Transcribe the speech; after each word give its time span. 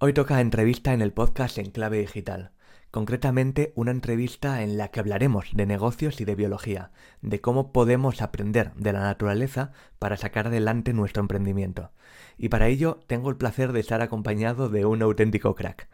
Hoy 0.00 0.12
toca 0.12 0.40
entrevista 0.40 0.92
en 0.92 1.02
el 1.02 1.12
podcast 1.12 1.58
en 1.58 1.72
clave 1.72 1.98
digital. 1.98 2.52
Concretamente, 2.92 3.72
una 3.74 3.90
entrevista 3.90 4.62
en 4.62 4.78
la 4.78 4.92
que 4.92 5.00
hablaremos 5.00 5.46
de 5.54 5.66
negocios 5.66 6.20
y 6.20 6.24
de 6.24 6.36
biología, 6.36 6.92
de 7.20 7.40
cómo 7.40 7.72
podemos 7.72 8.22
aprender 8.22 8.72
de 8.74 8.92
la 8.92 9.00
naturaleza 9.00 9.72
para 9.98 10.16
sacar 10.16 10.46
adelante 10.46 10.92
nuestro 10.92 11.20
emprendimiento. 11.20 11.90
Y 12.36 12.48
para 12.48 12.68
ello 12.68 13.00
tengo 13.08 13.28
el 13.28 13.36
placer 13.36 13.72
de 13.72 13.80
estar 13.80 14.00
acompañado 14.00 14.68
de 14.68 14.84
un 14.84 15.02
auténtico 15.02 15.56
crack. 15.56 15.88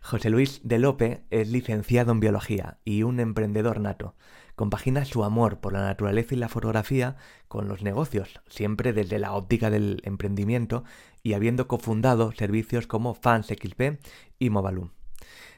José 0.00 0.30
Luis 0.30 0.62
de 0.64 0.78
Lope 0.78 1.22
es 1.30 1.48
licenciado 1.48 2.10
en 2.10 2.20
biología 2.20 2.78
y 2.86 3.04
un 3.04 3.20
emprendedor 3.20 3.80
nato. 3.80 4.16
Compagina 4.56 5.04
su 5.04 5.24
amor 5.24 5.60
por 5.60 5.72
la 5.72 5.82
naturaleza 5.82 6.34
y 6.34 6.38
la 6.38 6.48
fotografía 6.48 7.16
con 7.48 7.68
los 7.68 7.82
negocios, 7.82 8.40
siempre 8.48 8.92
desde 8.92 9.18
la 9.18 9.32
óptica 9.32 9.70
del 9.70 10.00
emprendimiento 10.04 10.84
y 11.22 11.34
habiendo 11.34 11.68
cofundado 11.68 12.32
servicios 12.32 12.86
como 12.86 13.14
FansXP 13.14 14.00
y 14.38 14.50
Movalum. 14.50 14.90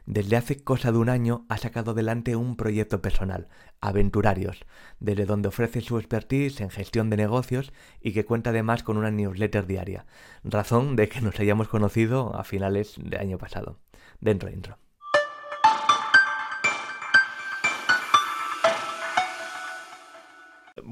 Desde 0.06 0.36
hace 0.36 0.62
cosa 0.62 0.92
de 0.92 0.98
un 0.98 1.08
año 1.08 1.46
ha 1.48 1.56
sacado 1.56 1.92
adelante 1.92 2.36
un 2.36 2.56
proyecto 2.56 3.00
personal, 3.00 3.48
Aventurarios, 3.80 4.66
desde 5.00 5.24
donde 5.24 5.48
ofrece 5.48 5.80
su 5.80 5.98
expertise 5.98 6.60
en 6.60 6.68
gestión 6.68 7.08
de 7.08 7.16
negocios 7.16 7.72
y 8.02 8.12
que 8.12 8.26
cuenta 8.26 8.50
además 8.50 8.82
con 8.82 8.98
una 8.98 9.10
newsletter 9.10 9.66
diaria, 9.66 10.04
razón 10.42 10.96
de 10.96 11.08
que 11.08 11.22
nos 11.22 11.40
hayamos 11.40 11.68
conocido 11.68 12.36
a 12.36 12.44
finales 12.44 12.96
del 13.02 13.20
año 13.20 13.38
pasado. 13.38 13.78
Dentro, 14.20 14.50
dentro. 14.50 14.83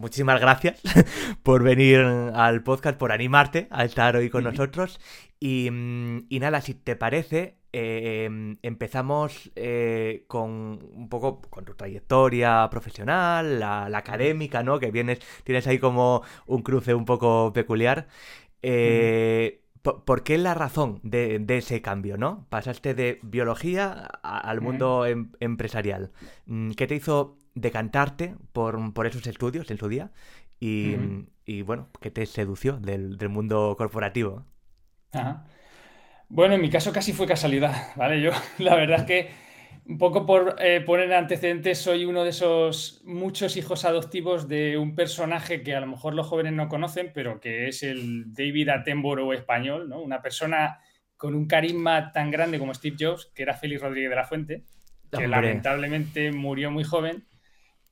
Muchísimas 0.02 0.40
gracias 0.40 0.82
por 1.44 1.62
venir 1.62 2.00
al 2.00 2.62
podcast, 2.64 2.98
por 2.98 3.12
animarte 3.12 3.68
a 3.70 3.84
estar 3.84 4.16
hoy 4.16 4.30
con 4.30 4.42
nosotros. 4.42 5.00
Y, 5.38 5.70
nada, 5.70 6.60
si 6.60 6.74
te 6.74 6.96
parece, 6.96 7.56
em, 7.72 8.56
empezamos 8.62 9.50
eh, 9.54 10.24
con 10.26 10.50
un 10.94 11.08
poco 11.08 11.40
con 11.42 11.64
tu 11.64 11.74
trayectoria 11.74 12.68
profesional, 12.68 13.60
la, 13.60 13.86
académica, 13.96 14.62
¿no? 14.64 14.80
Que 14.80 14.90
vienes, 14.90 15.20
tienes 15.44 15.66
ahí 15.68 15.78
como 15.78 16.22
un 16.46 16.62
cruce 16.62 16.94
un 16.94 17.04
poco 17.04 17.52
peculiar. 17.52 18.08
Eh, 18.60 19.62
¿Por 19.82 20.22
qué 20.22 20.36
la 20.38 20.54
razón 20.54 21.00
de, 21.02 21.44
ese 21.48 21.80
cambio, 21.80 22.16
no? 22.16 22.46
Pasaste 22.50 22.94
de 22.94 23.18
biología 23.22 23.92
al 24.22 24.60
mundo 24.60 25.06
em, 25.06 25.30
empresarial. 25.40 26.10
Mm, 26.46 26.72
¿Qué 26.72 26.86
te 26.86 26.96
hizo 26.96 27.38
decantarte 27.54 28.34
por, 28.52 28.92
por 28.94 29.06
esos 29.06 29.26
estudios 29.26 29.70
en 29.70 29.78
su 29.78 29.88
día 29.88 30.10
y, 30.64 31.62
bueno, 31.62 31.88
¿qué 32.00 32.12
te 32.12 32.24
sedució 32.24 32.76
del, 32.76 33.18
mundo 33.28 33.74
corporativo? 33.76 34.46
Bueno, 36.28 36.54
en 36.54 36.60
mi 36.60 36.70
caso 36.70 36.92
casi 36.92 37.12
fue 37.12 37.26
casualidad, 37.26 37.88
¿vale? 37.96 38.22
Yo 38.22 38.30
la 38.58 38.76
verdad 38.76 39.00
es 39.00 39.06
que 39.06 39.30
un 39.84 39.98
poco 39.98 40.24
por 40.24 40.54
eh, 40.60 40.80
poner 40.80 41.12
antecedentes, 41.12 41.78
soy 41.78 42.04
uno 42.04 42.22
de 42.22 42.30
esos 42.30 43.02
muchos 43.04 43.56
hijos 43.56 43.84
adoptivos 43.84 44.46
de 44.46 44.78
un 44.78 44.94
personaje 44.94 45.64
que 45.64 45.74
a 45.74 45.80
lo 45.80 45.88
mejor 45.88 46.14
los 46.14 46.28
jóvenes 46.28 46.52
no 46.52 46.68
conocen, 46.68 47.10
pero 47.12 47.40
que 47.40 47.66
es 47.66 47.82
el 47.82 48.32
David 48.32 48.68
Attenborough 48.68 49.32
español, 49.32 49.88
¿no? 49.88 50.00
Una 50.00 50.22
persona 50.22 50.78
con 51.16 51.34
un 51.34 51.48
carisma 51.48 52.12
tan 52.12 52.30
grande 52.30 52.60
como 52.60 52.72
Steve 52.72 52.96
Jobs, 52.98 53.32
que 53.34 53.42
era 53.42 53.54
Félix 53.54 53.82
Rodríguez 53.82 54.10
de 54.10 54.16
la 54.16 54.24
Fuente, 54.24 54.64
que 55.10 55.26
lamentablemente 55.26 56.30
murió 56.30 56.70
muy 56.70 56.84
joven 56.84 57.24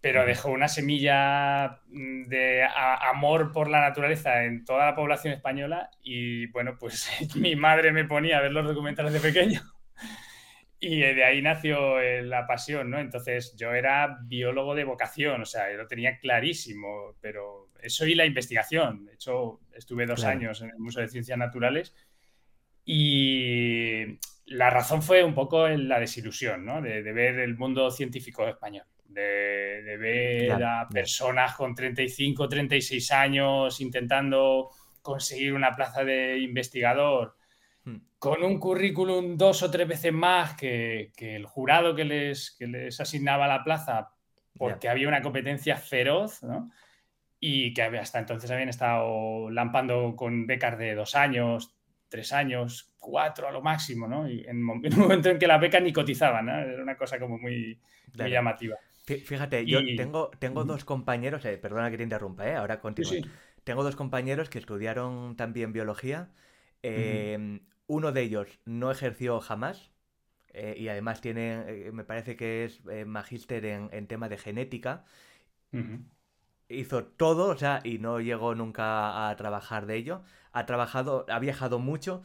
pero 0.00 0.24
dejó 0.24 0.50
una 0.50 0.68
semilla 0.68 1.80
mm, 1.88 2.26
de 2.28 2.64
amor 2.74 3.52
por 3.52 3.68
la 3.68 3.80
naturaleza 3.80 4.44
en 4.44 4.64
toda 4.64 4.86
la 4.86 4.94
población 4.94 5.34
española 5.34 5.90
y 6.02 6.46
bueno, 6.46 6.76
pues 6.78 7.08
mi 7.36 7.56
madre 7.56 7.92
me 7.92 8.04
ponía 8.04 8.38
a 8.38 8.42
ver 8.42 8.52
los 8.52 8.66
documentales 8.66 9.12
de 9.12 9.20
pequeño 9.20 9.60
y 10.80 11.00
de 11.00 11.24
ahí 11.24 11.42
nació 11.42 12.00
eh, 12.00 12.22
la 12.22 12.46
pasión, 12.46 12.90
¿no? 12.90 12.98
Entonces 12.98 13.54
yo 13.56 13.72
era 13.72 14.18
biólogo 14.22 14.74
de 14.74 14.84
vocación, 14.84 15.42
o 15.42 15.46
sea, 15.46 15.70
yo 15.70 15.76
lo 15.76 15.86
tenía 15.86 16.18
clarísimo, 16.18 17.16
pero 17.20 17.68
eso 17.82 18.06
y 18.06 18.14
la 18.14 18.24
investigación. 18.24 19.04
De 19.04 19.14
hecho, 19.14 19.60
estuve 19.74 20.06
dos 20.06 20.24
años 20.24 20.62
en 20.62 20.70
el 20.70 20.78
Museo 20.78 21.02
de 21.02 21.08
Ciencias 21.08 21.38
Naturales 21.38 21.94
y 22.84 24.18
la 24.50 24.70
razón 24.70 25.02
fue 25.02 25.24
un 25.24 25.34
poco 25.34 25.66
la 25.68 25.98
desilusión, 25.98 26.64
¿no? 26.64 26.80
de 26.80 27.02
ver 27.12 27.40
el 27.40 27.56
mundo 27.56 27.90
científico 27.90 28.46
español 28.46 28.84
de, 29.12 29.96
ver 29.98 30.62
a 30.62 30.88
personas 30.88 31.54
con 31.56 31.74
35, 31.74 32.48
36 32.48 33.12
años 33.12 33.80
intentando 33.80 34.70
conseguir 35.02 35.54
una 35.54 35.74
plaza 35.74 36.04
de 36.04 36.38
investigador 36.38 37.36
hmm. 37.84 37.96
con 38.18 38.42
un 38.42 38.58
currículum 38.58 39.36
dos 39.36 39.62
o 39.62 39.70
tres 39.70 39.88
veces 39.88 40.12
más 40.12 40.54
que, 40.54 41.12
el 41.18 41.46
jurado 41.46 41.94
que 41.94 42.04
les, 42.04 42.56
les 42.60 43.00
asignaba 43.00 43.48
la 43.48 43.64
plaza 43.64 44.10
porque 44.56 44.88
había 44.88 45.08
una 45.08 45.22
competencia 45.22 45.76
feroz, 45.76 46.40
Y 47.42 47.72
que 47.72 47.82
hasta 47.82 48.18
entonces 48.18 48.50
habían 48.50 48.68
estado 48.68 49.48
lampando 49.48 50.14
con 50.14 50.46
becas 50.46 50.76
de 50.76 50.94
dos 50.94 51.14
años, 51.14 51.74
tres 52.10 52.32
años, 52.34 52.92
cuatro 52.98 53.48
a 53.48 53.52
lo 53.52 53.62
máximo, 53.62 54.06
¿no? 54.06 54.28
Y 54.28 54.44
en, 54.46 54.58
un 54.68 54.98
momento 54.98 55.30
en 55.30 55.38
que 55.38 55.46
las 55.46 55.60
becas 55.60 55.82
ni 55.82 55.92
cotizaban, 55.92 56.48
Era 56.48 56.82
una 56.82 56.96
cosa 56.96 57.18
como 57.18 57.38
muy, 57.38 57.78
muy 58.18 58.30
llamativa. 58.30 58.76
Fíjate, 59.06 59.66
yo 59.66 59.80
tengo, 59.96 60.30
tengo 60.38 60.64
dos 60.64 60.84
compañeros, 60.84 61.44
eh, 61.44 61.58
perdona 61.58 61.90
que 61.90 61.96
te 61.96 62.02
interrumpa, 62.02 62.46
¿eh? 62.46 62.54
ahora 62.54 62.80
continúo. 62.80 63.12
Tengo 63.64 63.82
dos 63.82 63.96
compañeros 63.96 64.48
que 64.48 64.58
estudiaron 64.58 65.36
también 65.36 65.72
biología. 65.72 66.30
Em, 66.82 67.60
uno 67.86 68.12
de 68.12 68.22
ellos 68.22 68.58
no 68.64 68.90
ejerció 68.90 69.40
jamás 69.40 69.90
eh, 70.52 70.76
y 70.78 70.88
además 70.88 71.20
tiene, 71.20 71.64
eh, 71.66 71.92
me 71.92 72.04
parece 72.04 72.36
que 72.36 72.64
es 72.64 72.82
magíster 73.06 73.64
en, 73.64 74.06
tema 74.06 74.28
de 74.28 74.38
genética. 74.38 75.04
Hizo 76.70 77.04
todo, 77.04 77.48
o 77.48 77.56
sea, 77.56 77.80
y 77.84 77.98
no 77.98 78.20
llegó 78.20 78.54
nunca 78.54 79.28
a 79.28 79.36
trabajar 79.36 79.86
de 79.86 79.96
ello. 79.96 80.22
Ha 80.52 80.66
trabajado, 80.66 81.26
ha 81.28 81.38
viajado 81.38 81.78
mucho 81.78 82.22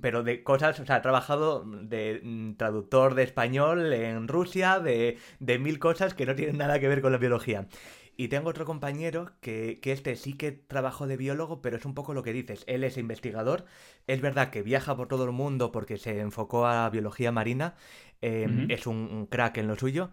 pero 0.00 0.22
de 0.22 0.42
cosas, 0.42 0.78
o 0.80 0.86
sea, 0.86 0.96
ha 0.96 1.02
trabajado 1.02 1.64
de 1.64 2.20
mm, 2.22 2.54
traductor 2.54 3.14
de 3.14 3.22
español 3.22 3.92
en 3.92 4.28
Rusia, 4.28 4.80
de, 4.80 5.18
mil 5.58 5.78
cosas 5.78 6.14
que 6.14 6.26
no 6.26 6.34
tienen 6.34 6.58
nada 6.58 6.80
que 6.80 6.88
ver 6.88 7.02
con 7.02 7.12
la 7.12 7.18
biología. 7.18 7.68
Y 8.14 8.28
tengo 8.28 8.50
otro 8.50 8.66
compañero 8.66 9.30
que, 9.40 9.80
este 9.82 10.16
sí 10.16 10.34
que 10.34 10.52
trabajó 10.52 11.06
de 11.06 11.16
biólogo, 11.16 11.62
pero 11.62 11.78
es 11.78 11.84
un 11.86 11.94
poco 11.94 12.12
lo 12.12 12.22
que 12.22 12.34
dices. 12.34 12.62
Él 12.66 12.84
es 12.84 12.98
investigador. 12.98 13.64
Es 14.06 14.20
verdad 14.20 14.50
que 14.50 14.62
viaja 14.62 14.94
por 14.96 15.08
todo 15.08 15.24
el 15.24 15.32
mundo 15.32 15.72
porque 15.72 15.96
se 15.96 16.20
enfocó 16.20 16.66
a 16.66 16.90
biología 16.90 17.32
marina. 17.32 17.74
Em, 18.20 18.70
es 18.70 18.86
un, 18.86 19.26
crack 19.26 19.56
en 19.56 19.66
lo 19.66 19.76
suyo. 19.76 20.10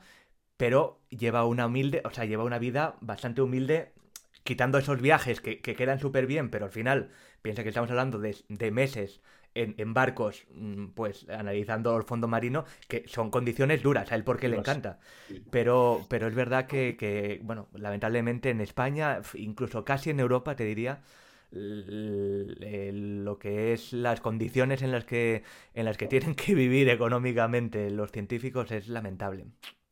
Pero 0.60 1.00
lleva 1.10 1.46
una 1.46 1.68
humilde, 1.68 2.02
o 2.04 2.10
sea, 2.10 2.26
lleva 2.26 2.44
una 2.44 2.60
vida 2.60 2.98
bastante 3.00 3.42
humilde, 3.42 3.94
quitando 4.44 4.78
esos 4.78 5.00
viajes 5.00 5.40
que, 5.40 5.62
quedan 5.62 6.02
súper 6.02 6.28
bien, 6.28 6.50
pero 6.50 6.66
al 6.66 6.72
final, 6.72 7.12
piensa 7.42 7.64
que 7.64 7.70
estamos 7.70 7.90
hablando 7.90 8.20
de, 8.20 8.36
de 8.50 8.70
meses 8.70 9.22
en, 9.56 9.94
barcos, 9.94 10.46
mm, 10.54 10.88
pues 10.88 11.30
analizando 11.30 11.96
el 11.96 12.04
fondo 12.04 12.28
marino, 12.28 12.66
que 12.90 13.06
son 13.08 13.32
condiciones 13.32 13.82
duras, 13.82 14.12
a 14.12 14.16
él 14.16 14.26
porque 14.26 14.50
le 14.50 14.58
encanta. 14.58 15.00
Pero, 15.50 16.06
pero 16.10 16.28
es 16.28 16.36
verdad 16.36 16.68
que, 16.68 17.40
bueno, 17.42 17.70
lamentablemente 17.74 18.50
en 18.50 18.60
España, 18.60 19.22
incluso 19.36 19.86
casi 19.86 20.10
en 20.10 20.20
Europa, 20.20 20.58
te 20.58 20.66
diría, 20.66 21.04
lo 21.52 23.40
que 23.40 23.72
es 23.72 23.94
las 23.94 24.20
condiciones 24.20 24.82
en 24.82 24.92
las 24.92 25.06
que 25.06 25.44
en 25.74 25.86
las 25.86 25.96
que 25.96 26.08
tienen 26.08 26.36
que 26.36 26.54
vivir 26.54 26.90
económicamente 26.90 27.90
los 27.92 28.12
científicos 28.12 28.72
es 28.72 28.90
lamentable. 28.90 29.46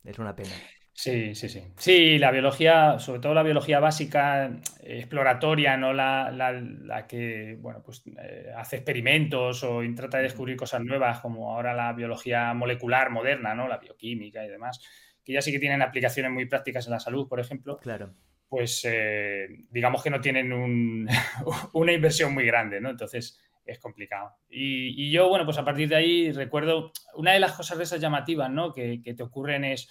Es 0.08 0.18
una 0.18 0.34
pena. 0.34 0.50
Sí, 0.94 1.34
sí, 1.34 1.48
sí. 1.48 1.62
Sí, 1.76 2.18
la 2.18 2.32
biología, 2.32 2.98
sobre 2.98 3.20
todo 3.20 3.34
la 3.34 3.44
biología 3.44 3.78
básica, 3.78 4.50
exploratoria, 4.82 5.76
no 5.76 5.92
la, 5.92 7.04
que, 7.08 7.56
bueno, 7.60 7.82
pues 7.84 8.02
eh, 8.20 8.50
hace 8.56 8.76
experimentos 8.76 9.62
o 9.62 9.80
trata 9.94 10.16
de 10.16 10.24
descubrir 10.24 10.56
cosas 10.56 10.82
nuevas, 10.82 11.20
como 11.20 11.54
ahora 11.54 11.72
la 11.72 11.92
biología 11.92 12.52
molecular 12.54 13.10
moderna, 13.10 13.54
¿no? 13.54 13.68
La 13.68 13.78
bioquímica 13.78 14.44
y 14.44 14.48
demás, 14.48 14.80
que 15.22 15.34
ya 15.34 15.40
sí 15.40 15.52
que 15.52 15.60
tienen 15.60 15.82
aplicaciones 15.82 16.32
muy 16.32 16.46
prácticas 16.46 16.86
en 16.86 16.94
la 16.94 17.00
salud, 17.00 17.28
por 17.28 17.38
ejemplo. 17.38 17.76
Claro. 17.76 18.14
Pues 18.48 18.80
eh, 18.84 19.46
digamos 19.70 20.02
que 20.02 20.10
no 20.10 20.20
tienen 20.20 20.50
una 21.74 21.92
inversión 21.92 22.34
muy 22.34 22.44
grande, 22.44 22.80
¿no? 22.80 22.90
Entonces 22.90 23.38
es 23.72 23.78
complicado. 23.78 24.32
Y, 24.48 25.10
yo, 25.10 25.28
bueno, 25.28 25.44
pues 25.44 25.58
a 25.58 25.64
partir 25.64 25.88
de 25.88 25.96
ahí 25.96 26.32
recuerdo 26.32 26.92
una 27.14 27.32
de 27.32 27.40
las 27.40 27.52
cosas 27.52 27.78
de 27.78 27.84
esas 27.84 28.00
llamativas, 28.00 28.50
¿no? 28.50 28.72
que 28.72 29.14
te 29.16 29.22
ocurren 29.22 29.64
es 29.64 29.88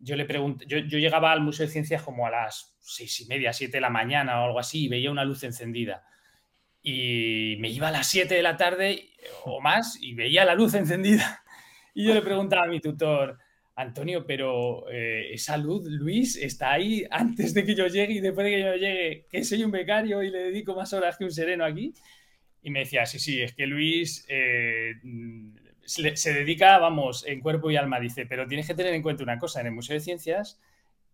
yo 0.00 0.16
le 0.16 0.24
pregunté, 0.24 0.64
yo, 0.66 0.78
llegaba 0.78 1.30
al 1.30 1.42
Museo 1.42 1.66
de 1.66 1.72
Ciencias 1.72 2.02
como 2.02 2.26
a 2.26 2.30
las 2.30 2.74
seis 2.80 3.20
y 3.20 3.26
media, 3.26 3.52
siete 3.52 3.76
de 3.76 3.82
la 3.82 3.90
mañana 3.90 4.40
o 4.40 4.46
algo 4.46 4.58
así, 4.58 4.84
y 4.84 4.88
veía 4.88 5.10
una 5.10 5.24
luz 5.24 5.44
encendida. 5.44 6.04
Y 6.82 7.56
me 7.60 7.68
iba 7.68 7.88
a 7.88 7.92
las 7.92 8.06
siete 8.06 8.34
de 8.34 8.42
la 8.42 8.56
tarde 8.56 9.10
o 9.44 9.60
más 9.60 9.98
y 10.00 10.14
veía 10.14 10.44
la 10.44 10.54
luz 10.54 10.74
encendida. 10.74 11.42
Y 11.92 12.06
yo 12.06 12.14
le 12.14 12.22
preguntaba 12.22 12.66
a 12.66 12.68
mi 12.68 12.80
tutor, 12.80 13.36
Antonio, 13.74 14.24
pero 14.24 14.88
eh, 14.92 15.34
esa 15.34 15.56
luz, 15.56 15.84
Luis, 15.86 16.36
está 16.36 16.70
ahí 16.70 17.04
antes 17.10 17.52
de 17.52 17.64
que 17.64 17.74
yo 17.74 17.88
llegue 17.88 18.14
y 18.14 18.20
después 18.20 18.44
de 18.44 18.50
que 18.52 18.60
yo 18.60 18.74
llegue, 18.76 19.26
que 19.28 19.42
soy 19.42 19.64
un 19.64 19.72
becario 19.72 20.22
y 20.22 20.30
le 20.30 20.38
dedico 20.38 20.76
más 20.76 20.92
horas 20.92 21.18
que 21.18 21.24
un 21.24 21.32
sereno 21.32 21.64
aquí. 21.64 21.92
Y 22.62 22.70
me 22.70 22.80
decía, 22.80 23.06
sí, 23.06 23.18
sí, 23.18 23.40
es 23.40 23.54
que 23.54 23.66
Luis, 23.66 24.24
eh, 24.28 24.94
se, 25.84 26.32
dedica, 26.32 26.78
vamos, 26.78 27.24
en 27.26 27.40
cuerpo 27.40 27.70
y 27.70 27.76
alma, 27.76 27.98
dice, 27.98 28.26
pero 28.26 28.46
tienes 28.46 28.66
que 28.66 28.74
tener 28.74 28.94
en 28.94 29.02
cuenta 29.02 29.22
una 29.22 29.38
cosa, 29.38 29.60
en 29.60 29.66
el 29.66 29.72
Museo 29.72 29.94
de 29.94 30.00
Ciencias, 30.00 30.60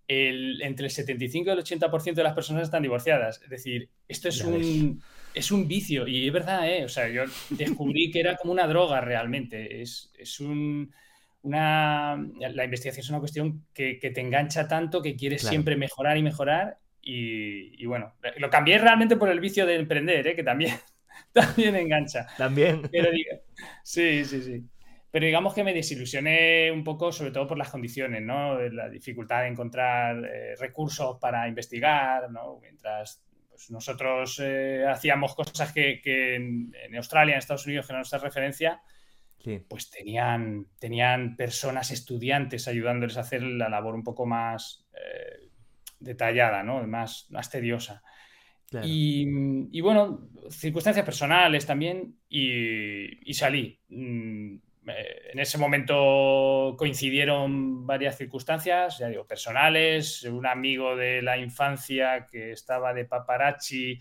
entre 0.08 0.87
el 0.87 0.90
75 0.90 1.48
y 1.48 1.52
el 1.52 1.58
80% 1.58 2.14
de 2.14 2.22
las 2.22 2.34
personas 2.34 2.64
están 2.64 2.82
divorciadas. 2.82 3.40
Es 3.43 3.50
decir, 3.50 3.88
esto 4.06 4.28
es 4.28 4.43
un, 4.43 5.02
es 5.34 5.50
un 5.50 5.66
vicio 5.66 6.06
y 6.06 6.26
es 6.26 6.32
verdad, 6.32 6.69
¿eh? 6.69 6.84
O 6.84 6.88
sea, 6.88 7.08
yo 7.08 7.25
descubrí 7.50 8.10
que 8.10 8.20
era 8.20 8.37
como 8.37 8.52
una 8.52 8.66
droga 8.66 9.00
realmente. 9.00 9.82
Es, 9.82 10.40
un... 10.40 10.92
Una, 11.42 12.16
la 12.40 12.64
investigación 12.64 13.04
es 13.04 13.10
una 13.10 13.20
cuestión 13.20 13.66
que, 13.72 14.00
te 14.00 14.20
engancha 14.20 14.66
tanto 14.66 15.00
que 15.00 15.14
quieres 15.14 15.42
siempre 15.42 15.76
mejorar 15.76 16.16
y 16.16 16.22
mejorar. 16.22 16.78
Y, 17.00 17.81
y, 17.81 17.87
bueno, 17.87 18.14
lo 18.38 18.50
cambié 18.50 18.78
realmente 18.78 19.16
por 19.16 19.28
el 19.28 19.38
vicio 19.38 19.64
de 19.64 19.76
emprender, 19.76 20.26
¿eh? 20.26 20.34
que 20.34 20.42
también, 20.42 20.75
también 21.32 21.76
engancha. 21.76 22.26
También. 22.36 22.82
Pero, 22.90 23.10
sí, 23.82 24.24
sí, 24.24 24.42
sí. 24.42 24.64
Pero 25.10 25.26
digamos 25.26 25.54
que 25.54 25.64
me 25.64 25.72
desilusioné 25.72 26.70
un 26.70 26.84
poco, 26.84 27.10
sobre 27.10 27.30
todo 27.30 27.46
por 27.46 27.56
las 27.56 27.70
condiciones, 27.70 28.22
¿no? 28.22 28.60
La 28.68 28.88
dificultad 28.88 29.42
de 29.42 29.48
encontrar 29.48 30.22
eh, 30.24 30.54
recursos 30.58 31.18
para 31.18 31.48
investigar, 31.48 32.30
¿no? 32.30 32.58
Mientras 32.60 33.22
pues, 33.48 33.70
nosotros 33.70 34.38
eh, 34.44 34.84
hacíamos 34.86 35.34
cosas 35.34 35.72
que, 35.72 36.02
en, 36.34 36.72
Australia, 36.96 37.32
en 37.32 37.38
Estados 37.38 37.66
Unidos, 37.66 37.86
que 37.86 37.94
da 37.94 38.18
referencia, 38.18 38.82
pues 39.68 39.90
tenían, 39.90 40.66
tenían 40.78 41.36
personas, 41.36 41.92
estudiantes, 41.92 42.66
ayudándoles 42.66 43.16
a 43.16 43.20
hacer 43.20 43.42
la 43.42 43.68
labor 43.68 43.94
un 43.94 44.02
poco 44.02 44.26
más 44.26 44.84
eh, 44.92 45.48
detallada, 46.00 46.62
¿no? 46.62 46.84
Más, 46.86 47.26
más 47.30 47.48
tediosa. 47.48 48.02
Y, 48.82 49.80
bueno, 49.80 50.28
circunstancias 50.50 51.04
personales 51.04 51.66
también, 51.66 52.16
y, 52.28 53.32
salí. 53.34 53.78
Mm, 53.88 54.56
eh, 54.88 55.31
en 55.32 55.38
ese 55.38 55.58
momento 55.58 56.75
coincidieron 56.78 57.87
varias 57.87 58.16
circunstancias, 58.16 58.98
ya 58.98 59.08
digo, 59.08 59.26
personales, 59.26 60.22
un 60.25 60.46
amigo 60.46 60.96
de 60.96 61.22
la 61.22 61.38
infancia 61.38 62.26
que 62.31 62.52
estaba 62.52 62.94
de 62.94 63.04
paparazzi, 63.04 63.98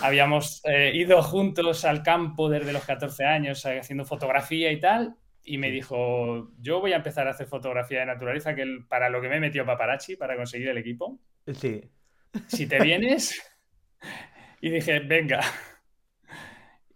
habíamos 0.00 0.62
eh, 0.64 0.92
ido 0.94 1.22
juntos 1.22 1.84
al 1.84 2.02
campo 2.02 2.48
desde 2.48 2.72
los 2.72 2.84
14 2.84 3.24
años 3.24 3.64
eh, 3.64 3.78
haciendo 3.78 4.04
fotografía 4.04 4.72
y 4.72 4.80
tal, 4.80 5.16
y 5.44 5.58
me 5.58 5.70
dijo, 5.70 6.50
yo 6.60 6.80
voy 6.80 6.92
a 6.92 6.96
empezar 6.96 7.28
a 7.28 7.30
hacer 7.30 7.46
fotografía 7.46 8.00
de 8.00 8.06
naturaleza, 8.06 8.54
que 8.54 8.64
para 8.88 9.08
lo 9.08 9.20
que 9.20 9.28
me 9.28 9.40
metió 9.40 9.64
paparazzi, 9.64 10.16
para 10.16 10.36
conseguir 10.36 10.68
el 10.68 10.78
equipo. 10.78 11.20
Sí. 11.52 11.82
Si 12.48 12.66
te 12.66 12.80
vienes... 12.80 13.40
y 14.66 14.70
dije, 14.70 14.98
venga. 15.00 15.40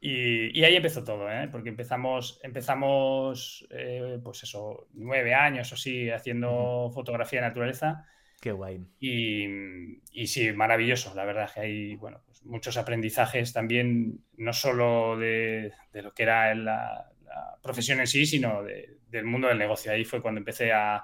Y, 0.03 0.65
ahí 0.65 0.77
empezó 0.77 1.05
todo, 1.05 1.31
¿eh? 1.31 1.47
porque 1.53 1.69
empezamos, 1.69 2.41
empezamos 2.43 3.69
eh, 3.69 4.19
pues 4.25 4.43
eso, 4.45 4.89
nueve 4.95 5.35
años 5.35 5.71
o 5.75 5.77
sí, 5.77 6.09
haciendo 6.09 6.91
fotografía 6.95 7.43
de 7.43 7.49
naturaleza. 7.49 8.07
Qué 8.41 8.51
guay. 8.51 8.83
Y, 8.99 10.27
sí, 10.27 10.55
maravilloso, 10.55 11.15
la 11.15 11.27
verdad 11.27 11.51
que 11.53 11.61
hay 11.61 11.97
bueno, 11.97 12.23
pues 12.25 12.43
muchos 12.47 12.79
aprendizajes 12.79 13.53
también, 13.53 14.25
no 14.39 14.55
solo 14.55 15.19
de, 15.19 15.71
lo 15.93 16.15
que 16.15 16.23
era 16.23 16.55
la, 16.55 17.13
profesión 17.61 18.01
en 18.01 18.07
sí, 18.07 18.25
sino 18.25 18.63
del 18.63 19.25
mundo 19.27 19.49
del 19.49 19.59
negocio. 19.59 19.93
Ahí 19.93 20.07
fue 20.07 20.23
cuando 20.23 20.39
empecé 20.39 20.73
a, 20.73 21.03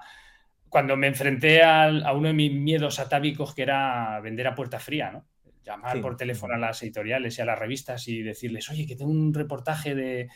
cuando 0.69 0.97
me 0.97 1.05
enfrenté 1.05 1.61
a, 1.61 1.83
a, 1.83 2.13
uno 2.13 2.29
de 2.29 2.33
mis 2.33 2.51
miedos 2.51 2.97
atávicos, 2.97 3.53
que 3.53 3.61
era 3.61 4.19
vender 4.21 4.47
a 4.47 4.55
puerta 4.55 4.79
fría, 4.79 5.11
¿no? 5.11 5.27
Llamar 5.67 6.01
por 6.01 6.15
teléfono 6.15 6.55
a 6.55 6.57
las 6.57 6.81
editoriales 6.81 7.37
y 7.37 7.41
a 7.41 7.45
las 7.45 7.59
revistas 7.59 8.07
y 8.07 8.21
decirles, 8.21 8.69
oye, 8.69 8.87
que 8.87 8.95
tengo 8.95 9.11
un 9.11 9.33
reportaje 9.33 9.93
de, 9.93 10.29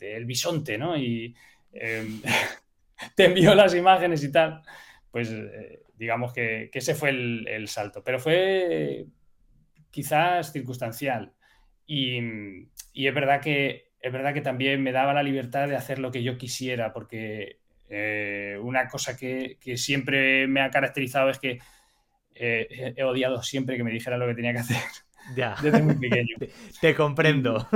El 0.00 0.26
Bisonte, 0.26 0.76
¿no? 0.76 0.96
Y 0.98 1.34
em, 1.72 2.20
te 3.16 3.26
envió 3.26 3.54
las 3.54 3.74
imágenes 3.74 4.22
y 4.24 4.32
tal. 4.32 4.62
Pues 5.10 5.30
eh, 5.30 5.82
digamos 5.96 6.32
que, 6.32 6.70
ese 6.72 6.94
fue 6.94 7.10
el, 7.10 7.68
salto. 7.68 8.02
Pero 8.02 8.18
fue 8.18 9.06
quizás 9.90 10.52
circunstancial. 10.52 11.32
Y, 11.86 12.18
es 12.94 13.14
verdad 13.14 13.40
que 13.40 13.92
es 14.00 14.12
verdad 14.12 14.34
que 14.34 14.42
también 14.42 14.82
me 14.82 14.92
daba 14.92 15.14
la 15.14 15.22
libertad 15.22 15.66
de 15.66 15.76
hacer 15.76 15.98
lo 15.98 16.10
que 16.10 16.22
yo 16.22 16.36
quisiera, 16.36 16.92
porque 16.92 17.60
eh, 17.88 18.58
una 18.60 18.86
cosa 18.86 19.16
que, 19.16 19.56
siempre 19.76 20.46
me 20.46 20.60
ha 20.60 20.70
caracterizado 20.70 21.30
es 21.30 21.38
que 21.38 21.58
he 22.34 23.02
odiado 23.04 23.42
siempre 23.42 23.76
que 23.76 23.84
me 23.84 23.90
dijera 23.90 24.18
lo 24.18 24.26
que 24.26 24.34
tenía 24.34 24.52
que 24.52 24.60
hacer. 24.60 24.82
Ya. 25.34 25.56
Desde 25.62 25.82
muy 25.82 25.94
pequeño. 25.94 26.36
Te, 26.80 26.94
comprendo. 26.94 27.66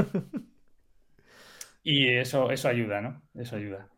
Y 1.82 2.08
eso, 2.08 2.50
eso 2.50 2.68
ayuda, 2.68 3.00
¿no? 3.00 3.22
Eso 3.34 3.56
ayuda. 3.56 3.88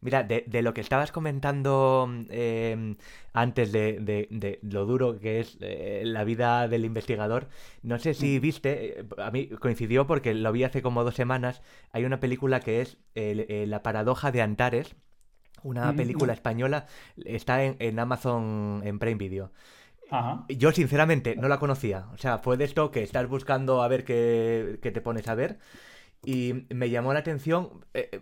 Mira, 0.00 0.22
de, 0.22 0.62
lo 0.62 0.74
que 0.74 0.82
estabas 0.82 1.12
comentando 1.12 2.06
em, 2.28 2.96
antes 3.32 3.72
de, 3.72 4.58
lo 4.62 4.84
duro 4.84 5.18
que 5.18 5.40
es 5.40 5.56
eh, 5.60 6.02
la 6.04 6.24
vida 6.24 6.68
del 6.68 6.84
investigador, 6.84 7.48
no 7.82 7.98
sé 7.98 8.12
si 8.12 8.36
mm. 8.36 8.40
viste, 8.42 9.00
eh, 9.00 9.06
a 9.16 9.30
mí 9.30 9.48
coincidió 9.48 10.06
porque 10.06 10.34
lo 10.34 10.52
vi 10.52 10.64
hace 10.64 10.82
como 10.82 11.04
dos 11.04 11.14
semanas, 11.14 11.62
hay 11.90 12.04
una 12.04 12.20
película 12.20 12.60
que 12.60 12.82
es 12.82 12.98
eh, 13.14 13.64
La 13.66 13.82
paradoja 13.82 14.30
de 14.30 14.42
Antares, 14.42 14.94
una 15.62 15.90
mm. 15.90 15.96
película 15.96 16.34
española, 16.34 16.84
está 17.24 17.64
en, 17.64 17.76
en 17.78 17.98
Amazon 17.98 18.82
en 18.84 18.98
Prime 18.98 19.16
Video. 19.16 19.52
Yo 20.48 20.72
sinceramente 20.72 21.36
no 21.36 21.48
la 21.48 21.58
conocía. 21.58 22.06
O 22.12 22.18
sea, 22.18 22.38
fue 22.38 22.56
de 22.56 22.64
esto 22.64 22.90
que 22.90 23.02
estás 23.02 23.28
buscando 23.28 23.82
a 23.82 23.88
ver 23.88 24.04
qué, 24.04 24.78
te 24.82 25.00
pones 25.00 25.28
a 25.28 25.34
ver. 25.34 25.58
Y 26.24 26.66
me 26.70 26.90
llamó 26.90 27.12
la 27.12 27.20
atención, 27.20 27.84
eh, 27.92 28.08
eh, 28.12 28.20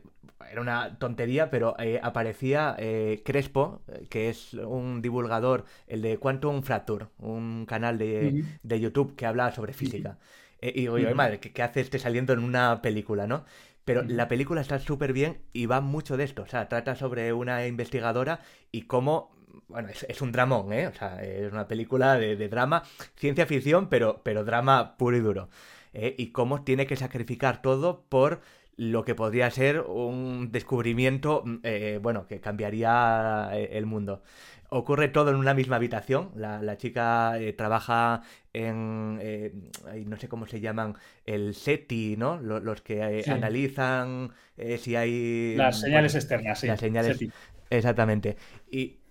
era 0.51 0.61
una 0.61 0.99
tontería, 0.99 1.51
pero 1.51 1.77
eh, 1.79 2.01
aparecía 2.03 2.77
Crespo, 3.25 3.83
que 4.11 4.29
es 4.29 4.55
un 4.55 5.03
divulgador, 5.03 5.65
el 5.87 6.03
de 6.03 6.19
Quantum 6.19 6.63
Fracture, 6.63 7.07
un 7.19 7.65
canal 7.67 7.99
de, 7.99 8.45
YouTube 8.65 9.15
que 9.15 9.27
habla 9.27 9.53
sobre 9.53 9.73
física. 9.73 10.19
y 10.61 10.73
digo, 10.73 10.95
oye, 10.95 11.15
madre, 11.15 11.39
¿qué, 11.39 11.63
hace 11.63 11.81
este 11.81 11.99
saliendo 11.99 12.33
en 12.33 12.41
una 12.41 12.83
película, 12.83 13.27
no? 13.27 13.45
Pero 13.85 14.03
la 14.03 14.29
película 14.29 14.61
está 14.61 14.79
súper 14.79 15.13
bien 15.13 15.43
y 15.53 15.67
va 15.67 15.81
mucho 15.81 16.17
de 16.17 16.25
esto. 16.25 16.43
O 16.43 16.47
sea, 16.47 16.69
trata 16.69 16.95
sobre 16.95 17.33
una 17.33 17.67
investigadora 17.67 18.41
y 18.71 18.83
cómo 18.83 19.33
bueno, 19.69 19.89
es, 19.89 20.21
un 20.23 20.33
dramón, 20.33 20.73
¿eh? 20.73 20.87
O 20.87 20.95
sea, 20.95 21.23
es 21.23 21.53
una 21.53 21.67
película 21.69 22.17
de, 22.17 22.49
drama, 22.49 22.83
ciencia 23.17 23.47
ficción, 23.47 23.89
pero, 23.89 24.21
pero 24.23 24.45
drama 24.45 24.97
puro 24.97 25.17
y 25.17 25.21
duro. 25.21 25.49
¿eh? 25.93 26.15
Y 26.19 26.29
cómo 26.29 26.63
tiene 26.63 26.87
que 26.87 26.97
sacrificar 26.97 27.63
todo 27.63 28.05
por 28.09 28.41
lo 28.77 29.05
que 29.05 29.15
podría 29.15 29.51
ser 29.51 29.81
un 29.81 30.51
descubrimiento, 30.51 31.43
mm, 31.45 31.57
eh, 31.63 31.99
bueno, 32.03 32.27
que 32.27 32.41
cambiaría 32.41 33.51
eh, 33.53 33.71
el 33.73 33.87
mundo. 33.87 34.23
Ocurre 34.71 35.09
todo 35.09 35.31
en 35.31 35.37
una 35.37 35.53
misma 35.53 35.77
habitación. 35.77 36.31
La, 36.35 36.79
chica 36.79 37.37
trabaja 37.59 38.23
en, 38.55 39.17
no 40.07 40.17
sé 40.17 40.29
cómo 40.29 40.47
se 40.47 40.61
llaman, 40.61 40.97
el 41.27 41.55
SETI, 41.55 42.17
¿no? 42.17 42.39
Los, 42.39 42.81
que 42.81 43.23
analizan 43.27 44.31
si 44.79 44.97
hay... 44.97 45.57
Las 45.57 45.79
señales 45.79 46.15
externas, 46.15 46.61
sí. 46.61 46.69
Las 46.69 46.81
señales... 46.81 47.19
Exactamente. 47.69 48.37
Y 48.71 49.02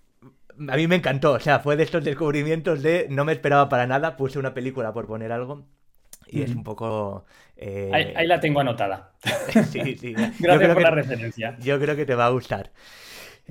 a 0.68 0.76
mí 0.76 0.86
me 0.86 0.96
encantó, 0.96 1.32
o 1.32 1.40
sea, 1.40 1.60
fue 1.60 1.76
de 1.76 1.84
estos 1.84 2.04
descubrimientos 2.04 2.82
de 2.82 3.06
no 3.10 3.24
me 3.24 3.32
esperaba 3.32 3.68
para 3.68 3.86
nada, 3.86 4.16
puse 4.16 4.38
una 4.38 4.54
película 4.54 4.92
por 4.92 5.06
poner 5.06 5.32
algo 5.32 5.66
y 6.32 6.42
es 6.42 6.54
un 6.54 6.64
poco... 6.64 7.26
Eh, 7.56 7.90
ahí, 7.92 8.26
la 8.26 8.40
tengo 8.40 8.60
anotada. 8.60 9.12
sí, 9.70 9.96
sí. 9.96 10.14
Gracias 10.40 10.72
por 10.72 10.82
la 10.82 10.90
referencia. 10.90 11.56
Yo 11.60 11.78
creo 11.78 11.94
que 11.94 12.06
te 12.06 12.14
va 12.14 12.26
a 12.26 12.30
gustar. 12.30 12.72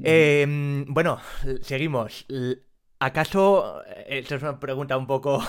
Em, 0.03 0.85
bueno, 0.87 1.19
seguimos. 1.61 2.25
¿Acaso, 2.99 3.83
esta 4.07 4.35
es 4.35 4.41
una 4.41 4.59
pregunta 4.59 4.97
un 4.97 5.07
poco 5.07 5.43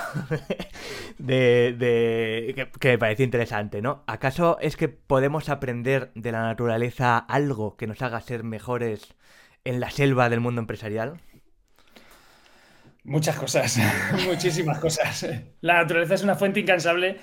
de, 1.19 2.53
que, 2.55 2.71
que, 2.79 2.89
me 2.89 2.99
parece 2.99 3.25
interesante, 3.25 3.83
¿no? 3.83 4.05
¿Acaso 4.07 4.59
es 4.61 4.77
que 4.77 4.89
podemos 4.89 5.49
aprender 5.49 6.13
de 6.15 6.33
la 6.33 6.43
naturaleza 6.43 7.19
algo 7.19 7.77
que 7.77 7.87
nos 7.87 8.01
haga 8.03 8.21
ser 8.21 8.43
mejores 8.43 9.15
en 9.65 9.81
la 9.81 9.91
selva 9.91 10.29
del 10.29 10.41
mundo 10.41 10.61
empresarial? 10.61 11.21
Muchas 13.05 13.37
cosas, 13.37 13.79
muchísimas 14.27 14.79
cosas. 14.79 15.27
La 15.61 15.75
naturaleza 15.75 16.15
es 16.15 16.23
una 16.23 16.37
fuente 16.37 16.61
incansable 16.61 17.19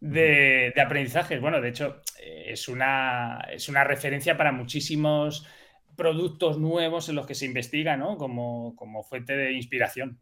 de, 0.00 0.72
de 0.74 0.80
aprendizajes. 0.80 1.40
Bueno, 1.40 1.60
de 1.60 1.70
hecho, 1.70 2.02
es 2.24 2.68
una, 2.68 3.40
es 3.50 3.68
una 3.68 3.84
referencia 3.84 4.36
para 4.36 4.52
muchísimos 4.52 5.46
productos 5.96 6.58
nuevos 6.58 7.08
en 7.08 7.16
los 7.16 7.26
que 7.26 7.34
se 7.34 7.46
investiga, 7.46 7.96
¿no? 7.96 8.16
Como, 8.16 9.02
fuente 9.08 9.36
de 9.36 9.52
inspiración. 9.52 10.20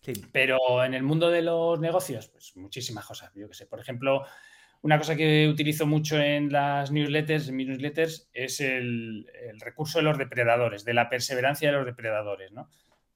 Sí. 0.00 0.12
Pero 0.32 0.84
en 0.84 0.94
el 0.94 1.02
mundo 1.02 1.30
de 1.30 1.42
los 1.42 1.80
negocios, 1.80 2.28
pues 2.28 2.56
muchísimas 2.56 3.04
cosas. 3.04 3.32
Yo 3.34 3.48
que 3.48 3.54
sé, 3.54 3.66
por 3.66 3.80
ejemplo, 3.80 4.24
una 4.82 4.96
cosa 4.96 5.16
que 5.16 5.48
utilizo 5.48 5.86
mucho 5.86 6.18
en 6.20 6.52
las 6.52 6.90
newsletters, 6.92 7.48
en 7.48 7.56
mis 7.56 7.68
newsletters, 7.68 8.28
es 8.32 8.60
el, 8.60 9.26
el 9.48 9.60
recurso 9.60 9.98
de 9.98 10.04
los 10.04 10.18
depredadores, 10.18 10.84
de 10.84 10.94
la 10.94 11.08
perseverancia 11.08 11.70
de 11.70 11.76
los 11.76 11.86
depredadores, 11.86 12.52
¿no? 12.52 12.68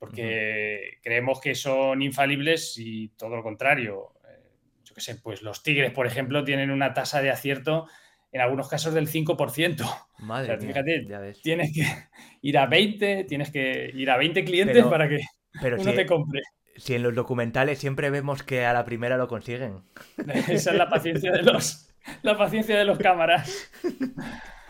Porque 0.02 0.98
creemos 1.00 1.40
que 1.40 1.54
son 1.54 2.02
infalibles 2.02 2.76
y 2.76 3.10
todo 3.10 3.36
lo 3.36 3.42
contrario. 3.44 4.14
Eh, 4.28 4.50
yo 4.82 4.96
qué 4.96 5.00
sé, 5.00 5.14
pues 5.14 5.42
los 5.42 5.62
tigres, 5.62 5.92
por 5.92 6.08
ejemplo, 6.08 6.42
tienen 6.42 6.72
una 6.72 6.92
tasa 6.92 7.22
de 7.22 7.30
acierto 7.30 7.86
en 8.32 8.40
algunos 8.40 8.68
casos 8.68 8.94
del 8.94 9.06
5%. 9.06 10.06
Madre 10.18 10.58
fíjate, 10.58 11.06
tienes 11.40 11.72
que 11.72 11.86
ir 12.40 12.58
a 12.58 12.66
20, 12.66 13.22
tienes 13.28 13.52
que 13.52 13.92
ir 13.94 14.10
a 14.10 14.16
20 14.16 14.44
clientes 14.44 14.84
para 14.86 15.08
que 15.08 15.20
uno 15.62 15.92
te 15.92 16.04
compre. 16.04 16.42
Si 16.74 16.96
en 16.96 17.04
los 17.04 17.14
documentales 17.14 17.78
siempre 17.78 18.10
vemos 18.10 18.42
que 18.42 18.64
a 18.64 18.72
la 18.72 18.84
primera 18.84 19.16
lo 19.16 19.28
consiguen. 19.28 19.82
Esa 20.48 20.72
es 20.72 20.76
la 20.76 20.88
paciencia 20.88 21.30
de 21.30 21.42
los, 21.42 21.94
la 22.22 22.36
paciencia 22.36 22.76
de 22.76 22.84
los 22.84 22.98
cámaras. 22.98 23.70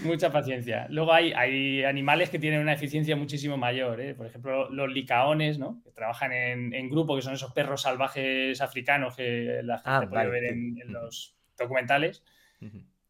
Mucha 0.00 0.30
paciencia. 0.30 0.86
Luego 0.90 1.12
hay, 1.12 1.32
hay 1.32 1.84
animales 1.84 2.30
que 2.30 2.38
tienen 2.38 2.60
una 2.60 2.72
eficiencia 2.72 3.16
muchísimo 3.16 3.56
mayor. 3.56 4.00
¿eh? 4.00 4.14
Por 4.14 4.26
ejemplo, 4.26 4.70
los 4.70 4.90
licaones, 4.90 5.58
¿no? 5.58 5.80
que 5.84 5.90
trabajan 5.90 6.32
en, 6.32 6.90
grupo, 6.90 7.16
que 7.16 7.22
son 7.22 7.34
esos 7.34 7.52
perros 7.52 7.82
salvajes 7.82 8.60
africanos 8.60 9.16
que 9.16 9.60
la 9.62 9.78
gente 9.78 9.90
ah, 9.90 10.06
puede 10.08 10.28
ver 10.28 10.44
en, 10.44 10.76
los 10.86 11.36
documentales. 11.56 12.22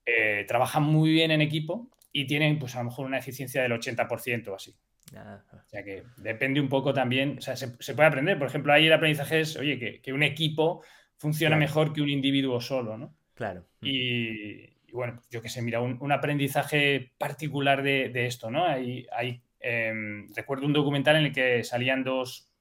Eh, 0.06 0.44
trabajan 0.48 0.82
muy 0.82 1.10
bien 1.10 1.30
en 1.30 1.42
equipo 1.42 1.90
y 2.12 2.26
tienen, 2.26 2.58
pues 2.58 2.74
a 2.74 2.78
lo 2.78 2.86
mejor, 2.86 3.06
una 3.06 3.18
eficiencia 3.18 3.62
del 3.62 3.72
80% 3.72 4.48
o 4.48 4.54
así. 4.54 4.74
Ah. 5.16 5.42
O 5.52 5.68
sea 5.68 5.82
que 5.84 6.04
depende 6.16 6.60
un 6.60 6.68
poco 6.68 6.92
también. 6.92 7.38
O 7.38 7.40
sea, 7.40 7.56
se, 7.56 7.68
puede 7.68 8.08
aprender. 8.08 8.38
Por 8.38 8.48
ejemplo, 8.48 8.72
ahí 8.72 8.86
el 8.86 8.92
aprendizaje 8.92 9.40
es, 9.40 9.56
oye, 9.56 10.00
que, 10.00 10.12
un 10.12 10.22
equipo 10.22 10.82
funciona 11.16 11.56
mejor 11.56 11.92
que 11.92 12.00
un 12.00 12.08
individuo 12.08 12.60
solo, 12.60 12.96
¿no? 12.96 13.14
Claro. 13.34 13.66
Y, 13.82 14.77
bueno, 14.92 15.22
yo 15.30 15.42
qué 15.42 15.48
sé, 15.48 15.62
mira, 15.62 15.80
un, 15.80 16.12
aprendizaje 16.12 17.12
particular 17.18 17.82
de, 17.82 18.26
esto, 18.26 18.50
¿no? 18.50 18.64
Hay, 18.64 19.06
hay 19.12 19.42
em, 19.60 20.28
recuerdo 20.34 20.66
un 20.66 20.72
documental 20.72 21.16
en 21.16 21.26
el 21.26 21.32
que 21.32 21.64
salían 21.64 22.04
dos, 22.04 22.52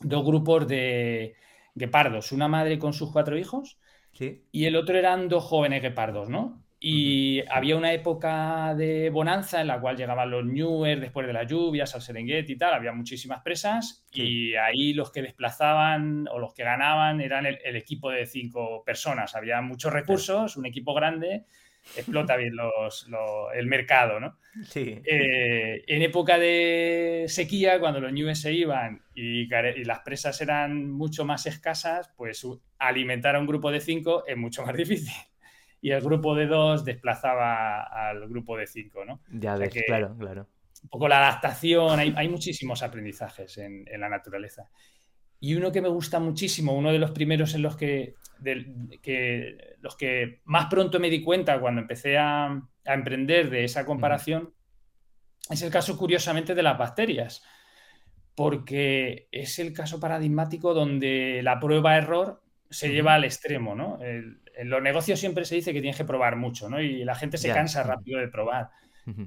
dos 0.00 0.24
grupos 0.24 0.68
de 0.68 1.36
guepardos, 1.74 2.32
una 2.32 2.48
madre 2.48 2.78
con 2.78 2.92
sus 2.92 3.12
cuatro 3.12 3.38
hijos 3.38 3.78
y 4.52 4.64
el 4.64 4.76
otro 4.76 4.96
eran 4.96 5.28
dos 5.28 5.44
jóvenes 5.44 5.82
guepardos, 5.82 6.28
¿no? 6.28 6.64
Y 6.88 7.42
había 7.50 7.76
una 7.76 7.92
época 7.92 8.72
de 8.76 9.10
bonanza 9.10 9.60
en 9.60 9.66
la 9.66 9.80
cual 9.80 9.96
llegaban 9.96 10.30
los 10.30 10.46
Newer 10.46 11.00
después 11.00 11.26
de 11.26 11.32
las 11.32 11.50
lluvias 11.50 11.92
al 11.96 12.00
Serengeti 12.00 12.52
y 12.52 12.56
tal, 12.56 12.74
había 12.74 12.92
muchísimas 12.92 13.42
presas 13.42 14.06
y 14.12 14.54
ahí 14.54 14.92
los 14.92 15.10
que 15.10 15.20
desplazaban 15.20 16.28
o 16.28 16.38
los 16.38 16.54
que 16.54 16.62
ganaban 16.62 17.20
eran 17.20 17.44
el, 17.44 17.74
equipo 17.74 18.12
de 18.12 18.24
cinco 18.24 18.84
personas. 18.84 19.34
Había 19.34 19.60
muchos 19.62 19.92
recursos, 19.92 20.56
un 20.56 20.64
equipo 20.64 20.94
grande, 20.94 21.46
explota 21.96 22.36
bien 22.36 22.52
el 23.56 23.66
mercado, 23.66 24.20
¿no? 24.20 24.38
Sí. 24.62 25.00
Eh, 25.04 25.82
en 25.88 26.02
época 26.02 26.38
de 26.38 27.24
sequía, 27.26 27.80
cuando 27.80 27.98
los 27.98 28.12
Newer 28.12 28.36
se 28.36 28.52
iban 28.52 29.02
y, 29.12 29.52
y 29.52 29.84
las 29.84 29.98
presas 30.04 30.40
eran 30.40 30.88
mucho 30.88 31.24
más 31.24 31.46
escasas, 31.46 32.12
pues 32.16 32.46
alimentar 32.78 33.34
a 33.34 33.40
un 33.40 33.46
grupo 33.48 33.72
de 33.72 33.80
cinco 33.80 34.24
es 34.24 34.36
mucho 34.36 34.64
más 34.64 34.76
difícil 34.76 35.12
y 35.86 35.92
el 35.92 36.00
grupo 36.00 36.34
de 36.34 36.48
dos 36.48 36.84
desplazaba 36.84 37.80
al 37.82 38.28
grupo 38.28 38.56
de 38.56 38.66
cinco, 38.66 39.04
¿no? 39.04 39.20
Ya 39.30 39.54
ves, 39.54 39.72
claro, 39.86 40.16
claro. 40.18 40.48
Un 40.82 40.88
poco 40.88 41.06
la 41.06 41.18
adaptación, 41.18 42.00
hay, 42.00 42.28
muchísimos 42.28 42.82
aprendizajes 42.82 43.56
en, 43.58 43.84
la 43.96 44.08
naturaleza. 44.08 44.68
Y 45.38 45.54
uno 45.54 45.70
que 45.70 45.80
me 45.80 45.88
gusta 45.88 46.18
muchísimo, 46.18 46.76
uno 46.76 46.90
de 46.90 46.98
los 46.98 47.12
primeros 47.12 47.54
en 47.54 47.62
los 47.62 47.76
que, 47.76 48.16
que 49.00 49.76
los 49.80 49.94
que 49.94 50.40
más 50.46 50.66
pronto 50.66 50.98
me 50.98 51.08
di 51.08 51.22
cuenta 51.22 51.60
cuando 51.60 51.82
empecé 51.82 52.18
a, 52.18 52.60
emprender 52.84 53.48
de 53.48 53.62
esa 53.62 53.86
comparación, 53.86 54.54
es 55.48 55.62
el 55.62 55.70
caso 55.70 55.96
curiosamente 55.96 56.56
de 56.56 56.64
las 56.64 56.76
bacterias, 56.76 57.44
porque 58.34 59.28
es 59.30 59.60
el 59.60 59.72
caso 59.72 60.00
paradigmático 60.00 60.74
donde 60.74 61.42
la 61.44 61.60
prueba-error 61.60 62.42
se 62.70 62.88
lleva 62.88 63.14
al 63.14 63.24
extremo, 63.24 63.74
¿no? 63.74 63.98
en 64.56 64.70
los 64.70 64.82
negocios 64.82 65.20
siempre 65.20 65.44
se 65.44 65.54
dice 65.54 65.72
que 65.72 65.80
tienes 65.80 65.98
que 65.98 66.04
probar 66.04 66.36
mucho, 66.36 66.68
¿no? 66.70 66.80
Y 66.80 67.04
la 67.04 67.14
gente 67.14 67.36
se 67.36 67.52
cansa 67.52 67.82
rápido 67.82 68.18
de 68.18 68.28
probar. 68.28 68.70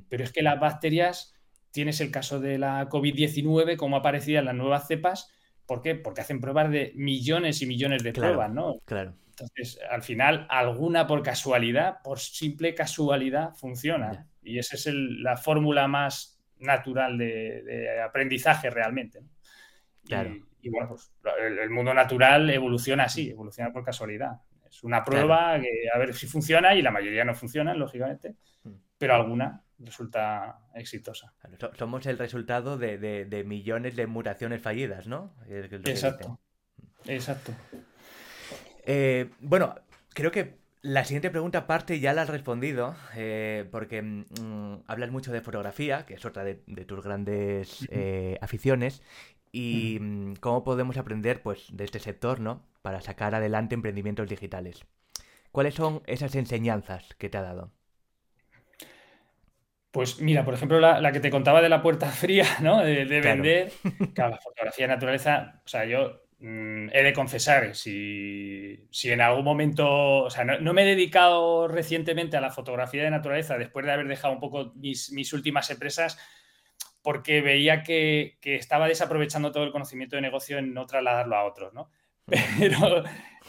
Pero 0.09 0.23
es 0.23 0.31
que 0.31 0.41
las 0.41 0.59
bacterias, 0.59 1.35
tienes 1.71 2.01
el 2.01 2.11
caso 2.11 2.39
de 2.39 2.57
la 2.57 2.89
COVID-19, 2.89 3.77
como 3.77 3.95
aparecían 3.95 4.45
las 4.45 4.55
nuevas 4.55 4.87
cepas, 4.87 5.31
¿por 5.65 5.81
qué? 5.81 5.95
Porque 5.95 6.21
hacen 6.21 6.41
pruebas 6.41 6.71
de 6.71 6.91
millones 6.95 7.61
y 7.61 7.67
millones 7.67 8.03
de 8.03 8.11
pruebas, 8.11 8.51
¿no? 8.51 8.79
Claro. 8.85 9.13
Entonces, 9.29 9.79
al 9.89 10.01
final, 10.01 10.47
alguna 10.49 11.07
por 11.07 11.23
casualidad, 11.23 12.01
por 12.03 12.19
simple 12.19 12.73
casualidad, 12.73 13.53
funciona. 13.53 14.27
Y 14.41 14.57
esa 14.57 14.75
es 14.75 14.89
la 14.91 15.37
fórmula 15.37 15.87
más 15.87 16.41
natural 16.57 17.17
de, 17.17 18.01
aprendizaje 18.03 18.69
realmente. 18.69 19.21
Claro. 20.05 20.31
Y, 20.31 20.43
bueno, 20.67 20.89
pues 20.89 21.11
el, 21.39 21.69
mundo 21.69 21.93
natural 21.93 22.49
evoluciona 22.49 23.05
así, 23.05 23.29
evoluciona 23.29 23.71
por 23.71 23.85
casualidad. 23.85 24.41
Es 24.69 24.83
una 24.83 25.03
prueba 25.03 25.59
que 25.59 25.69
a 25.93 25.97
ver 25.97 26.13
si 26.13 26.27
funciona 26.27 26.75
y 26.75 26.81
la 26.81 26.91
mayoría 26.91 27.23
no 27.23 27.33
funcionan, 27.33 27.79
lógicamente, 27.79 28.35
hmm. 28.63 28.73
pero 28.97 29.15
alguna 29.15 29.63
resulta 29.79 30.59
exitosa. 30.75 31.33
Somos 31.77 32.05
el 32.05 32.17
resultado 32.17 32.77
de, 32.77 33.43
millones 33.45 33.95
de 33.95 34.07
mutaciones 34.07 34.61
fallidas, 34.61 35.07
¿no? 35.07 35.33
Exacto. 35.47 36.39
Exacto. 37.05 37.53
Eh, 38.85 39.29
bueno, 39.39 39.75
creo 40.13 40.31
que 40.31 40.59
la 40.81 41.03
siguiente 41.03 41.29
pregunta 41.29 41.67
parte 41.67 41.99
ya 41.99 42.13
la 42.13 42.21
has 42.21 42.29
respondido, 42.29 42.95
eh, 43.15 43.67
porque 43.71 44.01
mm, 44.01 44.83
hablas 44.87 45.11
mucho 45.11 45.31
de 45.31 45.41
fotografía, 45.41 46.05
que 46.05 46.13
es 46.13 46.25
otra 46.25 46.43
de, 46.43 46.55
tus 46.55 47.03
grandes 47.03 47.87
eh, 47.91 48.37
aficiones, 48.41 49.01
y 49.51 49.97
mm, 49.99 50.35
cómo 50.35 50.63
podemos 50.63 50.97
aprender 50.97 51.41
pues, 51.41 51.67
de 51.71 51.83
este 51.83 51.99
sector, 51.99 52.39
¿no? 52.39 52.65
Para 52.81 53.01
sacar 53.01 53.35
adelante 53.35 53.75
emprendimientos 53.75 54.29
digitales. 54.29 54.85
¿Cuáles 55.51 55.75
son 55.75 56.03
esas 56.05 56.35
enseñanzas 56.35 57.15
que 57.17 57.29
te 57.29 57.37
ha 57.37 57.41
dado? 57.41 57.71
Pues 59.91 60.21
mira, 60.21 60.45
por 60.45 60.53
ejemplo, 60.53 60.79
la, 60.79 61.11
que 61.11 61.19
te 61.19 61.31
contaba 61.31 61.61
de 61.61 61.69
la 61.69 61.81
puerta 61.81 62.07
fría, 62.11 62.45
¿no? 62.61 62.83
De, 62.83 63.05
vender. 63.05 63.71
Claro, 64.13 64.31
la 64.31 64.41
fotografía 64.41 64.87
de 64.87 64.93
naturaleza, 64.93 65.61
o 65.65 65.67
sea, 65.67 65.85
yo 65.85 66.21
mm, 66.39 66.89
he 66.93 67.03
de 67.03 67.13
confesar, 67.13 67.75
si, 67.75 68.87
si, 68.91 69.11
en 69.11 69.21
algún 69.21 69.43
momento, 69.43 70.23
o 70.23 70.29
sea, 70.29 70.43
no, 70.43 70.73
me 70.73 70.83
he 70.83 70.85
dedicado 70.85 71.67
recientemente 71.67 72.37
a 72.37 72.41
la 72.41 72.51
fotografía 72.51 73.03
de 73.03 73.09
naturaleza 73.09 73.57
después 73.57 73.85
de 73.85 73.91
haber 73.91 74.07
dejado 74.07 74.33
un 74.33 74.39
poco 74.39 74.73
mis, 74.75 75.11
mis 75.11 75.33
últimas 75.33 75.71
empresas, 75.71 76.19
porque 77.01 77.41
veía 77.41 77.83
que, 77.83 78.37
estaba 78.43 78.87
desaprovechando 78.87 79.51
todo 79.51 79.63
el 79.63 79.71
conocimiento 79.71 80.15
de 80.15 80.21
negocio 80.21 80.57
en 80.57 80.73
no 80.73 80.85
trasladarlo 80.85 81.35
a 81.35 81.45
otros, 81.45 81.73
¿no? 81.73 81.89
Pero 82.59 83.03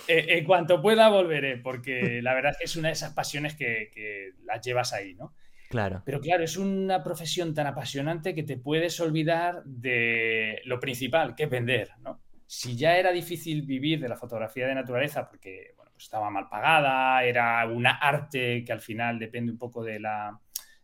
eh, 0.08 0.26
en 0.28 0.44
cuanto 0.44 0.80
pueda 0.80 1.08
volveré, 1.08 1.58
porque 1.58 2.20
la 2.22 2.34
verdad 2.34 2.52
es 2.52 2.58
que 2.58 2.64
es 2.64 2.76
una 2.76 2.88
de 2.88 2.94
esas 2.94 3.12
pasiones 3.12 3.56
que, 3.56 4.32
las 4.44 4.64
llevas 4.64 4.92
ahí, 4.92 5.14
¿no? 5.14 5.34
Claro. 5.68 6.02
Pero 6.04 6.20
claro, 6.20 6.42
es 6.42 6.56
una 6.56 7.02
profesión 7.02 7.54
tan 7.54 7.66
apasionante 7.66 8.34
que 8.34 8.42
te 8.42 8.56
puedes 8.56 8.98
olvidar 9.00 9.62
de 9.64 10.60
lo 10.64 10.80
principal, 10.80 11.34
que 11.34 11.44
es 11.44 11.50
vender, 11.50 11.90
¿no? 12.00 12.20
Si 12.46 12.76
ya 12.76 12.96
era 12.96 13.12
difícil 13.12 13.62
vivir 13.62 14.00
de 14.00 14.08
la 14.08 14.16
fotografía 14.16 14.66
de 14.66 14.74
naturaleza 14.74 15.28
porque 15.28 15.74
bueno, 15.76 15.92
pues 15.92 16.04
estaba 16.04 16.28
mal 16.30 16.48
pagada, 16.48 17.22
era 17.22 17.64
una 17.68 17.92
arte 17.92 18.64
que 18.64 18.72
al 18.72 18.80
final 18.80 19.20
depende 19.20 19.52
un 19.52 19.58
poco 19.58 19.84
de 19.84 20.00
la, 20.00 20.36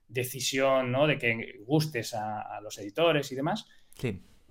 decisión 0.08 0.92
¿no? 0.92 1.06
de 1.06 1.18
que 1.18 1.60
gustes 1.64 2.14
a, 2.14 2.60
los 2.60 2.78
editores 2.78 3.30
y 3.32 3.34
demás, 3.34 3.66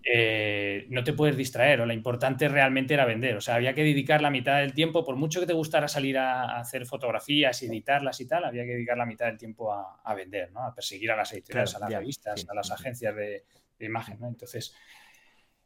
eh, 0.08 0.86
no 0.90 1.04
te 1.04 1.14
puedes 1.14 1.36
distraer 1.36 1.82
o 1.82 1.86
lo 1.88 1.94
importante 1.94 2.48
realmente 2.48 2.94
era 2.94 3.06
vender. 3.06 3.38
O 3.38 3.42
sea, 3.42 3.56
había 3.56 3.74
que 3.74 3.84
dedicar 3.84 4.22
la 4.22 4.30
mitad 4.30 4.60
del 4.60 4.74
tiempo, 4.74 5.04
por 5.04 5.16
mucho 5.16 5.40
que 5.40 5.48
te 5.48 5.54
gustara 5.54 5.88
salir 5.88 6.20
a, 6.20 6.60
hacer 6.60 6.86
fotografías 6.86 7.64
y 7.64 7.66
editarlas 7.66 8.22
y 8.22 8.28
tal, 8.28 8.46
había 8.46 8.64
que 8.66 8.74
dedicar 8.74 8.98
la 8.98 9.08
mitad 9.08 9.26
del 9.26 9.38
tiempo 9.38 9.74
a, 9.74 10.14
vender, 10.14 10.52
¿no? 10.52 10.64
a 10.64 10.76
perseguir 10.76 11.10
a 11.10 11.16
las 11.16 11.34
editoriales, 11.34 11.76
a 11.76 11.80
las 11.80 11.90
revistas, 11.90 12.46
a 12.48 12.54
las 12.54 12.70
agencias 12.70 13.16
de, 13.16 13.46
imagen. 13.80 14.20
Entonces, 14.24 14.76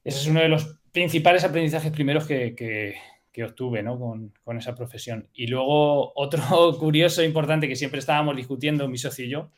ese 0.04 0.20
es 0.20 0.28
uno 0.28 0.40
de 0.40 0.50
los 0.50 0.80
principales 0.92 1.44
aprendizajes 1.44 1.92
primeros 1.92 2.26
que, 2.26 2.96
obtuve 3.44 3.84
con, 3.84 4.34
con, 4.44 4.58
esa 4.58 4.76
profesión. 4.76 5.30
Y 5.34 5.48
luego 5.48 6.12
otro 6.16 6.42
curioso 6.80 7.22
e 7.22 7.26
importante 7.26 7.68
que 7.68 7.76
siempre 7.76 8.00
estábamos 8.00 8.36
discutiendo 8.36 8.88
mi 8.88 8.98
socio 8.98 9.26
y 9.26 9.30
yo, 9.30 9.52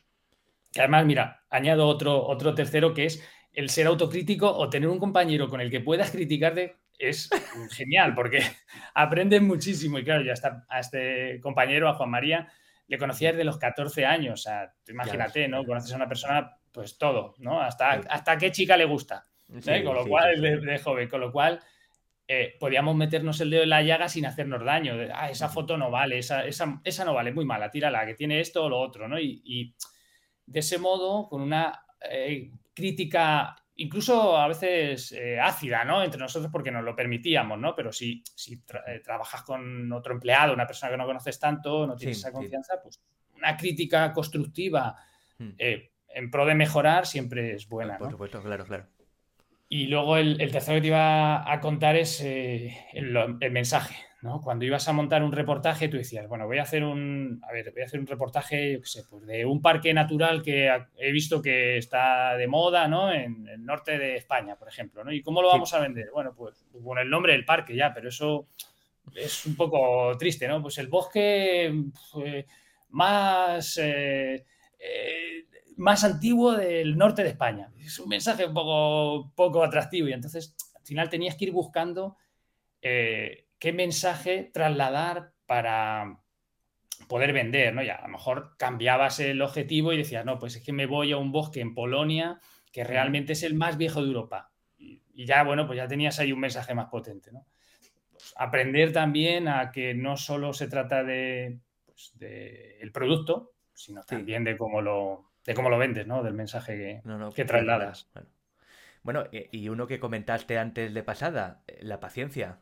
que 0.72 0.80
además, 0.80 1.04
mira, 1.04 1.44
añado 1.50 1.86
otro, 1.86 2.26
otro 2.26 2.54
tercero 2.54 2.94
que 2.94 3.04
es 3.04 3.22
el 3.52 3.68
ser 3.68 3.86
autocrítico 3.86 4.50
o 4.50 4.70
tener 4.70 4.88
un 4.88 4.98
compañero 4.98 5.48
con 5.48 5.60
el 5.60 5.70
que 5.70 5.80
puedas 5.80 6.10
criticarte 6.10 6.76
es 6.98 7.28
genial 7.72 8.14
porque 8.14 8.40
aprendes 8.94 9.42
muchísimo. 9.42 9.98
Y 9.98 10.04
claro, 10.04 10.22
ya 10.22 10.32
está 10.32 10.64
a 10.68 10.80
este 10.80 11.40
compañero, 11.40 11.88
a 11.88 11.94
Juan 11.94 12.10
María, 12.10 12.48
le 12.86 12.98
conocía 12.98 13.32
desde 13.32 13.44
los 13.44 13.58
14 13.58 14.06
años. 14.06 14.40
O 14.40 14.42
sea, 14.42 14.72
imagínate, 14.88 15.48
¿no? 15.48 15.64
Conoces 15.64 15.92
a 15.92 15.96
una 15.96 16.08
persona, 16.08 16.56
pues 16.72 16.96
todo, 16.96 17.34
¿no? 17.38 17.60
Hasta, 17.60 17.90
hasta 18.08 18.38
qué 18.38 18.50
chica 18.50 18.76
le 18.76 18.84
gusta. 18.84 19.26
¿eh? 19.66 19.84
con 19.84 19.94
lo 19.94 20.06
cual, 20.06 20.40
de, 20.40 20.78
joven, 20.78 21.08
con 21.08 21.20
lo 21.20 21.30
cual. 21.32 21.60
Eh, 22.28 22.54
podíamos 22.58 22.94
meternos 22.94 23.40
el 23.40 23.50
dedo 23.50 23.64
en 23.64 23.68
la 23.68 23.82
llaga 23.82 24.08
sin 24.08 24.24
hacernos 24.24 24.64
daño. 24.64 24.94
ah, 25.12 25.28
esa 25.28 25.48
foto 25.50 25.76
no 25.76 25.90
vale, 25.90 26.18
esa, 26.18 26.46
esa, 26.46 26.80
esa, 26.82 27.04
no 27.04 27.12
vale, 27.12 27.32
muy 27.32 27.44
mala, 27.44 27.70
tírala, 27.70 28.06
que 28.06 28.14
tiene 28.14 28.40
esto 28.40 28.64
o 28.64 28.68
lo 28.70 28.78
otro, 28.78 29.06
¿no? 29.06 29.18
y 29.20 29.74
de 30.46 30.60
ese 30.60 30.78
modo, 30.78 31.28
con 31.28 31.42
una 31.42 31.84
eh, 32.00 32.50
crítica 32.74 33.56
incluso 33.76 34.36
a 34.36 34.46
veces 34.48 35.12
eh, 35.12 35.40
ácida, 35.40 35.84
¿no? 35.84 36.02
Entre 36.02 36.20
nosotros 36.20 36.52
porque 36.52 36.70
nos 36.70 36.84
lo 36.84 36.94
permitíamos, 36.94 37.58
¿no? 37.58 37.74
Pero 37.74 37.92
si, 37.92 38.22
si 38.34 38.62
eh, 38.86 39.00
trabajas 39.02 39.42
con 39.42 39.90
otro 39.92 40.14
empleado, 40.14 40.52
una 40.52 40.66
persona 40.66 40.92
que 40.92 40.98
no 40.98 41.06
conoces 41.06 41.38
tanto, 41.40 41.86
no 41.86 41.96
tienes 41.96 42.18
esa 42.18 42.32
confianza, 42.32 42.80
pues 42.82 43.02
una 43.34 43.56
crítica 43.56 44.12
constructiva 44.12 44.96
hmm. 45.38 45.50
eh, 45.58 45.90
en 46.14 46.30
pro 46.30 46.46
de 46.46 46.54
mejorar 46.54 47.06
siempre 47.06 47.54
es 47.54 47.68
buena. 47.68 47.98
Por 47.98 48.10
supuesto, 48.10 48.42
claro, 48.42 48.64
claro. 48.64 48.86
Y 49.68 49.86
luego 49.86 50.18
el, 50.18 50.36
tercero 50.52 50.76
que 50.76 50.82
te 50.82 50.86
iba 50.88 51.50
a 51.50 51.60
contar 51.60 51.96
es 51.96 52.20
eh, 52.20 52.76
el, 52.92 53.50
mensaje. 53.50 53.96
¿No? 54.22 54.40
Cuando 54.40 54.64
ibas 54.64 54.88
a 54.88 54.92
montar 54.92 55.22
un 55.22 55.32
reportaje, 55.32 55.88
tú 55.88 55.96
decías, 55.96 56.28
bueno, 56.28 56.46
voy 56.46 56.58
a 56.58 56.62
hacer 56.62 56.84
un, 56.84 57.40
a 57.46 57.52
ver, 57.52 57.72
voy 57.72 57.82
a 57.82 57.86
hacer 57.86 58.00
un 58.00 58.06
reportaje, 58.06 58.78
yo 58.78 58.84
sé, 58.84 59.02
pues 59.10 59.26
de 59.26 59.44
un 59.44 59.60
parque 59.60 59.92
natural 59.92 60.42
que 60.42 60.70
he 60.96 61.12
visto 61.12 61.42
que 61.42 61.76
está 61.76 62.36
de 62.36 62.46
moda, 62.46 62.86
¿no? 62.86 63.12
En 63.12 63.48
el 63.48 63.64
norte 63.64 63.98
de 63.98 64.16
España, 64.16 64.56
por 64.56 64.68
ejemplo, 64.68 65.02
¿no? 65.04 65.12
¿Y 65.12 65.22
cómo 65.22 65.42
lo 65.42 65.48
vamos 65.48 65.74
a 65.74 65.80
vender? 65.80 66.10
Bueno, 66.12 66.32
pues 66.36 66.64
con 66.82 66.98
el 66.98 67.10
nombre 67.10 67.32
del 67.32 67.44
parque 67.44 67.74
ya, 67.74 67.92
pero 67.92 68.08
eso 68.08 68.46
es 69.14 69.44
un 69.44 69.56
poco 69.56 70.16
triste, 70.16 70.46
¿no? 70.46 70.62
Pues 70.62 70.78
el 70.78 70.86
bosque 70.86 71.74
pues, 72.12 72.46
más 72.90 73.76
eh, 73.82 74.46
eh, 74.78 75.46
más 75.76 76.04
antiguo 76.04 76.52
del 76.52 76.96
norte 76.96 77.22
de 77.22 77.30
España. 77.30 77.72
Es 77.80 77.98
un 77.98 78.08
mensaje 78.08 78.46
un 78.46 78.54
poco, 78.54 79.32
poco 79.34 79.64
atractivo 79.64 80.08
y 80.08 80.12
entonces 80.12 80.54
al 80.74 80.84
final 80.84 81.08
tenías 81.08 81.36
que 81.36 81.46
ir 81.46 81.52
buscando 81.52 82.16
eh, 82.80 83.46
qué 83.62 83.72
mensaje 83.72 84.50
trasladar 84.52 85.34
para 85.46 86.18
poder 87.06 87.32
vender, 87.32 87.72
¿no? 87.72 87.80
Y 87.84 87.90
a 87.90 88.00
lo 88.00 88.08
mejor 88.08 88.56
cambiabas 88.58 89.20
el 89.20 89.40
objetivo 89.40 89.92
y 89.92 89.98
decías, 89.98 90.24
no, 90.24 90.40
pues 90.40 90.56
es 90.56 90.64
que 90.64 90.72
me 90.72 90.86
voy 90.86 91.12
a 91.12 91.16
un 91.16 91.30
bosque 91.30 91.60
en 91.60 91.72
Polonia 91.72 92.40
que 92.72 92.82
realmente 92.82 93.34
es 93.34 93.44
el 93.44 93.54
más 93.54 93.76
viejo 93.76 94.02
de 94.02 94.08
Europa. 94.08 94.50
Y, 94.78 95.00
ya, 95.14 95.44
bueno, 95.44 95.68
pues 95.68 95.76
ya 95.76 95.86
tenías 95.86 96.18
ahí 96.18 96.32
un 96.32 96.40
mensaje 96.40 96.74
más 96.74 96.86
potente, 96.86 97.30
¿no? 97.30 97.46
Pues 98.10 98.34
aprender 98.36 98.92
también 98.92 99.46
a 99.46 99.70
que 99.70 99.94
no 99.94 100.16
solo 100.16 100.52
se 100.54 100.66
trata 100.66 101.04
de, 101.04 101.60
pues, 101.86 102.14
el 102.20 102.90
producto, 102.90 103.52
sino 103.74 104.02
también 104.02 104.42
de 104.42 104.56
cómo 104.56 104.82
lo, 104.82 105.30
de 105.44 105.54
cómo 105.54 105.70
lo 105.70 105.78
vendes, 105.78 106.04
¿no? 106.08 106.24
Del 106.24 106.34
mensaje 106.34 107.00
que, 107.32 107.44
trasladas. 107.44 108.10
Bueno. 109.04 109.22
y 109.30 109.68
uno 109.68 109.86
que 109.86 110.00
comentaste 110.00 110.58
antes 110.58 110.92
de 110.92 111.02
pasada, 111.04 111.62
eh, 111.68 111.78
la 111.82 112.00
paciencia. 112.00 112.58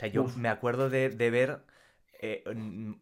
O 0.00 0.02
sea, 0.02 0.08
yo 0.08 0.24
me 0.38 0.48
acuerdo 0.48 0.88
de, 0.88 1.10
ver 1.10 1.58
eh, 2.22 2.42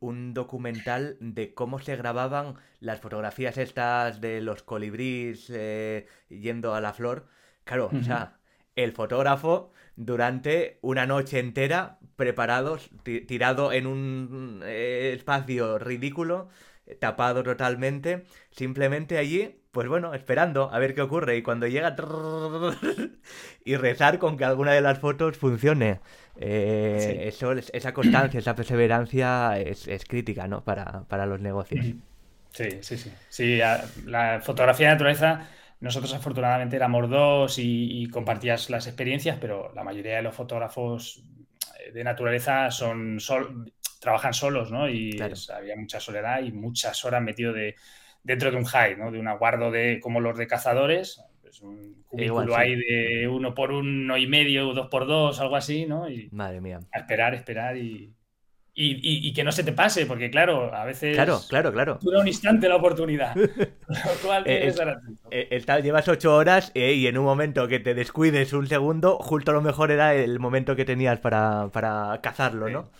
un 0.00 0.34
documental 0.34 1.16
de 1.20 1.54
cómo 1.54 1.78
se 1.78 1.94
grababan 1.94 2.56
las 2.80 2.98
fotografías 2.98 3.56
estas 3.56 4.20
de 4.20 4.40
los 4.40 4.64
colibríes 4.64 5.48
eh, 5.48 6.08
yendo 6.28 6.74
a 6.74 6.80
la 6.80 6.92
flor. 6.92 7.28
Claro, 7.62 7.88
o 7.96 8.02
sea, 8.02 8.38
el 8.74 8.90
fotógrafo 8.90 9.70
durante 9.94 10.80
una 10.82 11.06
noche 11.06 11.38
entera 11.38 12.00
preparados, 12.16 12.90
tirado 13.04 13.70
en 13.72 13.86
un 13.86 14.64
espacio 14.66 15.78
ridículo, 15.78 16.48
tapado 16.98 17.44
totalmente, 17.44 18.24
simplemente 18.50 19.18
allí, 19.18 19.57
pues 19.70 19.88
bueno, 19.88 20.14
esperando 20.14 20.72
a 20.72 20.78
ver 20.78 20.94
qué 20.94 21.02
ocurre 21.02 21.36
y 21.36 21.42
cuando 21.42 21.66
llega 21.66 21.94
y 23.64 23.76
rezar 23.76 24.18
con 24.18 24.36
que 24.36 24.44
alguna 24.44 24.72
de 24.72 24.80
las 24.80 24.98
fotos 24.98 25.36
funcione. 25.36 26.00
Eso, 26.36 27.52
esa 27.52 27.92
constancia, 27.92 28.38
esa 28.38 28.54
perseverancia 28.54 29.58
es, 29.58 30.04
crítica, 30.06 30.46
¿no? 30.46 30.62
Para, 30.64 31.26
los 31.26 31.40
negocios. 31.40 31.84
Sí, 32.50 32.68
sí, 32.80 32.96
sí. 32.96 33.12
Sí, 33.28 33.60
la 34.06 34.40
fotografía 34.42 34.88
de 34.88 34.94
naturaleza, 34.94 35.48
nosotros 35.80 36.14
afortunadamente 36.14 36.76
éramos 36.76 37.10
dos 37.10 37.58
y, 37.58 38.02
y 38.02 38.08
compartías 38.08 38.70
las 38.70 38.86
experiencias, 38.86 39.38
pero 39.40 39.72
la 39.74 39.84
mayoría 39.84 40.16
de 40.16 40.22
los 40.22 40.34
fotógrafos 40.34 41.22
de 41.92 42.04
naturaleza 42.04 42.70
son 42.70 43.20
sol, 43.20 43.72
trabajan 44.00 44.34
solos, 44.34 44.70
¿no? 44.70 44.88
Y 44.88 45.18
había 45.54 45.76
mucha 45.76 46.00
soledad 46.00 46.42
y 46.42 46.52
muchas 46.52 47.04
horas 47.04 47.22
metido 47.22 47.52
de, 47.52 47.74
dentro 48.28 48.50
de 48.50 48.58
un 48.58 48.64
high, 48.64 48.94
¿no? 48.94 49.10
De 49.10 49.18
un 49.18 49.26
aguardo 49.26 49.70
de, 49.70 50.00
como 50.00 50.20
los 50.20 50.36
de 50.36 50.46
cazadores, 50.46 51.24
pues 51.40 51.62
un 51.62 52.04
cubículo 52.06 52.54
ahí 52.54 52.76
de 52.76 53.26
uno 53.26 53.54
por 53.54 53.72
uno 53.72 54.18
y 54.18 54.26
medio, 54.26 54.74
dos 54.74 54.88
por 54.88 55.06
dos, 55.06 55.40
algo 55.40 55.56
así, 55.56 55.86
¿no? 55.86 56.10
Y 56.10 56.28
Madre 56.30 56.60
mía. 56.60 56.80
A 56.92 56.98
esperar, 56.98 57.32
esperar 57.32 57.78
y, 57.78 58.12
y, 58.74 59.32
que 59.32 59.42
no 59.42 59.50
se 59.50 59.64
te 59.64 59.72
pase, 59.72 60.04
porque 60.04 60.30
claro, 60.30 60.74
a 60.74 60.84
veces 60.84 61.16
claro, 61.16 61.40
claro, 61.48 61.72
claro. 61.72 61.98
dura 62.02 62.20
un 62.20 62.28
instante 62.28 62.68
la 62.68 62.76
oportunidad. 62.76 63.34
Eh, 64.44 64.70
eh, 65.30 65.48
el, 65.50 65.64
tal, 65.64 65.82
llevas 65.82 66.06
ocho 66.08 66.34
horas 66.34 66.70
eh, 66.74 66.92
y 66.92 67.06
en 67.06 67.16
un 67.16 67.24
momento 67.24 67.66
que 67.66 67.80
te 67.80 67.94
descuides 67.94 68.52
un 68.52 68.66
segundo, 68.66 69.16
justo 69.18 69.52
lo 69.52 69.62
mejor 69.62 69.90
era 69.90 70.14
el 70.14 70.38
momento 70.38 70.76
que 70.76 70.84
tenías 70.84 71.18
para, 71.18 71.68
para 71.72 72.20
cazarlo, 72.22 72.68
¿no? 72.68 72.90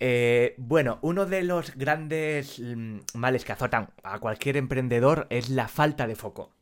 Eh, 0.00 0.54
bueno, 0.58 0.98
uno 1.02 1.26
de 1.26 1.42
los 1.42 1.74
grandes 1.76 2.58
mm, 2.58 2.98
males 3.14 3.44
que 3.44 3.52
azotan 3.52 3.90
a 4.02 4.18
cualquier 4.18 4.56
emprendedor 4.56 5.26
es 5.30 5.50
la 5.50 5.68
falta 5.68 6.06
de 6.06 6.16
foco. 6.16 6.52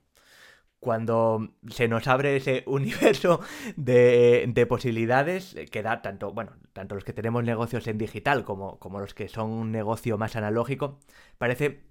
Cuando 0.80 1.54
se 1.68 1.88
nos 1.88 2.08
abre 2.08 2.36
ese 2.36 2.64
universo 2.66 3.40
de, 3.76 4.66
posibilidades 4.68 5.54
eh, 5.54 5.66
que 5.66 5.82
da 5.82 6.02
tanto, 6.02 6.32
bueno, 6.32 6.52
tanto 6.72 6.94
los 6.94 7.04
que 7.04 7.12
tenemos 7.12 7.44
negocios 7.44 7.86
en 7.86 7.98
digital 7.98 8.44
como, 8.44 8.78
los 9.00 9.14
que 9.14 9.28
son 9.28 9.50
un 9.50 9.72
negocio 9.72 10.18
más 10.18 10.36
analógico, 10.36 10.98
parece 11.38 11.84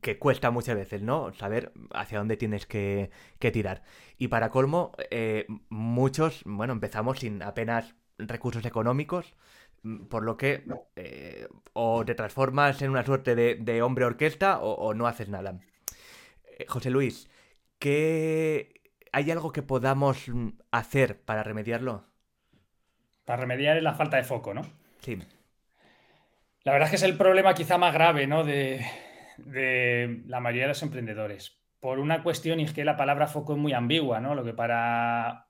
que 0.00 0.18
cuesta 0.18 0.50
muchas 0.50 0.74
veces, 0.76 1.02
¿no? 1.02 1.32
Saber 1.34 1.72
hacia 1.94 2.18
dónde 2.18 2.36
tienes 2.36 2.66
que, 2.66 3.10
tirar. 3.38 3.84
Y 4.18 4.28
para 4.28 4.50
colmo, 4.50 4.92
eh, 5.10 5.46
muchos, 5.68 6.42
bueno, 6.44 6.72
empezamos 6.72 7.20
sin 7.20 7.42
apenas 7.42 7.94
recursos 8.18 8.64
económicos, 8.64 9.34
por 10.08 10.22
lo 10.22 10.36
que 10.36 10.64
eh, 10.96 11.48
o 11.72 12.04
te 12.04 12.14
transformas 12.14 12.80
en 12.82 12.90
una 12.90 13.04
suerte 13.04 13.34
de, 13.34 13.82
hombre 13.82 14.04
orquesta 14.04 14.60
o, 14.60 14.94
no 14.94 15.06
haces 15.06 15.28
nada. 15.28 15.58
Eh, 16.58 16.66
José 16.68 16.90
Luis, 16.90 17.28
¿qué... 17.78 18.80
¿hay 19.12 19.30
algo 19.30 19.52
que 19.52 19.62
podamos 19.62 20.28
mm, 20.28 20.48
hacer 20.70 21.20
para 21.20 21.42
remediarlo? 21.42 22.04
Para 23.24 23.40
remediar 23.40 23.76
es 23.76 23.82
la 23.82 23.94
falta 23.94 24.16
de 24.16 24.24
foco, 24.24 24.54
¿no? 24.54 24.62
Sí. 25.00 25.18
La 26.64 26.72
verdad 26.72 26.86
es 26.86 26.90
que 26.90 26.96
es 26.96 27.02
el 27.02 27.16
problema 27.16 27.54
quizá 27.54 27.78
más 27.78 27.92
grave, 27.92 28.26
¿no? 28.26 28.44
De, 28.44 28.84
de 29.36 30.22
la 30.26 30.40
mayoría 30.40 30.64
de 30.64 30.68
los 30.68 30.82
emprendedores. 30.82 31.58
Por 31.80 31.98
una 31.98 32.22
cuestión, 32.22 32.60
y 32.60 32.64
es 32.64 32.72
que 32.72 32.84
la 32.84 32.96
palabra 32.96 33.26
foco 33.26 33.54
es 33.54 33.58
muy 33.58 33.72
ambigua, 33.72 34.20
¿no? 34.20 34.34
Lo 34.34 34.44
que 34.44 34.54
para 34.54 35.48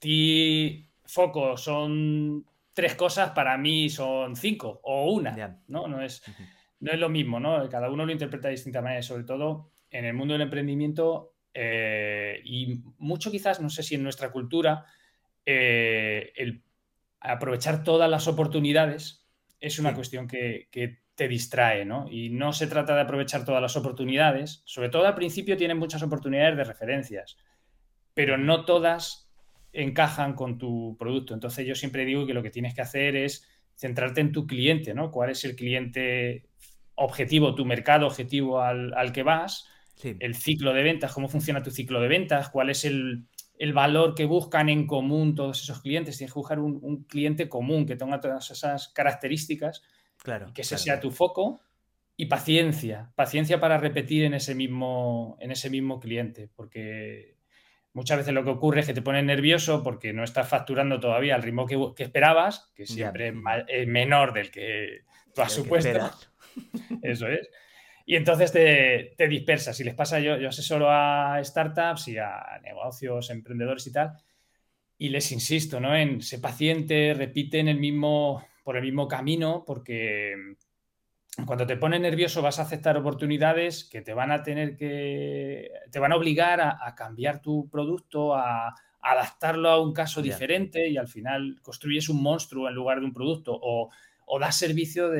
ti 0.00 0.90
foco 1.04 1.56
son 1.56 2.44
tres 2.78 2.94
cosas 2.94 3.30
para 3.30 3.58
mí 3.58 3.90
son 3.90 4.36
cinco 4.36 4.78
o 4.84 5.10
una, 5.10 5.58
¿no? 5.66 5.88
No 5.88 6.00
es, 6.00 6.22
no 6.78 6.92
es 6.92 6.98
lo 7.00 7.08
mismo, 7.08 7.40
¿no? 7.40 7.68
Cada 7.68 7.90
uno 7.90 8.06
lo 8.06 8.12
interpreta 8.12 8.46
de 8.46 8.54
distinta 8.54 8.80
manera, 8.80 9.02
sobre 9.02 9.24
todo 9.24 9.72
en 9.90 10.04
el 10.04 10.14
mundo 10.14 10.34
del 10.34 10.42
emprendimiento 10.42 11.34
eh, 11.52 12.40
y 12.44 12.80
mucho 12.98 13.32
quizás, 13.32 13.60
no 13.60 13.68
sé 13.68 13.82
si 13.82 13.96
en 13.96 14.04
nuestra 14.04 14.30
cultura, 14.30 14.84
eh, 15.44 16.32
el 16.36 16.62
aprovechar 17.18 17.82
todas 17.82 18.08
las 18.08 18.28
oportunidades 18.28 19.26
es 19.58 19.80
una 19.80 19.92
cuestión 19.92 20.28
que, 20.28 20.68
que, 20.70 21.00
te 21.16 21.26
distrae, 21.26 21.84
¿no? 21.84 22.06
Y 22.08 22.30
no 22.30 22.52
se 22.52 22.68
trata 22.68 22.94
de 22.94 23.00
aprovechar 23.00 23.44
todas 23.44 23.60
las 23.60 23.76
oportunidades, 23.76 24.62
sobre 24.66 24.88
todo 24.88 25.04
al 25.04 25.16
principio 25.16 25.56
tienen 25.56 25.76
muchas 25.78 26.00
oportunidades 26.04 26.56
de 26.56 26.62
referencias, 26.62 27.38
pero 28.14 28.38
no 28.38 28.64
todas 28.64 29.27
encajan 29.82 30.34
con 30.34 30.58
tu 30.58 30.96
producto. 30.98 31.34
Entonces 31.34 31.66
yo 31.66 31.74
siempre 31.74 32.04
digo 32.04 32.26
que 32.26 32.34
lo 32.34 32.42
que 32.42 32.50
tienes 32.50 32.74
que 32.74 32.82
hacer 32.82 33.14
es 33.16 33.46
centrarte 33.76 34.20
en 34.20 34.32
tu 34.32 34.46
cliente, 34.46 34.92
¿no? 34.92 35.12
¿Cuál 35.12 35.30
es 35.30 35.44
el 35.44 35.54
cliente 35.54 36.46
objetivo, 36.96 37.54
tu 37.54 37.64
mercado 37.64 38.06
objetivo 38.06 38.60
al, 38.60 39.12
que 39.12 39.22
vas? 39.22 39.66
El 40.02 40.34
ciclo 40.34 40.72
de 40.72 40.82
ventas, 40.82 41.12
cómo 41.12 41.28
funciona 41.28 41.62
tu 41.62 41.70
ciclo 41.70 42.00
de 42.00 42.08
ventas, 42.08 42.50
cuál 42.50 42.70
es 42.70 42.84
el, 42.84 43.28
valor 43.72 44.14
que 44.14 44.24
buscan 44.24 44.68
en 44.68 44.86
común 44.86 45.36
todos 45.36 45.62
esos 45.62 45.80
clientes. 45.80 46.18
Tienes 46.18 46.32
que 46.32 46.40
buscar 46.40 46.58
un, 46.58 47.04
cliente 47.04 47.48
común 47.48 47.86
que 47.86 47.94
tenga 47.94 48.20
todas 48.20 48.50
esas 48.50 48.88
características, 48.88 49.82
claro, 50.18 50.52
que 50.52 50.62
ese 50.62 50.76
sea 50.76 50.98
tu 50.98 51.12
foco 51.12 51.60
y 52.16 52.26
paciencia, 52.26 53.12
paciencia 53.14 53.60
para 53.60 53.78
repetir 53.78 54.24
en 54.24 54.34
ese 54.34 54.56
mismo, 54.56 55.36
en 55.38 55.52
ese 55.52 55.70
mismo 55.70 56.00
cliente, 56.00 56.50
porque 56.56 57.37
muchas 57.92 58.18
veces 58.18 58.34
lo 58.34 58.44
que 58.44 58.50
ocurre 58.50 58.80
es 58.80 58.86
que 58.86 58.94
te 58.94 59.02
pones 59.02 59.24
nervioso 59.24 59.82
porque 59.82 60.12
no 60.12 60.24
estás 60.24 60.48
facturando 60.48 61.00
todavía 61.00 61.34
al 61.34 61.42
ritmo 61.42 61.66
que, 61.66 62.02
esperabas, 62.02 62.70
que 62.74 62.86
siempre 62.86 63.32
es, 63.68 63.86
menor 63.86 64.32
del 64.32 64.50
que 64.50 65.02
tú 65.34 65.42
has 65.42 65.52
supuesto. 65.52 66.10
Eso 67.02 67.28
es. 67.28 67.48
Y 68.06 68.16
entonces 68.16 68.52
te, 68.52 69.14
te, 69.18 69.28
dispersas. 69.28 69.76
Si 69.76 69.84
les 69.84 69.94
pasa, 69.94 70.18
yo, 70.18 70.38
yo 70.38 70.48
asesoro 70.48 70.88
a 70.90 71.38
startups 71.44 72.08
y 72.08 72.16
a 72.16 72.58
negocios, 72.62 73.28
emprendedores 73.30 73.86
y 73.86 73.92
tal, 73.92 74.12
y 74.96 75.10
les 75.10 75.30
insisto, 75.30 75.78
¿no? 75.78 75.94
En 75.94 76.22
ser 76.22 76.40
paciente, 76.40 77.14
repiten 77.14 77.68
el 77.68 77.78
mismo, 77.78 78.44
por 78.64 78.76
el 78.76 78.82
mismo 78.82 79.06
camino, 79.06 79.62
porque 79.66 80.34
cuando 81.46 81.66
te 81.66 81.76
pones 81.76 82.00
nervioso 82.00 82.42
vas 82.42 82.58
a 82.58 82.62
aceptar 82.62 82.96
oportunidades 82.96 83.84
que 83.84 84.02
te 84.02 84.14
van 84.14 84.32
a 84.32 84.42
tener 84.42 84.76
que, 84.76 85.70
te 85.90 85.98
van 85.98 86.12
a 86.12 86.16
obligar 86.16 86.60
a, 86.60 86.94
cambiar 86.96 87.40
tu 87.40 87.68
producto, 87.68 88.34
a, 88.34 88.74
adaptarlo 89.00 89.68
a 89.70 89.80
un 89.80 89.92
caso 89.92 90.20
diferente 90.20 90.88
y 90.88 90.96
al 90.96 91.08
final 91.08 91.60
construyes 91.62 92.08
un 92.08 92.22
monstruo 92.22 92.68
en 92.68 92.74
lugar 92.74 93.00
de 93.00 93.06
un 93.06 93.12
producto 93.12 93.58
o, 93.60 93.90
o 94.26 94.38
das 94.38 94.58
servicio 94.58 95.10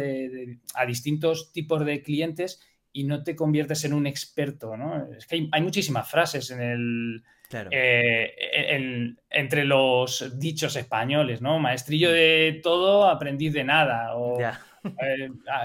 a 0.75 0.87
distintos 0.87 1.53
tipos 1.53 1.85
de 1.85 2.03
clientes 2.03 2.61
y 2.93 3.05
no 3.05 3.23
te 3.23 3.37
conviertes 3.37 3.85
en 3.85 3.93
un 3.93 4.07
experto, 4.07 4.77
¿no? 4.77 5.07
Es 5.17 5.27
que 5.27 5.49
hay, 5.51 5.63
muchísimas 5.63 6.11
frases 6.11 6.51
en 6.51 6.61
el... 6.61 7.23
Eh, 7.71 9.15
entre 9.31 9.65
los 9.65 10.39
dichos 10.39 10.77
españoles, 10.77 11.41
¿no? 11.41 11.59
Maestrillo 11.59 12.11
de 12.11 12.61
todo, 12.63 13.09
aprendiz 13.09 13.55
de 13.55 13.65
nada. 13.65 14.17
O 14.17 14.39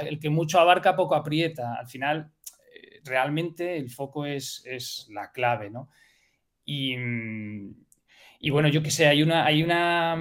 el 0.02 0.20
que 0.20 0.30
mucho 0.30 0.60
abarca, 0.60 0.96
poco 0.96 1.16
aprieta. 1.16 1.76
Al 1.76 1.88
final, 1.88 2.32
eh, 2.74 3.02
realmente 3.04 3.78
el 3.78 3.90
foco 3.90 4.26
es, 4.26 4.64
es 4.66 5.08
la 5.12 5.32
clave, 5.32 5.70
¿no? 5.70 5.90
Y, 6.66 6.96
y 8.40 8.50
bueno, 8.50 8.68
yo 8.68 8.84
que 8.84 8.92
sé, 8.92 9.08
hay, 9.08 9.24
una, 9.24 9.46
hay, 9.46 9.64
una, 9.64 10.14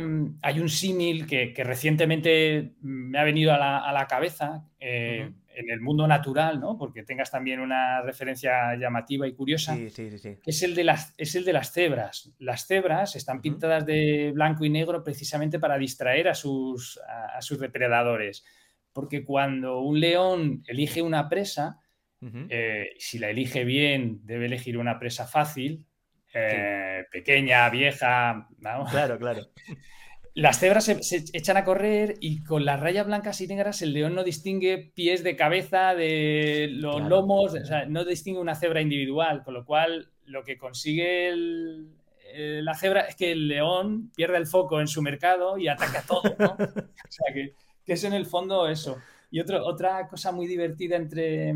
hay 0.43 0.61
un 0.61 0.69
símil 0.69 1.27
que, 1.27 1.53
recientemente 1.65 2.75
me 2.81 3.19
ha 3.19 3.25
venido 3.25 3.53
a 3.53 3.59
la, 3.59 4.07
cabeza 4.09 4.65
eh, 4.79 5.29
en 5.57 5.71
el 5.71 5.81
mundo 5.81 6.07
natural, 6.07 6.61
¿no? 6.61 6.79
Porque 6.79 7.03
tengas 7.03 7.33
también 7.33 7.59
una 7.59 8.01
referencia 8.03 8.77
llamativa 8.77 9.27
y 9.27 9.35
curiosa. 9.35 9.75
Sí, 9.75 9.91
sí, 9.91 10.19
sí, 10.19 10.39
es, 10.45 10.63
el 10.63 10.77
de 10.77 10.85
las, 10.85 11.15
es 11.19 11.35
el 11.35 11.45
de 11.45 11.53
las 11.53 11.73
cebras. 11.73 12.33
Las 12.39 12.67
cebras 12.67 13.17
están 13.17 13.41
pintadas 13.41 13.85
de 13.87 14.31
blanco 14.33 14.65
y 14.65 14.71
negro 14.71 15.03
precisamente 15.03 15.59
para 15.59 15.77
distraer 15.77 16.29
a 16.29 16.35
sus, 16.35 17.01
a, 17.09 17.43
sus 17.43 17.59
depredadores. 17.59 18.45
Porque 18.93 19.25
cuando 19.25 19.81
un 19.81 20.01
león 20.01 20.63
elige 20.67 21.03
una 21.03 21.29
presa, 21.29 21.79
eh, 22.49 22.91
si 22.99 23.19
la 23.19 23.31
elige 23.31 23.65
bien, 23.65 24.21
debe 24.25 24.47
elegir 24.47 24.79
una 24.79 24.99
presa 24.99 25.27
fácil, 25.27 25.87
eh, 26.35 27.05
pequeña, 27.11 27.69
vieja. 27.71 28.49
Claro, 28.91 29.19
claro. 29.19 29.43
Las 30.35 30.61
cebras 30.61 30.85
se, 30.85 31.25
echan 31.35 31.59
a 31.59 31.65
correr 31.65 32.15
y 32.19 32.43
con 32.43 32.65
las 32.65 32.81
rayas 32.81 33.07
blancas 33.07 33.39
y 33.43 33.47
negras 33.47 33.83
el 33.83 33.93
león 33.93 34.15
no 34.15 34.25
distingue 34.25 34.79
pies 34.79 35.23
de 35.23 35.37
cabeza 35.37 35.95
de 35.95 36.69
los 36.71 37.03
lomos, 37.03 37.53
o 37.53 37.65
sea, 37.67 37.85
no 37.85 38.03
distingue 38.07 38.41
una 38.41 38.55
cebra 38.55 38.81
individual, 38.81 39.43
con 39.45 39.53
lo 39.53 39.67
cual 39.67 40.11
lo 40.25 40.43
que 40.43 40.57
consigue 40.57 41.35
la 42.35 42.75
cebra 42.75 43.03
es 43.03 43.15
que 43.15 43.33
el 43.33 43.49
león 43.49 44.11
pierde 44.17 44.39
el 44.39 44.47
foco 44.47 44.81
en 44.81 44.89
su 44.89 45.03
mercado 45.03 45.59
y 45.59 45.69
ataca 45.69 46.03
todo, 46.03 46.35
¿no? 46.39 46.57
o 46.59 47.11
sea, 47.11 47.35
que, 47.35 47.55
que 47.85 47.95
es 47.95 48.05
en 48.05 48.13
el 48.13 48.27
fondo 48.27 48.69
eso. 48.69 48.99
Y 49.31 49.41
otra 49.41 50.09
cosa 50.09 50.31
muy 50.33 50.47
divertida 50.47 50.97
entre, 50.97 51.55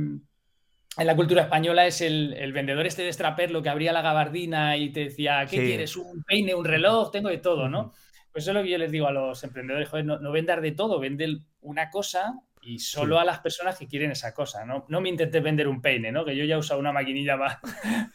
en 0.99 1.07
la 1.07 1.17
cultura 1.17 1.43
española 1.43 1.87
es 1.87 2.01
el, 2.01 2.53
vendedor 2.55 2.87
este 2.87 3.03
de 3.03 3.13
Straper 3.13 3.51
lo 3.51 3.63
que 3.63 3.69
abría 3.69 3.93
la 3.93 4.03
gabardina 4.03 4.77
y 4.77 4.91
te 4.91 5.01
decía, 5.01 5.47
¿qué 5.49 5.59
quieres? 5.59 5.95
¿Un 5.97 6.23
peine, 6.23 6.55
un 6.55 6.65
reloj? 6.65 7.11
Tengo 7.11 7.29
de 7.29 7.39
todo, 7.39 7.69
¿no? 7.69 7.93
Pues 8.33 8.45
eso 8.45 8.51
es 8.51 8.57
lo 8.57 8.63
que 8.63 8.71
yo 8.71 8.79
les 8.79 8.91
digo 8.91 9.07
a 9.07 9.13
los 9.13 9.43
emprendedores, 9.45 9.89
joder, 9.89 10.05
no, 10.05 10.19
no 10.19 10.33
de 10.33 10.73
todo, 10.73 10.99
vende 10.99 11.41
una 11.61 11.91
cosa 11.91 12.35
y 12.63 12.79
solo 12.79 13.19
a 13.21 13.25
las 13.25 13.41
personas 13.41 13.79
que 13.79 13.87
quieren 13.87 14.11
esa 14.11 14.35
cosa, 14.35 14.65
¿no? 14.65 14.87
No 14.89 15.01
me 15.01 15.09
intentes 15.09 15.43
vender 15.43 15.69
un 15.69 15.81
peine, 15.81 16.11
¿no? 16.11 16.25
Que 16.25 16.35
yo 16.35 16.45
ya 16.45 16.57
he 16.57 16.59
usado 16.59 16.81
una 16.81 16.93
maquinilla 16.93 17.39
para, 17.39 17.61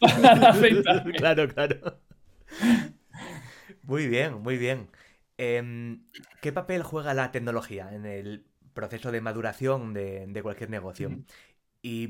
para 0.00 1.04
claro, 1.12 1.48
claro. 1.48 2.00
Muy 3.82 4.08
bien, 4.08 4.42
muy 4.42 4.58
bien. 4.58 4.88
Em, 5.42 6.04
¿Qué 6.40 6.52
papel 6.52 6.82
juega 6.82 7.14
la 7.14 7.32
tecnología 7.32 7.92
en 7.92 8.06
el 8.06 8.46
proceso 8.74 9.10
de 9.10 9.20
maduración 9.20 9.92
de, 9.92 10.40
cualquier 10.42 10.70
negocio? 10.70 11.10
Y 11.82 12.08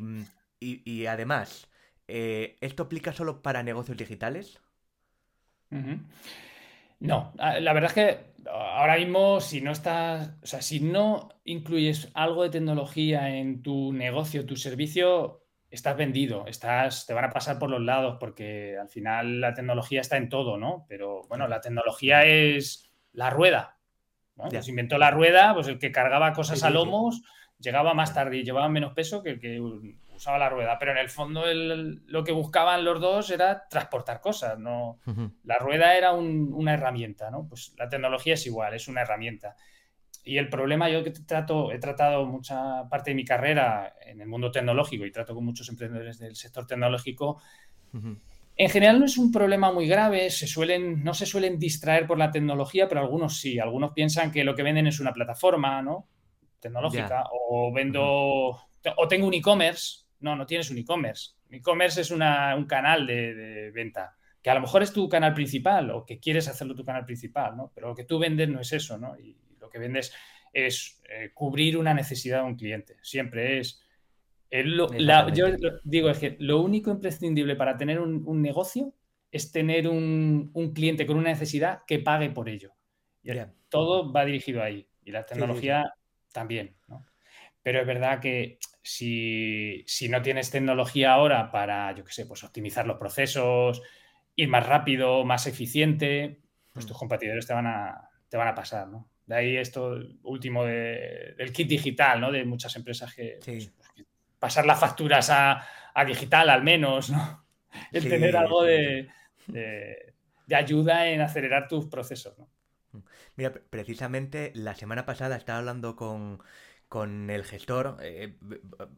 y, 0.63 1.07
además, 1.07 1.69
eh, 2.07 2.57
¿esto 2.61 2.85
aplica 2.85 3.13
solo 3.13 3.43
para 3.43 3.63
negocios 3.63 3.97
digitales? 3.97 4.61
No, 7.01 7.33
la 7.37 7.73
verdad 7.73 7.91
es 7.91 7.93
que 7.95 8.49
ahora 8.49 8.97
mismo 8.97 9.41
si 9.41 9.61
no 9.61 9.73
estás, 9.73 10.35
o 10.43 10.47
sea, 10.47 10.63
si 10.63 10.81
no 10.81 11.31
incluyes 11.45 12.11
algo 12.15 12.45
de 12.45 12.51
tecnología 12.51 13.35
en 13.37 13.63
tu 13.63 13.93
negocio, 13.93 14.47
tu 14.47 14.57
servicio, 14.57 15.47
estás 15.71 15.97
vendido, 15.97 16.47
estás, 16.47 17.07
te 17.07 17.15
van 17.15 17.25
a 17.25 17.31
pasar 17.31 17.59
por 17.59 17.71
los 17.71 17.81
lados 17.81 18.19
porque 18.21 18.77
al 18.79 18.89
final 18.89 19.41
la 19.41 19.55
tecnología 19.55 20.03
está 20.03 20.17
en 20.19 20.29
todo, 20.29 20.59
¿no? 20.59 20.85
Pero 20.89 21.23
bueno, 21.29 21.49
la 21.49 21.61
tecnología 21.61 22.25
es 22.25 22.92
la 23.13 23.31
rueda. 23.31 23.79
¿no? 24.37 24.51
Se 24.51 24.71
inventó 24.71 24.99
la 24.99 25.11
rueda, 25.11 25.55
pues 25.55 25.69
el 25.69 25.79
que 25.79 25.93
cargaba 25.93 26.33
cosas 26.33 26.63
a 26.63 26.71
lomos 26.71 27.23
llegaba 27.59 27.95
más 27.95 28.13
tarde 28.13 28.39
y 28.39 28.45
llevaba 28.45 28.69
menos 28.69 28.93
peso 28.93 29.23
que 29.23 29.31
el 29.31 29.41
que 29.41 29.61
usaba 30.15 30.39
la 30.39 30.49
rueda, 30.49 30.79
pero 30.79 30.93
en 30.93 30.99
el 30.99 31.09
fondo 31.09 31.45
lo 31.53 32.25
que 32.25 32.33
buscaban 32.33 32.85
los 32.85 33.01
dos 33.01 33.31
era 33.31 33.67
transportar 33.69 34.21
cosas, 34.21 34.59
no 34.59 34.99
la 35.45 35.59
rueda 35.59 35.97
era 35.97 36.13
una 36.13 36.75
herramienta, 36.75 37.31
¿no? 37.31 37.47
Pues 37.49 37.75
la 37.79 37.89
tecnología 37.89 38.35
es 38.35 38.47
igual, 38.47 38.75
es 38.75 38.89
una 38.89 39.03
herramienta. 39.03 39.57
Y 40.25 40.39
el 40.39 40.49
problema, 40.49 40.89
yo 40.89 41.03
que 41.03 41.11
trato, 41.11 41.73
he 41.73 41.79
tratado 41.79 42.25
mucha 42.27 42.89
parte 42.89 43.11
de 43.11 43.17
mi 43.17 43.25
carrera 43.25 43.97
en 44.07 44.21
el 44.21 44.29
mundo 44.29 44.53
tecnológico 44.53 45.05
y 45.05 45.11
trato 45.11 45.35
con 45.35 45.45
muchos 45.45 45.69
emprendedores 45.69 46.19
del 46.19 46.37
sector 46.37 46.67
tecnológico, 46.67 47.43
en 48.63 48.71
general 48.71 49.01
no 49.01 49.07
es 49.07 49.19
un 49.19 49.33
problema 49.33 49.73
muy 49.73 49.89
grave, 49.89 50.31
se 50.31 50.47
suelen, 50.47 51.03
no 51.03 51.15
se 51.15 51.27
suelen 51.27 51.59
distraer 51.59 52.07
por 52.07 52.17
la 52.17 52.31
tecnología, 52.31 52.89
pero 52.89 53.01
algunos 53.01 53.41
sí, 53.41 53.59
algunos 53.59 53.93
piensan 53.93 54.31
que 54.31 54.45
lo 54.45 54.55
que 54.55 54.63
venden 54.63 54.87
es 54.87 55.01
una 55.01 55.13
plataforma, 55.13 55.83
¿no? 55.83 56.07
Tecnológica, 56.61 57.25
o 57.33 57.73
vendo, 57.73 58.05
o 58.05 59.09
tengo 59.09 59.27
un 59.27 59.35
e-commerce, 59.35 60.05
no, 60.21 60.37
no 60.37 60.47
tienes 60.47 60.71
un 60.71 60.79
e-commerce. 60.79 61.33
E-commerce 61.51 62.03
es 62.03 62.13
un 62.13 62.21
canal 62.69 63.05
de, 63.05 63.73
venta, 63.75 64.17
que 64.41 64.51
a 64.51 64.55
lo 64.55 64.61
mejor 64.61 64.85
es 64.85 64.93
tu 64.93 65.09
canal 65.09 65.35
principal 65.35 65.91
o 65.91 66.07
que 66.07 66.21
quieres 66.21 66.47
hacerlo 66.47 66.77
tu 66.77 66.85
canal 66.85 67.05
principal, 67.05 67.57
¿no? 67.57 67.73
Pero 67.75 67.89
lo 67.89 67.97
que 67.97 68.05
tú 68.05 68.21
vendes 68.21 68.49
no 68.49 68.61
es 68.61 68.73
eso, 68.73 68.97
¿no? 68.97 69.19
Y 69.19 69.37
lo 69.59 69.69
que 69.69 69.81
vendes 69.81 70.15
es 70.53 71.03
eh, 71.09 71.33
cubrir 71.35 71.77
una 71.77 71.95
necesidad 71.95 72.43
de 72.43 72.47
un 72.47 72.55
cliente. 72.55 72.97
Siempre 73.03 73.59
es... 73.59 73.82
yo 75.35 75.47
digo, 75.85 76.11
es 76.11 76.19
que 76.19 76.37
lo 76.39 76.61
único 76.61 76.91
imprescindible 76.91 77.57
para 77.57 77.77
tener 77.77 78.01
un, 78.01 78.43
negocio 78.43 78.93
es 79.31 79.51
tener 79.51 79.89
un, 79.89 80.53
cliente 80.75 81.07
con 81.07 81.17
una 81.17 81.31
necesidad 81.31 81.83
que 81.87 81.99
pague 81.99 82.31
por 82.31 82.49
ello. 82.49 82.73
todo 83.69 84.13
va 84.13 84.25
dirigido 84.25 84.63
ahí. 84.63 84.87
Y 85.05 85.11
la 85.11 85.25
tecnología 85.25 85.95
también, 86.33 86.77
¿no? 86.87 87.05
Pero 87.63 87.81
es 87.81 87.87
verdad 87.87 88.21
que 88.21 88.59
si, 88.83 89.85
no 90.11 90.21
tienes 90.23 90.51
tecnología 90.51 91.13
ahora 91.13 91.51
para, 91.51 91.95
yo 91.95 92.05
qué 92.05 92.13
sé, 92.13 92.27
pues 92.27 92.43
optimizar 92.45 92.87
los 92.87 92.99
procesos, 92.99 93.83
ir 94.35 94.49
más 94.49 94.67
rápido, 94.67 95.25
más 95.25 95.47
eficiente, 95.47 96.41
pues 96.73 96.87
tus 96.87 96.97
mm. 96.97 96.99
competidores 96.99 97.47
te 97.47 97.55
van 97.55 97.67
a, 97.67 98.09
te 98.29 98.37
van 98.37 98.49
a 98.49 98.55
pasar, 98.55 98.89
¿no? 98.89 99.09
De 99.27 99.37
ahí 99.37 99.57
esto 99.57 99.97
último 100.25 100.65
del 100.65 101.53
kit 101.53 101.69
digital, 101.69 102.21
¿no? 102.21 102.33
De 102.33 102.45
muchas 102.45 102.75
empresas 102.75 103.15
que, 103.15 103.39
pues, 103.45 103.73
pasar 104.43 104.67
las 104.67 104.81
facturas 104.81 105.31
a, 105.31 105.65
digital 106.05 106.51
al 106.51 106.65
menos, 106.65 107.11
¿no? 107.11 107.47
El 107.93 108.09
tener 108.09 108.37
algo 108.37 108.65
de, 108.65 109.09
de, 109.47 110.15
ayuda 110.53 111.07
en 111.07 111.21
acelerar 111.21 111.69
tus 111.69 111.87
procesos, 111.87 112.37
¿no? 112.41 112.51
Mira, 113.37 113.53
precisamente 113.71 114.51
la 114.57 114.75
semana 114.75 115.07
pasada 115.07 115.37
estaba 115.37 115.61
hablando 115.61 115.95
con, 115.95 116.43
con 116.89 117.31
el 117.31 117.45
gestor, 117.45 117.99
eh, 118.03 118.37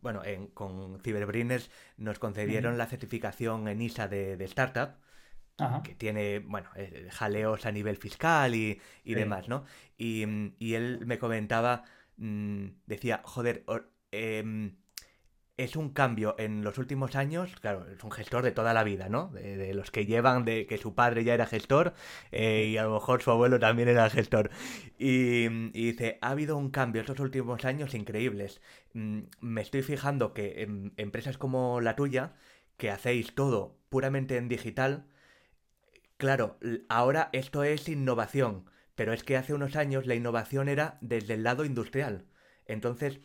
bueno, 0.00 0.22
con 0.54 0.98
Cyberbrainers 1.00 1.70
nos 1.98 2.18
concedieron 2.18 2.78
la 2.78 2.86
certificación 2.86 3.68
en 3.68 3.82
ISA 3.82 4.08
de, 4.08 4.42
startup, 4.46 4.96
que 5.84 5.94
tiene, 5.94 6.38
bueno, 6.38 6.70
eh, 6.74 7.08
jaleos 7.12 7.66
a 7.66 7.70
nivel 7.70 7.98
fiscal 7.98 8.54
y, 8.54 8.80
demás, 9.04 9.48
¿no? 9.48 9.66
Y, 9.98 10.22
él 10.74 11.02
me 11.04 11.18
comentaba, 11.18 11.84
mm, 12.16 12.68
decía, 12.86 13.20
joder, 13.24 13.62
em, 14.10 14.76
es 15.56 15.76
un 15.76 15.90
cambio 15.90 16.34
en 16.38 16.64
los 16.64 16.78
últimos 16.78 17.14
años, 17.14 17.54
claro, 17.60 17.86
es 17.88 18.02
un 18.02 18.10
gestor 18.10 18.42
de 18.42 18.50
toda 18.50 18.74
la 18.74 18.82
vida, 18.82 19.08
¿no? 19.08 19.28
De, 19.28 19.72
los 19.74 19.90
que 19.92 20.04
llevan, 20.04 20.44
de 20.44 20.66
que 20.66 20.78
su 20.78 20.94
padre 20.94 21.22
ya 21.22 21.34
era 21.34 21.46
gestor 21.46 21.94
eh, 22.32 22.66
y 22.70 22.76
a 22.76 22.84
lo 22.84 22.94
mejor 22.94 23.22
su 23.22 23.30
abuelo 23.30 23.60
también 23.60 23.88
era 23.88 24.10
gestor. 24.10 24.50
Y, 24.98 25.48
dice, 25.70 26.18
ha 26.22 26.30
habido 26.30 26.56
un 26.56 26.70
cambio 26.70 27.02
estos 27.02 27.20
últimos 27.20 27.64
años 27.64 27.94
increíbles. 27.94 28.60
Mm, 28.94 29.20
me 29.40 29.62
estoy 29.62 29.82
fijando 29.82 30.34
que 30.34 30.62
en 30.62 30.92
empresas 30.96 31.38
como 31.38 31.80
la 31.80 31.94
tuya, 31.94 32.34
que 32.76 32.90
hacéis 32.90 33.34
todo 33.34 33.78
puramente 33.90 34.36
en 34.36 34.48
digital, 34.48 35.06
claro, 36.16 36.58
ahora 36.88 37.30
esto 37.32 37.62
es 37.62 37.88
innovación, 37.88 38.68
pero 38.96 39.12
es 39.12 39.22
que 39.22 39.36
hace 39.36 39.54
unos 39.54 39.76
años 39.76 40.06
la 40.06 40.16
innovación 40.16 40.68
era 40.68 40.98
desde 41.00 41.34
el 41.34 41.44
lado 41.44 41.64
industrial. 41.64 42.26
Entonces, 42.66 43.20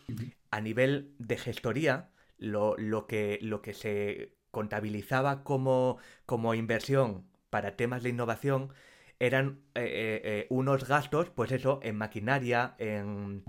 a 0.51 0.61
nivel 0.61 1.15
de 1.17 1.37
gestoría, 1.37 2.09
lo, 2.39 2.75
que, 3.07 3.39
lo 3.41 3.61
que 3.61 3.73
se 3.73 4.33
contabilizaba 4.51 5.43
como, 5.43 5.97
como 6.25 6.53
inversión 6.53 7.25
para 7.49 7.75
temas 7.75 8.03
de 8.03 8.09
innovación 8.09 8.73
eran 9.19 9.59
eh, 9.75 9.81
eh, 9.83 10.21
eh, 10.23 10.47
unos 10.49 10.87
gastos, 10.87 11.29
pues 11.29 11.51
eso, 11.51 11.79
en 11.83 11.97
maquinaria, 11.97 12.75
en, 12.77 13.43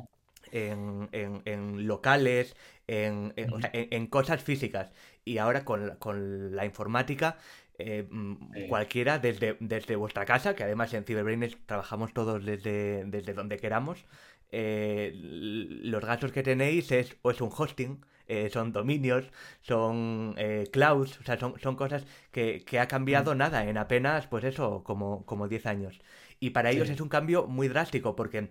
en, 0.53 1.87
locales, 1.87 2.57
en, 2.89 3.33
en, 3.37 4.07
cosas 4.09 4.43
físicas. 4.43 4.91
Y 5.25 5.39
ahora 5.39 5.65
con, 5.65 5.97
con 5.97 6.57
la 6.57 6.65
informática, 6.65 7.37
mm, 7.79 8.67
cualquiera 8.69 9.21
desde, 9.21 9.57
desde 9.61 9.95
vuestra 9.95 10.25
casa, 10.25 10.57
que 10.57 10.65
además 10.65 10.93
en 10.93 11.05
Cyberbrains 11.05 11.57
trabajamos 11.67 12.13
todos 12.13 12.45
desde, 12.45 13.05
desde 13.05 13.33
donde 13.33 13.59
queramos, 13.59 14.05
los 14.51 16.05
gastos 16.05 16.33
que 16.33 16.43
tenéis 16.43 16.91
es 16.91 17.17
o 17.23 17.31
es 17.31 17.41
un 17.41 17.51
hosting, 17.57 18.05
eh, 18.31 18.49
son 18.49 18.73
dominios, 18.73 19.25
son 19.61 20.35
eh, 20.39 20.69
clouds, 20.73 21.19
o 21.19 21.25
sea, 21.25 21.37
son, 21.37 21.59
son 21.59 21.75
cosas 21.75 22.05
que, 22.31 22.65
ha 22.81 22.87
cambiado 22.87 23.35
mm. 23.35 23.39
nada 23.39 23.65
en 23.69 23.77
apenas, 23.77 24.29
pues 24.29 24.45
eso, 24.45 24.85
como, 24.85 25.27
como 25.27 25.49
10 25.49 25.67
años. 25.67 26.01
Y 26.39 26.51
para 26.51 26.71
ellos 26.71 26.89
es 26.91 27.01
un 27.01 27.09
cambio 27.09 27.49
muy 27.49 27.67
drástico 27.67 28.15
porque 28.15 28.51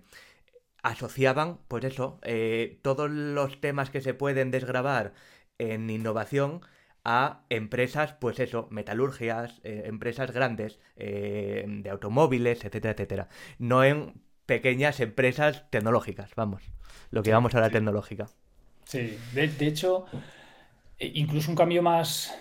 asociaban, 0.84 1.60
pues 1.70 1.86
eso, 1.86 2.20
todos 2.82 3.10
los 3.10 3.62
temas 3.62 3.90
que 3.90 4.02
se 4.02 4.14
pueden 4.14 4.52
desgrabar 4.52 5.14
en 5.58 5.90
innovación 5.90 6.62
a 7.04 7.46
empresas, 7.50 8.14
pues 8.14 8.40
eso, 8.40 8.68
metalurgias, 8.70 9.60
empresas 9.64 10.32
grandes, 10.32 10.80
de 10.96 11.90
automóviles, 11.90 12.64
etcétera, 12.66 12.94
etcétera. 12.94 13.30
No 13.58 13.84
en 13.84 14.22
pequeñas 14.46 15.00
empresas 15.00 15.70
tecnológicas, 15.72 16.36
vamos, 16.36 16.64
lo 17.12 17.24
que 17.24 17.32
vamos 17.32 17.56
a 17.56 17.62
la 17.62 17.70
tecnológica. 17.70 18.28
Sí, 18.90 19.20
de, 19.36 19.68
hecho, 19.68 20.06
e, 20.98 21.12
incluso 21.14 21.52
un 21.52 21.56
cambio 21.56 21.84
más, 21.84 22.36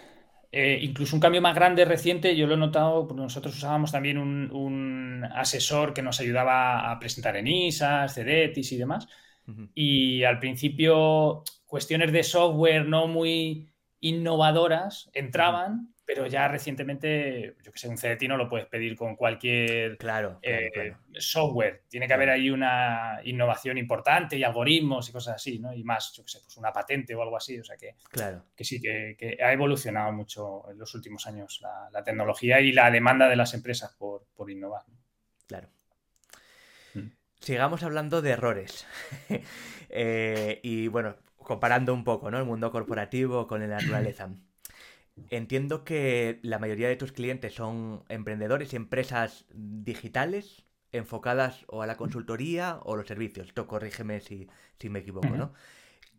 eh, 0.50 0.78
incluso 0.80 1.14
un 1.14 1.20
cambio 1.20 1.42
más 1.42 1.54
grande 1.54 1.84
reciente, 1.84 2.34
yo 2.34 2.46
lo 2.46 2.54
he 2.54 2.56
notado, 2.56 3.06
porque 3.06 3.22
nosotros 3.22 3.54
usábamos 3.54 3.92
también 3.92 4.16
un, 4.16 5.28
asesor 5.34 5.92
que 5.92 6.00
nos 6.00 6.20
ayudaba 6.20 6.90
a 6.90 6.98
presentar 6.98 7.37
en 7.37 7.48
ISAs, 7.48 8.14
CDETIS 8.14 8.72
y 8.72 8.78
demás. 8.78 9.08
Y 9.74 10.22
al 10.24 10.38
principio, 10.38 11.44
cuestiones 11.66 12.12
de 12.12 12.22
software 12.22 12.87
no 12.87 13.08
muy 13.08 13.68
innovadoras 14.00 15.11
entraban, 15.12 15.92
pero 16.08 16.26
ya 16.26 16.48
recientemente, 16.48 17.56
yo 17.62 17.70
que 17.70 17.78
sé, 17.78 17.87
un 17.87 17.98
CDT 17.98 18.28
no 18.28 18.38
lo 18.38 18.48
puedes 18.48 18.66
pedir 18.66 18.96
con 18.96 19.14
cualquier 19.14 19.98
claro, 19.98 20.38
eh, 20.40 20.94
software. 21.18 21.82
Tiene 21.88 22.06
que 22.06 22.14
haber 22.14 22.30
ahí 22.30 22.48
una 22.48 23.20
innovación 23.24 23.76
importante 23.76 24.38
y 24.38 24.42
algoritmos 24.42 25.08
y 25.08 25.12
cosas 25.12 25.34
así, 25.34 25.58
¿no? 25.58 25.74
Y 25.74 25.84
más, 25.84 26.14
yo 26.14 26.22
que 26.22 26.30
sé, 26.30 26.40
pues 26.42 26.56
una 26.56 26.72
patente 26.72 27.14
o 27.14 27.22
algo 27.22 27.37
así. 27.37 27.58
O 27.58 27.64
sea 27.64 27.76
que, 27.76 27.96
claro. 28.11 28.44
que 28.56 28.64
sí, 28.64 28.80
que, 28.80 29.37
ha 29.42 29.52
evolucionado 29.52 30.11
mucho 30.12 30.70
en 30.70 30.78
los 30.78 30.94
últimos 30.94 31.26
años 31.26 31.61
la, 31.61 32.02
tecnología 32.02 32.61
y 32.61 32.72
la 32.72 32.90
demanda 32.90 33.28
de 33.28 33.37
las 33.37 33.52
empresas 33.52 33.94
por, 33.98 34.50
innovar. 34.50 34.84
Claro. 35.46 35.68
Mm. 36.94 37.08
Sigamos 37.38 37.82
hablando 37.82 38.22
de 38.22 38.30
errores. 38.30 38.87
Eh, 39.90 40.61
y 40.62 40.88
bueno, 40.88 41.16
comparando 41.48 41.92
un 41.94 42.04
poco, 42.04 42.30
¿no? 42.30 42.38
El 42.38 42.44
mundo 42.44 42.70
corporativo 42.70 43.48
con 43.48 43.61
la 43.61 43.66
naturaleza. 43.66 44.28
Entiendo 45.30 45.82
que 45.82 46.38
la 46.42 46.61
mayoría 46.61 46.88
de 46.88 46.96
tus 46.96 47.11
clientes 47.11 47.54
son 47.54 48.04
emprendedores 48.08 48.72
y 48.72 48.76
empresas 48.76 49.46
digitales 49.52 50.64
enfocadas 50.92 51.64
o 51.66 51.82
a 51.82 51.87
la 51.87 51.96
consultoría 51.96 52.78
o 52.84 52.94
los 52.94 53.08
servicios. 53.08 53.48
Esto 53.48 53.66
corrígeme 53.66 54.20
si, 54.20 54.48
me 54.88 55.00
equivoco, 55.00 55.28
¿no? 55.30 55.52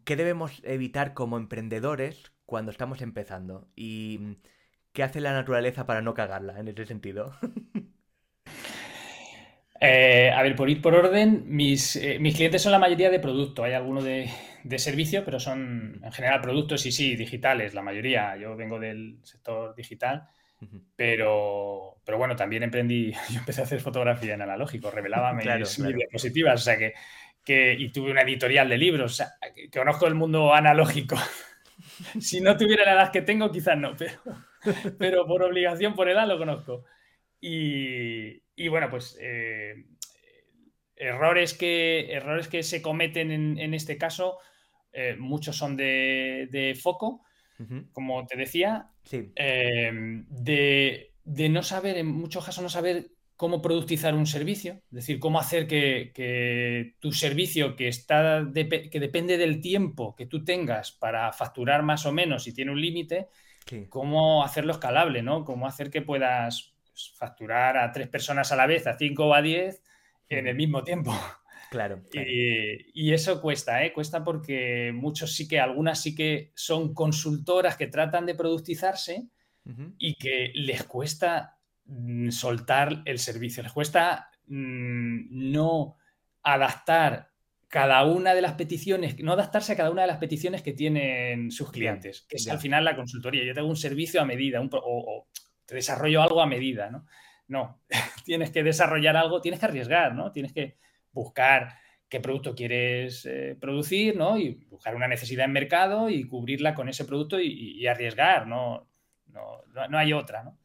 ¿Qué 0.04 0.16
debemos 0.18 0.62
evitar 0.66 1.14
como 1.14 1.38
emprendedores 1.38 2.34
cuando 2.46 2.72
estamos 2.72 3.02
empezando? 3.02 3.70
¿Y 3.76 4.38
qué 4.92 5.04
hace 5.04 5.22
la 5.22 5.32
naturaleza 5.32 5.86
para 5.86 6.02
no 6.02 6.14
cagarla 6.14 6.60
en 6.60 6.68
ese 6.68 6.86
sentido? 6.86 7.34
Eh, 9.82 10.30
a 10.36 10.44
ver, 10.44 10.58
por 10.58 10.70
ir 10.70 10.82
por 10.82 10.94
orden, 10.94 11.46
mis, 11.48 11.96
eh, 11.96 12.20
mis, 12.20 12.36
clientes 12.36 12.62
son 12.62 12.74
la 12.74 12.80
mayoría 12.80 13.10
de 13.10 13.20
producto. 13.20 13.64
Hay 13.64 13.72
alguno 13.72 14.02
de, 14.02 14.30
servicio, 14.78 15.24
pero 15.26 15.40
son 15.40 16.00
en 16.04 16.12
general 16.12 16.42
productos 16.42 16.86
y 16.86 16.92
sí, 16.92 17.16
digitales, 17.16 17.74
la 17.74 17.82
mayoría. 17.82 18.38
Yo 18.38 18.56
vengo 18.56 18.80
del 18.80 19.18
sector 19.24 19.74
digital, 19.74 20.28
pero, 20.96 22.02
pero 22.06 22.18
bueno, 22.18 22.36
también 22.36 22.64
emprendí, 22.64 23.12
yo 23.32 23.40
empecé 23.40 23.62
a 23.62 23.64
hacer 23.64 23.80
fotografía 23.80 24.34
en 24.34 24.42
analógico, 24.42 24.92
revelaba 24.92 25.34
mis, 25.34 25.46
diapositivas, 25.96 26.62
o 26.62 26.64
sea 26.64 26.78
que, 26.78 26.94
que, 27.44 27.74
y 27.74 27.90
tuve 27.92 28.12
una 28.12 28.22
editorial 28.22 28.70
de 28.70 28.78
libros, 28.78 29.12
o 29.12 29.16
sea, 29.16 29.32
que, 29.56 29.70
conozco 29.70 30.06
el 30.06 30.16
mundo 30.16 30.54
analógico. 30.54 31.16
si 32.20 32.42
no 32.42 32.58
tuviera 32.58 32.86
la 32.86 32.94
edad 32.94 33.12
que 33.12 33.22
tengo, 33.22 33.52
quizás 33.52 33.78
no, 33.78 33.96
pero, 33.98 34.20
pero 35.00 35.26
por 35.26 35.42
obligación, 35.42 35.96
por 35.96 36.10
edad, 36.10 36.28
lo 36.28 36.38
conozco. 36.38 36.86
Y, 37.42 38.44
y 38.56 38.68
bueno, 38.68 38.90
pues 38.90 39.18
eh, 39.22 39.86
errores, 41.00 41.54
que, 41.54 42.12
errores 42.12 42.50
que 42.50 42.62
se 42.62 42.82
cometen 42.82 43.32
en, 43.58 43.74
este 43.74 43.98
caso, 43.98 44.38
eh, 44.92 45.16
muchos 45.18 45.56
son 45.56 45.76
de, 45.78 46.78
foco, 46.82 47.24
como 47.92 48.26
te 48.26 48.38
decía, 48.38 48.90
eh, 49.12 50.24
de, 50.30 51.50
no 51.50 51.64
saber, 51.64 51.98
en 51.98 52.08
muchos 52.08 52.46
casos 52.46 52.64
no 52.64 52.70
saber 52.70 53.08
cómo 53.36 53.62
productizar 53.62 54.16
un 54.16 54.26
servicio, 54.26 54.82
es 54.90 54.92
decir, 54.92 55.20
cómo 55.20 55.40
hacer 55.40 55.68
que, 55.68 56.96
tu 57.00 57.12
servicio 57.12 57.76
que, 57.76 57.88
está 57.88 58.46
que 58.54 59.00
depende 59.00 59.38
del 59.38 59.62
tiempo 59.62 60.16
que 60.16 60.26
tú 60.26 60.44
tengas 60.44 60.92
para 60.92 61.32
facturar 61.34 61.84
más 61.84 62.06
o 62.06 62.12
menos 62.12 62.48
y 62.48 62.54
tiene 62.54 62.72
un 62.72 62.82
límite, 62.82 63.28
cómo 63.90 64.44
hacerlo 64.44 64.72
escalable, 64.72 65.22
¿no? 65.22 65.46
Cómo 65.46 65.68
hacer 65.68 65.90
que 65.90 66.02
puedas 66.02 66.74
facturar 67.16 67.78
a 67.78 67.92
tres 67.92 68.08
personas 68.08 68.52
a 68.52 68.56
la 68.56 68.68
vez, 68.68 68.88
a 68.88 68.98
cinco 68.98 69.28
o 69.28 69.34
a 69.34 69.42
diez, 69.42 69.82
en 70.30 70.48
el 70.48 70.56
mismo 70.56 70.84
tiempo. 70.84 71.14
Claro. 71.70 72.02
Y, 72.12 73.14
eso 73.14 73.42
cuesta, 73.42 73.84
¿eh? 73.84 73.94
Cuesta 73.94 74.24
porque 74.24 74.92
muchos 74.94 75.36
sí 75.36 75.48
que, 75.48 75.60
algunas 75.60 76.02
sí 76.02 76.16
que 76.16 76.52
son 76.56 76.94
consultoras 76.94 77.78
que 77.78 77.88
tratan 77.88 78.26
de 78.26 78.36
productizarse 78.36 79.28
y 80.00 80.16
que 80.16 80.52
les 80.56 80.84
cuesta 80.86 81.60
mm, 81.86 82.32
soltar 82.32 83.04
el 83.06 83.20
servicio, 83.20 83.62
les 83.62 83.72
cuesta 83.72 84.32
mm, 84.48 85.52
no 85.52 85.98
adaptar 86.42 87.30
cada 87.68 88.04
una 88.04 88.34
de 88.34 88.42
las 88.42 88.54
peticiones, 88.54 89.20
no 89.20 89.34
adaptarse 89.34 89.74
a 89.74 89.78
cada 89.78 89.92
una 89.92 90.02
de 90.02 90.08
las 90.08 90.18
peticiones 90.18 90.64
que 90.64 90.74
tienen 90.74 91.52
sus 91.52 91.72
clientes, 91.72 92.26
que 92.28 92.38
es 92.38 92.48
al 92.48 92.58
final 92.58 92.84
la 92.84 92.96
consultoría. 92.96 93.46
Yo 93.46 93.54
tengo 93.54 93.70
un 93.70 93.76
servicio 93.76 94.20
a 94.22 94.26
medida, 94.26 94.60
un, 94.60 94.72
o, 94.74 95.28
te 95.66 95.76
desarrollo 95.76 96.24
algo 96.24 96.42
a 96.42 96.48
medida, 96.48 96.90
¿no? 96.90 97.06
No, 97.48 97.84
tienes 98.26 98.50
que 98.50 98.64
desarrollar 98.64 99.16
algo, 99.16 99.40
tienes 99.40 99.60
que 99.60 99.68
arriesgar, 99.68 100.16
¿no? 100.16 100.32
Tienes 100.32 100.52
que 100.52 100.78
buscar 101.12 101.76
qué 102.10 102.20
producto 102.20 102.56
quieres 102.56 103.26
eh, 103.26 103.56
producir, 103.60 104.16
¿no? 104.16 104.38
Y 104.38 104.56
buscar 104.70 104.96
una 104.96 105.08
necesidad 105.08 105.46
en 105.46 105.52
mercado 105.52 106.10
y 106.10 106.24
cubrirla 106.24 106.74
con 106.74 106.90
ese 106.90 107.06
producto 107.06 107.40
y, 107.40 107.86
arriesgar, 107.88 108.48
¿no? 108.48 108.88
No, 109.28 109.62
no, 109.90 109.98
hay 109.98 110.12
otra, 110.14 110.44
¿no? 110.44 110.58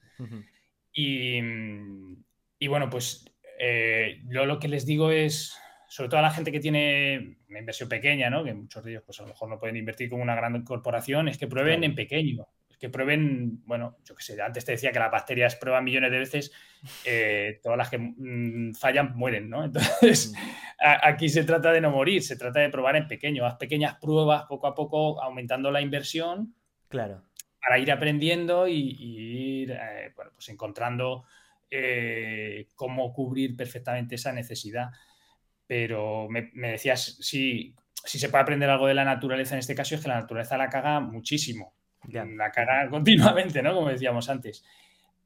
y, 0.93 1.41
bueno, 2.67 2.89
pues 2.89 3.27
eh, 3.59 4.23
yo 4.27 4.47
lo 4.47 4.59
que 4.59 4.69
les 4.69 4.87
digo 4.87 5.11
es, 5.11 5.55
sobre 5.89 6.09
todo 6.09 6.21
a 6.21 6.23
la 6.23 6.31
gente 6.31 6.51
que 6.51 6.61
tiene 6.61 7.37
una 7.49 7.59
inversión 7.59 7.91
pequeña, 7.91 8.31
¿no? 8.31 8.43
Que 8.43 8.55
muchos 8.55 8.83
de 8.83 8.93
ellos, 8.93 9.03
pues 9.05 9.21
a 9.21 9.25
lo 9.25 9.29
mejor 9.29 9.51
no 9.51 9.59
pueden 9.59 9.77
invertir 9.77 10.09
como 10.09 10.23
una 10.23 10.35
gran 10.35 10.63
corporación, 10.65 11.29
es 11.29 11.37
que 11.37 11.47
prueben 11.47 11.85
en 11.85 11.95
pequeño 11.95 12.47
que 12.79 12.89
prueben, 12.89 13.63
bueno, 13.67 13.99
yo 14.05 14.15
qué 14.15 14.23
sé, 14.23 14.41
antes 14.41 14.65
te 14.65 14.73
decía 14.73 14.93
que 14.93 14.99
las 14.99 15.11
bacterias 15.11 15.57
prueban 15.57 15.85
millones 15.85 16.11
de 16.11 16.19
veces, 16.19 16.53
eh, 17.05 17.61
todas 17.63 17.79
las 17.79 17.91
que 17.91 17.99
mm, 17.99 18.75
fallan 18.75 19.17
mueren, 19.17 19.49
¿no? 19.49 19.65
Entonces, 19.65 20.33
mm. 20.33 20.87
aquí 21.03 21.29
se 21.29 21.45
trata 21.45 21.73
de 21.73 21.81
no 21.81 21.91
morir, 21.91 22.23
se 22.23 22.37
trata 22.37 22.61
de 22.61 22.71
probar 22.71 22.97
en 22.97 23.09
pequeño, 23.09 23.47
haz 23.47 23.57
pequeñas 23.57 23.97
pruebas 24.01 24.45
poco 24.49 24.67
a 24.67 24.75
poco, 24.75 25.23
aumentando 25.23 25.71
la 25.71 25.81
inversión. 25.81 26.55
Claro. 26.89 27.23
Para 27.61 27.79
ir 27.79 27.91
aprendiendo 27.91 28.69
y, 28.69 29.63
ir, 29.63 29.71
eh, 29.71 30.13
bueno, 30.15 30.33
pues 30.35 30.49
encontrando 30.51 31.25
eh, 31.71 32.69
cómo 32.75 33.13
cubrir 33.13 33.57
perfectamente 33.57 34.17
esa 34.17 34.33
necesidad. 34.33 34.91
Pero 35.67 36.29
me, 36.29 36.51
me 36.53 36.73
decías, 36.73 37.17
si, 37.21 37.75
si 38.05 38.19
se 38.19 38.29
puede 38.29 38.43
aprender 38.43 38.69
algo 38.69 38.87
de 38.87 38.95
la 38.95 39.05
naturaleza 39.05 39.55
en 39.55 39.61
este 39.61 39.75
caso, 39.75 39.95
es 39.95 40.03
que 40.03 40.09
la 40.09 40.21
naturaleza 40.21 40.59
la 40.59 40.69
caga 40.69 41.01
muchísimo 41.01 41.73
la 42.09 42.51
cara 42.51 42.89
continuamente, 42.91 43.63
¿no? 43.63 43.75
Como 43.75 43.89
decíamos 43.89 44.29
antes. 44.29 44.65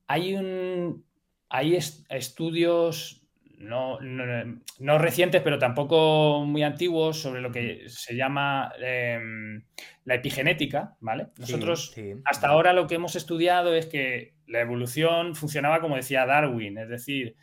Hay 0.06 0.34
un. 0.34 1.04
Hay 1.50 1.76
estudios 1.76 3.28
no, 3.58 3.98
no, 4.00 4.98
recientes, 4.98 5.42
pero 5.42 5.58
tampoco 5.58 6.44
muy 6.44 6.62
antiguos, 6.62 7.20
sobre 7.20 7.40
lo 7.40 7.50
que 7.50 7.84
se 7.88 8.14
llama 8.14 8.72
em, 8.80 9.64
la 10.04 10.14
epigenética, 10.14 10.96
¿vale? 11.00 11.28
Nosotros 11.38 11.94
hasta 12.24 12.48
ahora 12.48 12.72
lo 12.72 12.86
que 12.86 12.94
hemos 12.94 13.16
estudiado 13.16 13.74
es 13.74 13.86
que 13.86 14.34
la 14.46 14.60
evolución 14.60 15.34
funcionaba 15.34 15.80
como 15.80 15.96
decía 15.96 16.26
Darwin, 16.26 16.78
es 16.78 16.88
decir, 16.88 17.36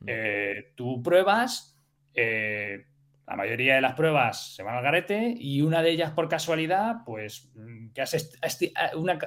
mm. 0.00 0.04
eh, 0.08 0.72
tú 0.74 1.02
pruebas, 1.02 1.78
eh, 2.14 2.86
la 3.26 3.36
mayoría 3.36 3.76
de 3.76 3.80
las 3.80 3.94
pruebas 3.94 4.54
se 4.54 4.62
van 4.62 4.76
al 4.76 4.82
garete 4.82 5.34
y 5.38 5.62
una 5.62 5.82
de 5.82 5.90
ellas 5.90 6.10
por 6.10 6.28
casualidad, 6.28 6.96
pues 7.06 7.50
mm, 7.54 7.88
que 7.90 8.72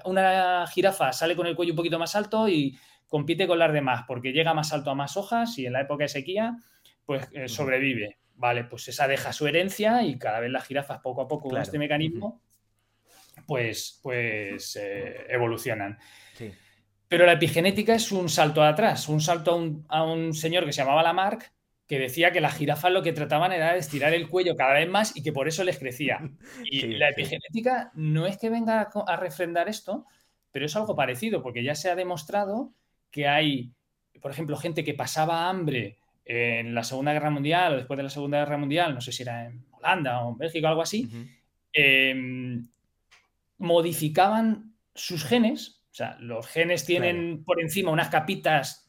una, 0.05 0.67
jirafa 0.67 1.13
sale 1.13 1.35
con 1.35 1.47
el 1.47 1.55
cuello 1.55 1.73
un 1.73 1.77
poquito 1.77 1.99
más 1.99 2.15
alto 2.15 2.49
y 2.49 2.77
compite 3.07 3.47
con 3.47 3.59
las 3.59 3.71
demás 3.71 4.03
porque 4.07 4.33
llega 4.33 4.53
más 4.53 4.73
alto 4.73 4.91
a 4.91 4.95
más 4.95 5.15
hojas 5.15 5.57
y 5.57 5.65
en 5.65 5.73
la 5.73 5.81
época 5.81 6.03
de 6.03 6.09
sequía, 6.09 6.57
pues 7.05 7.27
eh, 7.31 7.47
sobrevive. 7.47 8.17
Vale, 8.37 8.65
pues 8.65 8.87
esa 8.89 9.07
deja 9.07 9.31
su 9.31 9.47
herencia 9.47 10.03
y 10.03 10.19
cada 10.19 10.41
vez 10.41 10.51
las 10.51 10.65
jirafas 10.65 10.99
poco 10.99 11.21
a 11.21 11.27
poco 11.27 11.49
con 11.49 11.61
este 11.61 11.79
mecanismo, 11.79 12.41
pues, 13.47 14.01
pues 14.03 14.75
eh, 14.75 15.25
evolucionan. 15.29 15.97
Pero 17.07 17.25
la 17.25 17.33
epigenética 17.33 17.95
es 17.95 18.11
un 18.11 18.27
salto 18.27 18.61
atrás, 18.61 19.07
un 19.07 19.21
salto 19.21 19.51
a 19.51 19.55
un, 19.55 19.85
a 19.87 20.03
un 20.03 20.33
señor 20.33 20.65
que 20.65 20.73
se 20.73 20.81
llamaba 20.81 21.01
Lamarck 21.01 21.55
que 21.87 21.99
decía 21.99 22.31
que 22.31 22.41
las 22.41 22.55
jirafas 22.55 22.91
lo 22.91 23.03
que 23.03 23.13
trataban 23.13 23.51
era 23.51 23.73
de 23.73 23.79
estirar 23.79 24.13
el 24.13 24.27
cuello 24.27 24.55
cada 24.55 24.73
vez 24.73 24.89
más 24.89 25.15
y 25.15 25.21
que 25.21 25.31
por 25.31 25.47
eso 25.47 25.63
les 25.63 25.77
crecía. 25.77 26.19
Y 26.63 26.87
la 26.87 27.09
epigenética 27.09 27.91
no 27.93 28.25
es 28.25 28.37
que 28.37 28.49
venga 28.49 28.89
a 29.07 29.15
refrendar 29.17 29.69
esto, 29.69 30.05
pero 30.51 30.65
es 30.65 30.75
algo 30.75 30.95
parecido, 30.95 31.43
porque 31.43 31.63
ya 31.63 31.75
se 31.75 31.89
ha 31.89 31.95
demostrado 31.95 32.71
que 33.11 33.27
hay, 33.27 33.71
por 34.21 34.31
ejemplo, 34.31 34.57
gente 34.57 34.83
que 34.83 34.93
pasaba 34.93 35.49
hambre 35.49 35.97
en 36.25 36.73
la 36.73 36.83
Segunda 36.83 37.13
Guerra 37.13 37.29
Mundial 37.29 37.73
o 37.73 37.77
después 37.77 37.97
de 37.97 38.03
la 38.03 38.09
Segunda 38.09 38.39
Guerra 38.39 38.57
Mundial, 38.57 38.95
no 38.95 39.01
sé 39.01 39.11
si 39.11 39.21
era 39.21 39.45
en 39.45 39.63
Holanda 39.71 40.21
o 40.21 40.31
en 40.31 40.37
Bélgica 40.37 40.67
o 40.67 40.69
algo 40.71 40.81
así, 40.81 41.07
em, 41.71 42.67
modificaban 43.59 44.73
sus 44.95 45.23
genes, 45.23 45.83
o 45.91 45.93
sea, 45.93 46.17
los 46.19 46.47
genes 46.47 46.85
tienen 46.85 47.43
por 47.45 47.61
encima 47.61 47.91
unas 47.91 48.09
capitas 48.09 48.87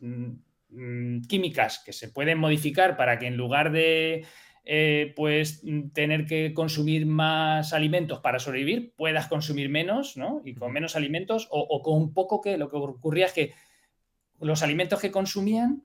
mm, 0.76 1.06
Mm, 1.16 1.22
químicas 1.22 1.82
que 1.84 1.92
se 1.92 2.08
pueden 2.08 2.38
modificar 2.38 2.96
para 2.96 3.18
que 3.18 3.26
en 3.26 3.36
lugar 3.36 3.72
de 3.72 4.24
eh, 4.64 5.12
pues 5.16 5.62
tener 5.92 6.26
que 6.26 6.52
consumir 6.54 7.06
más 7.06 7.72
alimentos 7.72 8.20
para 8.20 8.38
sobrevivir, 8.38 8.94
puedas 8.96 9.28
consumir 9.28 9.68
menos, 9.68 10.16
¿no? 10.16 10.42
Y 10.44 10.54
con 10.54 10.72
menos 10.72 10.96
alimentos, 10.96 11.48
o, 11.50 11.82
con 11.82 11.96
un 11.96 12.12
poco 12.12 12.40
que 12.40 12.56
lo 12.56 12.68
que 12.68 12.76
ocurría 12.76 13.26
es 13.26 13.32
que 13.32 13.54
los 14.40 14.62
alimentos 14.62 15.00
que 15.00 15.12
consumían 15.12 15.84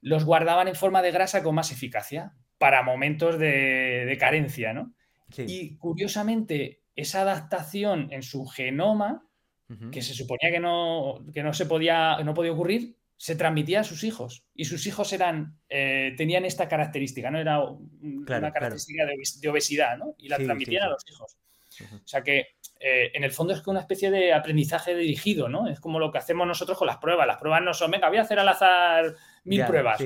los 0.00 0.24
guardaban 0.24 0.68
en 0.68 0.74
forma 0.74 1.02
de 1.02 1.12
grasa 1.12 1.42
con 1.42 1.54
más 1.54 1.72
eficacia 1.72 2.32
para 2.58 2.82
momentos 2.82 3.38
de, 3.38 4.16
carencia, 4.18 4.72
¿no? 4.72 4.94
Y 5.36 5.76
curiosamente, 5.76 6.82
esa 6.96 7.22
adaptación 7.22 8.08
en 8.10 8.22
su 8.22 8.46
genoma, 8.46 9.24
que 9.92 10.02
se 10.02 10.14
suponía 10.14 10.50
que 10.50 10.60
no, 10.60 11.24
que 11.32 11.42
no 11.42 11.52
se 11.52 11.66
podía, 11.66 12.18
no 12.24 12.34
podía 12.34 12.52
ocurrir, 12.52 12.97
se 13.18 13.34
transmitía 13.34 13.80
a 13.80 13.84
sus 13.84 14.04
hijos 14.04 14.44
y 14.54 14.64
sus 14.64 14.86
hijos 14.86 15.12
eran 15.12 15.58
eh, 15.68 16.14
tenían 16.16 16.44
esta 16.44 16.68
característica, 16.68 17.30
no 17.30 17.40
era 17.40 17.60
una 17.60 18.52
característica 18.52 19.04
de, 19.04 19.48
obesidad, 19.48 19.98
¿no? 19.98 20.14
Y 20.18 20.28
la 20.28 20.36
transmitían 20.36 20.84
a 20.84 20.88
los 20.88 21.04
hijos. 21.10 21.36
O 21.80 22.08
sea 22.08 22.22
que 22.22 22.58
eh, 22.80 23.10
en 23.12 23.24
el 23.24 23.32
fondo 23.32 23.52
es 23.52 23.60
que 23.60 23.70
una 23.70 23.80
especie 23.80 24.10
de 24.10 24.32
aprendizaje 24.32 24.94
dirigido, 24.94 25.48
¿no? 25.48 25.66
Es 25.68 25.80
como 25.80 25.98
lo 25.98 26.12
que 26.12 26.18
hacemos 26.18 26.46
nosotros 26.46 26.78
con 26.78 26.86
las 26.86 26.98
pruebas. 26.98 27.26
Las 27.26 27.38
pruebas 27.38 27.62
no 27.62 27.74
son, 27.74 27.90
venga, 27.90 28.08
voy 28.08 28.18
a 28.18 28.22
hacer 28.22 28.38
al 28.38 28.48
azar 28.48 29.16
mil 29.44 29.64
pruebas. 29.64 30.00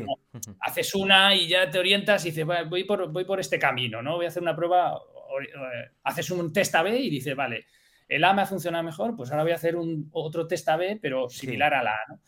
Haces 0.61 0.95
una 0.95 1.35
y 1.35 1.49
ya 1.49 1.69
te 1.69 1.79
orientas 1.79 2.25
y 2.25 2.31
dices, 2.31 2.47
voy 2.47 2.85
por, 2.85 3.13
voy 3.13 3.27
por 3.27 3.41
este 3.41 3.59
camino, 3.59 4.03
¿no? 4.03 4.17
Voy 4.17 4.25
a 4.25 4.29
hacer 4.29 4.43
una 4.43 4.57
prueba, 4.57 4.95
eh, 4.95 5.91
haces 6.03 6.31
un 6.31 6.51
test 6.51 6.75
A-B 6.75 6.99
y 6.99 7.11
dices, 7.11 7.37
vale, 7.37 7.67
el 8.09 8.25
A 8.25 8.33
me 8.33 8.43
ha 8.43 8.47
funcionado 8.47 8.85
mejor, 8.85 9.17
pues 9.17 9.31
ahora 9.31 9.43
voy 9.43 9.53
a 9.53 9.57
hacer 9.57 9.77
un, 9.77 10.09
otro 10.13 10.47
test 10.47 10.69
A-B, 10.69 10.99
pero 11.01 11.29
similar 11.29 11.75
a 11.75 11.83
la 11.83 11.93
A, 11.93 12.01
¿no? 12.09 12.21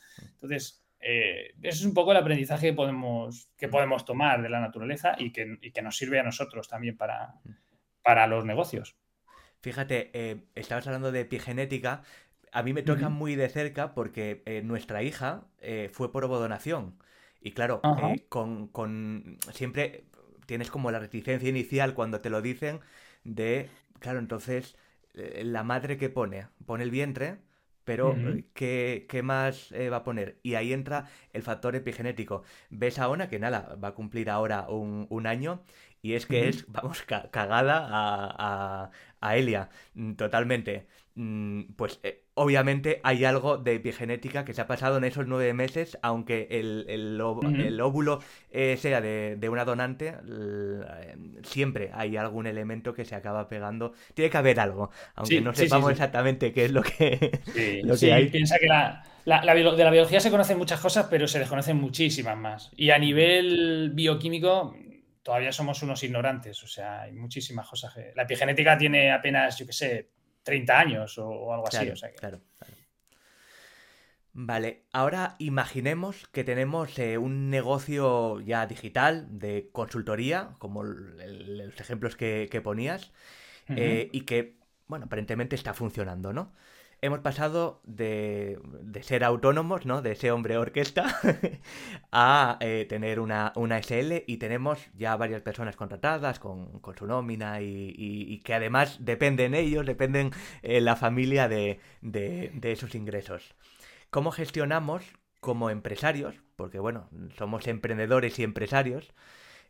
Entonces, 0.45 0.85
eh, 1.01 1.55
eso 1.63 1.81
es 1.81 1.85
un 1.87 1.95
poco 1.95 2.13
el 2.13 2.19
aprendizaje 2.19 2.69
que 2.69 2.73
podemos, 2.75 3.49
que 3.57 3.69
podemos 3.69 4.05
tomar 4.05 4.43
de 4.43 4.51
la 4.51 4.61
naturaleza 4.61 5.17
y 5.19 5.33
que, 5.33 5.83
nos 5.83 5.97
sirve 5.97 6.21
a 6.21 6.23
nosotros 6.23 6.69
también 6.69 6.99
para, 6.99 7.41
para 8.03 8.27
los 8.27 8.45
negocios. 8.45 8.95
Fíjate, 9.63 10.11
eh, 10.13 10.45
estabas 10.55 10.87
hablando 10.87 11.13
de 11.13 11.21
epigenética. 11.21 12.03
A 12.53 12.63
mí 12.63 12.75
me 12.75 12.83
toca 12.83 13.09
muy 13.09 13.37
de 13.37 13.49
cerca 13.49 13.95
porque 13.95 14.43
eh, 14.45 14.61
nuestra 14.63 15.03
hija 15.03 15.47
fue 15.93 16.13
por 16.13 16.25
ovodonación. 16.25 16.99
Y 17.41 17.53
claro, 17.53 17.81
con, 18.29 18.69
con, 18.69 19.39
siempre 19.53 20.05
tienes 20.47 20.71
como 20.71 20.91
la 20.91 20.99
reticencia 20.99 21.49
inicial 21.49 21.95
cuando 21.95 22.21
te 22.21 22.29
lo 22.29 22.43
dicen 22.43 22.81
de, 23.25 23.71
claro, 23.99 24.19
entonces 24.19 24.77
la 25.15 25.63
madre 25.63 25.97
que 25.97 26.11
pone, 26.11 26.49
pone 26.67 26.85
el 26.85 26.91
vientre, 26.91 27.39
pero 27.85 28.17
¿qué, 28.55 29.21
más 29.23 29.73
eh, 29.73 29.91
va 29.91 29.99
a 29.99 30.05
poner? 30.05 30.39
Y 30.43 30.55
ahí 30.55 30.73
entra 30.73 31.07
el 31.33 31.43
factor 31.43 31.77
epigenético. 31.77 32.43
Ves 32.71 32.99
a 32.99 33.09
Ona, 33.09 33.29
que 33.29 33.39
nada, 33.39 33.77
va 33.83 33.89
a 33.89 33.95
cumplir 33.95 34.31
ahora 34.31 34.67
un, 34.69 35.27
año, 35.27 35.63
y 36.03 36.15
es 36.15 36.27
que 36.27 36.49
es, 36.49 36.67
vamos, 36.69 37.03
cagada 37.03 37.87
a, 37.91 38.91
a, 39.21 39.37
Elia, 39.37 39.71
mm, 39.95 40.15
totalmente. 40.15 40.87
Mm, 41.15 41.75
pues 41.77 42.01
eh, 42.03 42.24
obviamente 42.35 43.01
hay 43.05 43.25
algo 43.25 43.59
de 43.59 43.75
epigenética 43.75 44.45
que 44.45 44.55
se 44.55 44.61
ha 44.61 44.67
pasado 44.67 44.99
en 44.99 45.05
esos 45.05 45.27
nueve 45.27 45.53
meses, 45.55 45.99
aunque 46.03 46.49
el, 46.51 46.85
el, 46.89 47.21
óvulo 47.21 48.21
eh, 48.51 48.77
sea 48.77 49.01
de, 49.01 49.49
una 49.49 49.65
donante, 49.65 50.15
siempre 51.43 51.91
hay 51.93 52.17
algún 52.17 52.47
elemento 52.47 52.93
que 52.93 53.05
se 53.05 53.15
acaba 53.15 53.49
pegando. 53.49 53.93
Tiene 54.15 54.31
que 54.31 54.37
haber 54.37 54.61
algo, 54.61 54.91
aunque 55.15 55.41
no 55.41 55.55
sepamos 55.55 55.91
exactamente 55.91 56.53
qué 56.53 56.67
es 56.67 56.73
lo 56.73 56.83
que, 56.83 57.41
lo 57.85 57.97
que 57.97 58.13
hay. 58.13 58.29
Piensa 58.29 58.59
que 58.59 58.67
la, 58.67 59.05
de 59.25 59.85
la 59.85 59.91
biología 59.91 60.21
se 60.21 60.31
conocen 60.31 60.59
muchas 60.59 60.81
cosas, 60.81 61.07
pero 61.09 61.29
se 61.29 61.39
desconocen 61.39 61.77
muchísimas 61.77 62.37
más. 62.37 62.71
Y 62.77 62.91
a 62.91 62.99
nivel 62.99 63.93
bioquímico 63.95 64.77
todavía 65.23 65.53
somos 65.53 65.83
unos 65.83 66.03
ignorantes, 66.03 66.63
o 66.63 66.67
sea, 66.67 67.03
hay 67.03 67.13
muchísimas 67.13 67.67
cosas. 67.69 67.95
La 68.15 68.25
epigenética 68.25 68.77
tiene 68.77 69.11
apenas, 69.11 69.59
yo 69.59 69.67
qué 69.67 69.73
sé, 69.73 70.09
30 70.45 70.79
años 70.79 71.19
o, 71.19 71.53
algo 71.53 71.67
así. 71.67 71.91
Claro, 72.19 72.41
claro. 72.59 72.79
Vale, 74.37 74.83
ahora 74.93 75.37
imaginemos 75.39 76.27
que 76.33 76.43
tenemos 76.43 76.99
eh, 76.99 77.19
un 77.19 77.51
negocio 77.51 78.41
ya 78.41 78.67
digital 78.67 79.39
de 79.39 79.71
consultoría, 79.71 80.57
como 80.59 80.83
los 80.83 81.81
ejemplos 81.81 82.17
que, 82.17 82.61
ponías, 82.63 83.13
eh, 83.69 84.09
y 84.11 84.23
que, 84.23 84.57
bueno, 84.89 85.07
aparentemente 85.07 85.55
está 85.55 85.73
funcionando, 85.73 86.33
¿no? 86.33 86.53
Hemos 87.05 87.21
pasado 87.21 87.83
de, 87.85 88.59
ser 89.03 89.25
autónomos, 89.25 89.85
¿no? 89.85 90.01
De 90.01 90.15
ser 90.15 90.31
hombre 90.33 90.57
orquesta, 90.57 91.21
a 92.13 92.57
eh, 92.61 92.87
tener 92.89 93.21
una, 93.21 93.53
SL 93.55 94.25
y 94.27 94.39
tenemos 94.39 94.79
ya 94.95 95.15
varias 95.17 95.43
personas 95.43 95.77
contratadas 95.77 96.39
con, 96.39 96.81
su 96.99 97.07
nómina 97.07 97.61
y, 97.61 98.41
que 98.43 98.55
además 98.55 98.97
dependen 99.01 99.55
ellos, 99.55 99.85
dependen 99.85 100.31
eh, 100.63 100.81
la 100.81 100.97
familia 100.97 101.47
de, 101.47 101.79
de 102.01 102.73
esos 102.73 102.95
ingresos. 102.95 103.55
¿Cómo 104.09 104.31
gestionamos 104.31 105.05
como 105.41 105.69
empresarios, 105.69 106.37
porque 106.57 106.79
bueno, 106.79 107.11
somos 107.37 107.67
emprendedores 107.67 108.39
y 108.39 108.45
empresarios, 108.45 109.13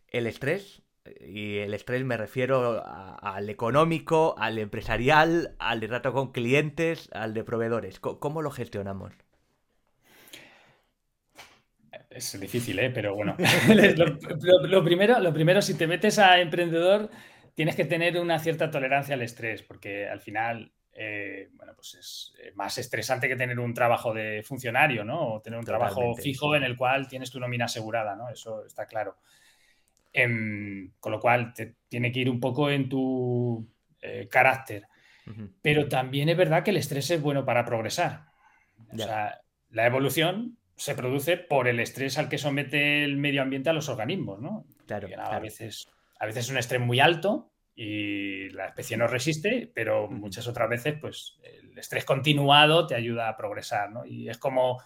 el 0.06 0.28
estrés 0.28 0.83
y 1.20 1.58
el 1.58 1.74
estrés 1.74 2.04
me 2.04 2.16
refiero 2.16 2.82
al 2.86 3.50
económico, 3.50 4.34
al 4.38 4.58
empresarial, 4.58 5.54
al 5.58 5.80
de 5.80 5.88
trato 5.88 6.12
con 6.12 6.32
clientes, 6.32 7.10
al 7.12 7.34
de 7.34 7.44
proveedores. 7.44 8.00
¿Cómo, 8.00 8.42
lo 8.42 8.50
gestionamos? 8.50 9.12
Es 12.10 12.38
difícil, 12.40 12.78
¿eh? 12.78 12.90
pero 12.90 13.14
bueno. 13.14 13.36
lo, 14.68 14.84
primero, 14.84 15.20
lo 15.20 15.32
primero, 15.32 15.60
si 15.60 15.74
te 15.74 15.86
metes 15.86 16.18
a 16.18 16.40
emprendedor, 16.40 17.10
tienes 17.54 17.76
que 17.76 17.84
tener 17.84 18.18
una 18.18 18.38
cierta 18.38 18.70
tolerancia 18.70 19.14
al 19.14 19.22
estrés, 19.22 19.62
porque 19.62 20.08
al 20.08 20.20
final, 20.20 20.72
eh, 20.92 21.50
bueno, 21.54 21.74
pues 21.74 21.94
es 21.94 22.54
más 22.54 22.78
estresante 22.78 23.28
que 23.28 23.36
tener 23.36 23.58
un 23.58 23.74
trabajo 23.74 24.14
de 24.14 24.42
funcionario, 24.42 25.04
¿no? 25.04 25.34
O 25.34 25.42
tener 25.42 25.58
un 25.58 25.64
trabajo 25.64 26.14
fijo 26.14 26.54
en 26.54 26.62
el 26.62 26.76
cual 26.76 27.08
tienes 27.08 27.30
tu 27.30 27.40
nómina 27.40 27.66
asegurada, 27.66 28.14
¿no? 28.14 28.30
Eso 28.30 28.64
está 28.64 28.86
claro. 28.86 29.18
Con 30.14 31.12
lo 31.12 31.20
cual, 31.20 31.52
te, 31.52 31.76
tiene 31.88 32.12
que 32.12 32.20
ir 32.20 32.30
un 32.30 32.40
poco 32.40 32.70
en 32.70 32.88
tu 32.88 33.68
eh, 34.00 34.28
carácter. 34.30 34.86
Pero 35.62 35.88
también 35.88 36.28
es 36.28 36.36
verdad 36.36 36.62
que 36.62 36.70
el 36.70 36.76
estrés 36.76 37.10
es 37.10 37.20
bueno 37.20 37.44
para 37.44 37.64
progresar. 37.64 38.26
O 38.92 38.96
sea, 38.98 39.40
la 39.70 39.86
evolución 39.86 40.58
se 40.76 40.94
produce 40.94 41.36
por 41.36 41.66
el 41.66 41.80
estrés 41.80 42.18
al 42.18 42.28
que 42.28 42.38
somete 42.38 43.04
el 43.04 43.16
medio 43.16 43.42
ambiente 43.42 43.70
a 43.70 43.72
los 43.72 43.88
organismos, 43.88 44.40
¿no? 44.40 44.66
Claro, 44.86 45.08
A, 45.18 45.38
veces, 45.38 45.88
a 46.18 46.26
veces 46.26 46.44
es 46.44 46.50
un 46.50 46.58
estrés 46.58 46.80
muy 46.80 47.00
alto 47.00 47.52
y 47.74 48.50
la 48.50 48.66
especie 48.66 48.96
no 48.96 49.06
resiste, 49.06 49.70
pero 49.74 50.08
muchas 50.10 50.46
otras 50.46 50.68
veces, 50.68 50.96
pues, 51.00 51.38
el 51.42 51.76
estrés 51.78 52.04
continuado 52.04 52.86
te 52.86 52.94
ayuda 52.94 53.28
a 53.28 53.36
progresar, 53.36 53.90
¿no? 53.90 54.04
Y 54.04 54.28
es 54.28 54.38
como 54.38 54.80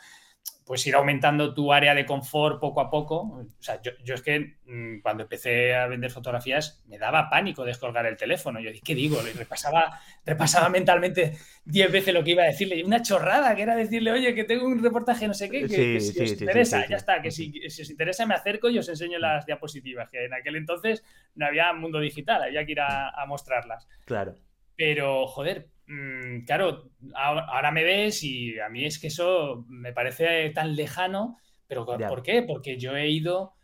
pues 0.68 0.86
ir 0.86 0.94
aumentando 0.94 1.54
tu 1.54 1.72
área 1.72 1.94
de 1.94 2.04
confort 2.04 2.60
poco 2.60 2.82
a 2.82 2.90
poco. 2.90 3.22
O 3.22 3.46
sea, 3.58 3.80
yo, 3.80 4.14
es 4.14 4.20
que 4.20 4.58
mm, 4.66 5.00
cuando 5.00 5.22
empecé 5.22 5.74
a 5.74 5.86
vender 5.86 6.10
fotografías 6.10 6.84
me 6.88 6.98
daba 6.98 7.30
pánico 7.30 7.64
descolgar 7.64 8.04
el 8.04 8.18
teléfono. 8.18 8.60
Yo 8.60 8.68
dije, 8.68 8.82
¿qué 8.84 8.94
digo? 8.94 9.22
Le 9.22 9.32
repasaba, 9.32 9.98
repasaba 10.26 10.68
mentalmente 10.68 11.38
diez 11.64 11.90
veces 11.90 12.12
lo 12.12 12.22
que 12.22 12.32
iba 12.32 12.42
a 12.42 12.48
decirle. 12.48 12.84
Una 12.84 13.00
chorrada, 13.00 13.56
que 13.56 13.62
era 13.62 13.76
decirle, 13.76 14.12
oye, 14.12 14.34
que 14.34 14.44
tengo 14.44 14.66
un 14.66 14.82
reportaje 14.82 15.26
no 15.26 15.32
sé 15.32 15.48
qué, 15.48 15.62
que, 15.62 16.00
si 16.00 16.22
os 16.22 16.32
interesa, 16.32 16.86
ya 16.86 16.96
está, 16.96 17.22
que 17.22 17.30
si, 17.30 17.50
os 17.66 17.88
interesa 17.88 18.26
me 18.26 18.34
acerco 18.34 18.68
y 18.68 18.78
os 18.78 18.88
enseño 18.90 19.18
las 19.18 19.46
diapositivas, 19.46 20.10
que 20.10 20.26
en 20.26 20.34
aquel 20.34 20.56
entonces 20.56 21.02
no 21.34 21.46
había 21.46 21.72
mundo 21.72 21.98
digital, 21.98 22.42
había 22.42 22.66
que 22.66 22.72
ir 22.72 22.80
a, 22.80 23.08
a 23.08 23.24
mostrarlas. 23.24 23.88
Claro. 24.04 24.34
Pero, 24.78 25.26
joder, 25.26 25.68
Mm, 25.88 26.44
claro, 26.44 26.90
ahora, 27.14 27.70
me 27.70 27.82
ves 27.82 28.22
y 28.22 28.58
a 28.60 28.68
mí 28.68 28.84
es 28.84 28.98
que 28.98 29.06
eso 29.06 29.64
me 29.68 29.94
parece 29.94 30.50
tan 30.50 30.76
lejano, 30.76 31.38
pero 31.66 31.86
¿por 31.86 32.22
qué? 32.22 32.42
Porque 32.42 32.78
yo 32.78 32.94
he 32.94 33.08
ido 33.08 33.54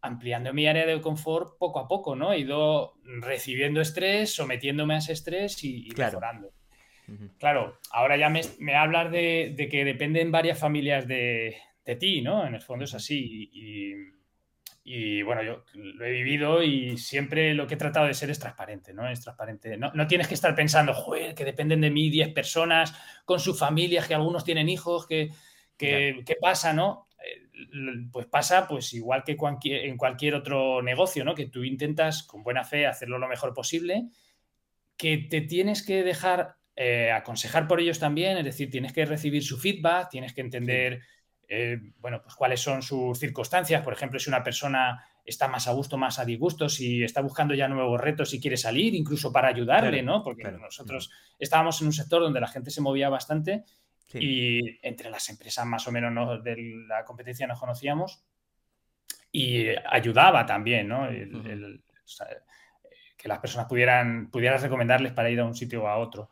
ampliando 0.00 0.52
mi 0.52 0.66
área 0.66 0.86
de 0.86 1.00
confort 1.00 1.56
poco 1.56 1.78
a 1.78 1.86
poco, 1.86 2.16
¿no? 2.16 2.32
He 2.32 2.40
ido 2.40 2.94
recibiendo 3.20 3.80
estrés, 3.80 4.34
sometiéndome 4.34 4.94
a 4.94 4.98
ese 4.98 5.12
estrés 5.12 5.62
y, 5.62 5.88
mejorando. 5.96 6.50
Claro, 7.38 7.78
ahora 7.92 8.16
ya 8.16 8.28
me, 8.28 8.42
me 8.58 8.74
hablas 8.74 9.12
de, 9.12 9.68
que 9.70 9.84
dependen 9.84 10.32
varias 10.32 10.58
familias 10.58 11.06
de, 11.06 11.56
ti, 12.00 12.22
¿no? 12.22 12.44
En 12.44 12.56
el 12.56 12.60
fondo 12.60 12.86
es 12.86 12.94
así. 12.94 13.50
Y, 13.52 13.90
y 13.90 13.94
bueno, 15.22 15.42
yo 15.42 15.64
lo 15.74 16.04
he 16.06 16.12
vivido 16.12 16.62
y 16.62 16.96
siempre 16.96 17.52
lo 17.54 17.66
que 17.66 17.74
he 17.74 17.76
tratado 17.76 18.06
de 18.06 18.14
ser 18.14 18.30
es 18.30 18.38
transparente, 18.38 18.94
¿no? 18.94 19.08
Es 19.08 19.20
transparente. 19.20 19.76
No, 19.76 20.06
tienes 20.06 20.28
que 20.28 20.34
estar 20.34 20.54
pensando, 20.54 20.94
joder, 20.94 21.34
que 21.34 21.44
dependen 21.44 21.80
de 21.82 21.90
mí 21.90 22.08
10 22.08 22.32
personas 22.32 22.94
con 23.24 23.38
sus 23.38 23.58
familias, 23.58 24.08
que 24.08 24.14
algunos 24.14 24.44
tienen 24.44 24.68
hijos, 24.68 25.06
que, 25.06 25.30
¿qué 25.76 26.36
pasa, 26.40 26.72
no? 26.72 27.08
Eh, 27.22 27.48
pues 28.12 28.26
pasa 28.26 28.66
pues 28.66 28.94
igual 28.94 29.24
que 29.24 29.36
en 29.60 29.96
cualquier 29.96 30.34
otro 30.34 30.80
negocio, 30.82 31.24
¿no? 31.24 31.34
Que 31.34 31.46
tú 31.46 31.64
intentas 31.64 32.22
con 32.22 32.42
buena 32.42 32.64
fe 32.64 32.86
hacerlo 32.86 33.18
lo 33.18 33.28
mejor 33.28 33.52
posible, 33.52 34.08
que 34.96 35.18
te 35.18 35.42
tienes 35.42 35.84
que 35.84 36.02
dejar 36.02 36.56
eh, 36.76 37.10
aconsejar 37.10 37.66
por 37.66 37.80
ellos 37.80 37.98
también, 37.98 38.38
es 38.38 38.44
decir, 38.44 38.70
tienes 38.70 38.92
que 38.92 39.04
recibir 39.04 39.42
su 39.42 39.58
feedback, 39.58 40.08
tienes 40.10 40.32
que 40.32 40.40
entender... 40.40 41.02
Eh, 41.50 41.78
bueno, 41.98 42.20
pues 42.22 42.34
cuáles 42.34 42.60
son 42.60 42.82
sus 42.82 43.18
circunstancias. 43.18 43.82
Por 43.82 43.94
ejemplo, 43.94 44.18
si 44.18 44.28
una 44.28 44.44
persona 44.44 45.02
está 45.24 45.48
más 45.48 45.66
a 45.66 45.72
gusto, 45.72 45.96
más 45.96 46.18
a 46.18 46.24
disgusto, 46.24 46.68
si 46.68 47.02
está 47.02 47.22
buscando 47.22 47.54
ya 47.54 47.68
nuevos 47.68 48.00
retos, 48.00 48.30
si 48.30 48.40
quiere 48.40 48.56
salir, 48.56 48.94
incluso 48.94 49.32
para 49.32 49.48
ayudarle, 49.48 50.02
¿no? 50.02 50.22
Porque 50.22 50.50
nosotros 50.52 51.10
estábamos 51.38 51.80
en 51.80 51.86
un 51.86 51.92
sector 51.94 52.20
donde 52.20 52.40
la 52.40 52.48
gente 52.48 52.70
se 52.70 52.82
movía 52.82 53.08
bastante 53.08 53.64
y 54.14 54.78
entre 54.86 55.10
las 55.10 55.28
empresas 55.28 55.66
más 55.66 55.86
o 55.86 55.92
menos 55.92 56.42
de 56.44 56.84
la 56.86 57.04
competencia 57.04 57.46
nos 57.46 57.60
conocíamos 57.60 58.22
y 59.32 59.68
ayudaba 59.86 60.46
también, 60.46 60.88
¿no? 60.88 61.08
que 63.16 63.28
las 63.28 63.40
personas 63.40 63.66
pudieran, 63.66 64.30
pudieras 64.30 64.62
recomendarles 64.62 65.12
para 65.12 65.28
ir 65.28 65.40
a 65.40 65.44
un 65.44 65.54
sitio 65.54 65.82
o 65.82 65.88
a 65.88 65.98
otro. 65.98 66.30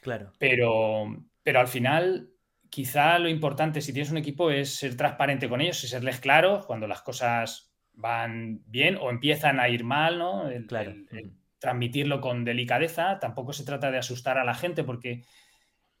Claro. 0.00 0.32
Pero, 0.38 1.04
pero 1.42 1.58
al 1.58 1.66
final 1.66 2.30
quizá 2.70 3.18
lo 3.18 3.28
importante 3.28 3.80
si 3.80 3.92
tienes 3.92 4.10
un 4.10 4.18
equipo 4.18 4.50
es 4.50 4.74
ser 4.74 4.96
transparente 4.96 5.48
con 5.48 5.60
ellos 5.60 5.82
y 5.84 5.88
serles 5.88 6.20
claro 6.20 6.64
cuando 6.66 6.86
las 6.86 7.02
cosas 7.02 7.72
van 7.94 8.62
bien 8.66 8.96
o 9.00 9.10
empiezan 9.10 9.58
a 9.60 9.68
ir 9.68 9.84
mal, 9.84 10.18
¿no? 10.18 10.48
El, 10.48 10.66
transmitirlo 11.58 12.20
con 12.20 12.44
delicadeza. 12.44 13.18
Tampoco 13.18 13.52
se 13.52 13.64
trata 13.64 13.90
de 13.90 13.98
asustar 13.98 14.38
a 14.38 14.44
la 14.44 14.54
gente 14.54 14.84
porque 14.84 15.24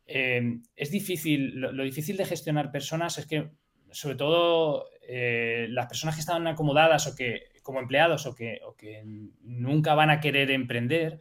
eh, 0.06 0.60
es 0.76 0.90
difícil, 0.90 1.56
lo, 1.56 1.82
difícil 1.82 2.16
de 2.16 2.24
gestionar 2.24 2.70
personas 2.70 3.18
es 3.18 3.26
que, 3.26 3.50
sobre 3.90 4.14
todo, 4.14 4.86
eh, 5.08 5.66
las 5.70 5.86
personas 5.86 6.14
que 6.14 6.20
están 6.20 6.46
acomodadas 6.46 7.08
o 7.08 7.16
que 7.16 7.48
como 7.62 7.80
empleados 7.80 8.26
o 8.26 8.34
que, 8.34 8.60
que 8.78 9.02
nunca 9.42 9.94
van 9.94 10.10
a 10.10 10.20
querer 10.20 10.50
emprender, 10.52 11.18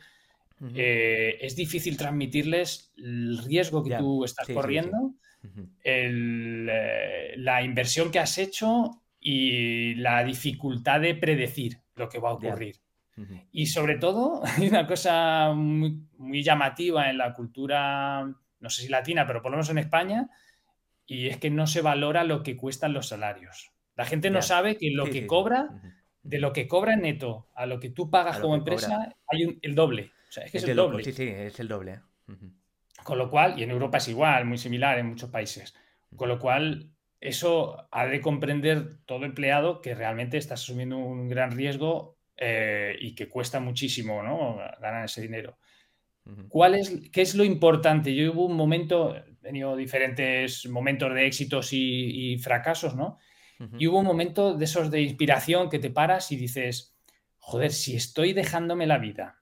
eh, 0.76 1.38
es 1.42 1.56
difícil 1.56 1.98
transmitirles 1.98 2.94
el 2.98 3.40
riesgo 3.44 3.84
que 3.84 3.98
tú 3.98 4.24
estás 4.24 4.48
corriendo 4.48 5.16
eh, 5.84 7.34
la 7.38 7.64
inversión 7.64 8.12
que 8.12 8.20
has 8.20 8.38
hecho 8.38 9.04
y 9.20 9.96
la 9.96 10.24
dificultad 10.24 11.02
de 11.02 11.16
predecir 11.16 11.80
lo 11.96 12.10
que 12.10 12.20
va 12.20 12.30
a 12.30 12.34
ocurrir. 12.34 12.78
Y 13.52 13.66
sobre 13.66 13.98
todo, 13.98 14.42
hay 14.58 14.68
una 14.68 14.86
cosa 14.86 15.52
muy, 15.54 16.44
llamativa 16.44 17.10
en 17.10 17.18
la 17.18 17.34
cultura, 17.34 18.24
no 18.60 18.70
sé 18.70 18.84
si 18.84 18.90
latina, 18.90 19.26
pero 19.26 19.42
por 19.42 19.52
lo 19.52 19.58
menos 19.58 19.70
en 19.70 19.80
España, 19.80 20.30
y 21.06 21.28
es 21.28 21.38
que 21.38 21.50
no 21.50 21.68
se 21.68 21.82
valora 21.82 22.24
lo 22.24 22.44
que 22.44 22.56
cuestan 22.56 22.94
los 22.94 23.08
salarios. 23.08 23.72
La 23.96 24.06
gente 24.06 24.30
no 24.30 24.42
sabe 24.42 24.78
que 24.78 24.92
lo 24.92 25.06
que 25.06 25.26
cobra, 25.26 25.82
de 26.22 26.40
lo 26.40 26.54
que 26.54 26.68
cobra 26.68 26.96
neto 26.96 27.48
a 27.56 27.66
lo 27.66 27.80
que 27.80 27.90
tú 27.90 28.12
pagas 28.12 28.40
como 28.40 28.56
empresa, 28.56 29.16
hay 29.28 29.58
el 29.62 29.74
doble. 29.74 30.12
es 30.30 30.52
que 30.52 30.58
es, 30.60 30.64
el 30.66 30.76
doble. 30.76 31.04
Sí, 31.04 31.14
sí, 31.14 31.28
es 31.28 31.60
el 31.60 31.68
doble. 31.68 32.02
Con 33.08 33.20
lo 33.20 33.30
cual, 33.30 33.58
y 33.58 33.64
en 33.64 33.72
Europa 33.72 34.00
es 34.00 34.10
igual, 34.10 34.44
muy 34.44 34.58
similar 34.58 35.00
en 35.00 35.06
muchos 35.06 35.30
países. 35.30 35.74
Con 36.14 36.28
lo 36.28 36.38
cual, 36.38 36.92
eso 37.22 37.88
ha 37.90 38.06
de 38.06 38.20
comprender 38.20 38.98
todo 39.06 39.24
empleado 39.24 39.80
que 39.80 39.96
realmente 39.96 40.38
está 40.38 40.56
asumiendo 40.56 40.98
un 40.98 41.30
gran 41.30 41.52
riesgo 41.52 42.18
eh, 42.36 42.98
y 43.00 43.16
que 43.16 43.30
cuesta 43.30 43.62
muchísimo 43.62 44.22
¿no? 44.22 44.58
ganar 44.82 45.06
ese 45.06 45.22
dinero. 45.22 45.58
¿Cuál 46.50 46.76
es, 46.76 47.10
¿Qué 47.10 47.22
es 47.22 47.34
lo 47.34 47.46
importante? 47.46 48.14
Yo 48.14 48.34
hubo 48.34 48.46
un 48.46 48.58
momento, 48.58 49.16
he 49.16 49.36
tenido 49.42 49.78
diferentes 49.78 50.68
momentos 50.68 51.14
de 51.14 51.28
éxitos 51.28 51.70
y, 51.72 52.38
fracasos, 52.40 52.94
¿no? 52.94 53.20
Y 53.80 53.88
hubo 53.88 54.00
un 54.00 54.06
momento 54.06 54.54
de 54.54 54.66
esos 54.66 54.92
de 54.92 55.00
inspiración 55.00 55.70
que 55.70 55.80
te 55.80 55.92
paras 55.92 56.34
y 56.34 56.36
dices, 56.36 56.94
joder, 57.38 57.72
si 57.72 57.96
estoy 57.96 58.34
dejándome 58.34 58.86
la 58.86 58.98
vida 58.98 59.38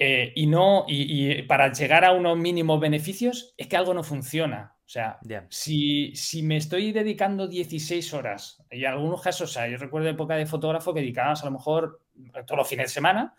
eh, 0.00 0.32
y 0.36 0.46
no, 0.46 0.84
y, 0.86 1.42
para 1.42 1.72
llegar 1.72 2.04
a 2.04 2.12
unos 2.12 2.38
mínimos 2.38 2.78
beneficios, 2.78 3.52
es 3.56 3.66
que 3.66 3.76
algo 3.76 3.92
no 3.92 4.04
funciona. 4.04 4.76
O 4.86 4.88
sea, 4.88 5.18
si, 5.50 6.14
si, 6.14 6.42
me 6.42 6.56
estoy 6.56 6.92
dedicando 6.92 7.48
16 7.48 8.14
horas, 8.14 8.64
y 8.70 8.84
en 8.84 8.92
algunos 8.92 9.20
casos, 9.20 9.50
o 9.50 9.52
sea, 9.52 9.68
yo 9.68 9.76
recuerdo 9.76 10.08
época 10.08 10.36
de 10.36 10.46
fotógrafo 10.46 10.94
que 10.94 11.00
dedicabas 11.00 11.42
a 11.42 11.46
lo 11.46 11.50
mejor 11.50 12.00
todos 12.46 12.56
los 12.56 12.68
fines 12.68 12.86
de 12.86 12.94
semana, 12.94 13.34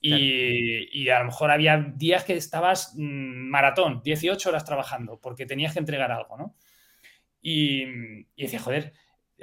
y, 0.00 1.02
y, 1.02 1.08
a 1.08 1.18
lo 1.18 1.26
mejor 1.26 1.50
había 1.50 1.78
días 1.78 2.24
que 2.24 2.34
estabas 2.34 2.94
mm, 2.96 3.50
maratón, 3.50 4.00
18 4.04 4.48
horas 4.48 4.64
trabajando, 4.64 5.18
porque 5.20 5.46
tenías 5.46 5.72
que 5.72 5.80
entregar 5.80 6.12
algo, 6.12 6.36
¿no? 6.36 6.54
Y, 7.42 7.82
y 8.36 8.42
decía, 8.42 8.60
joder, 8.60 8.92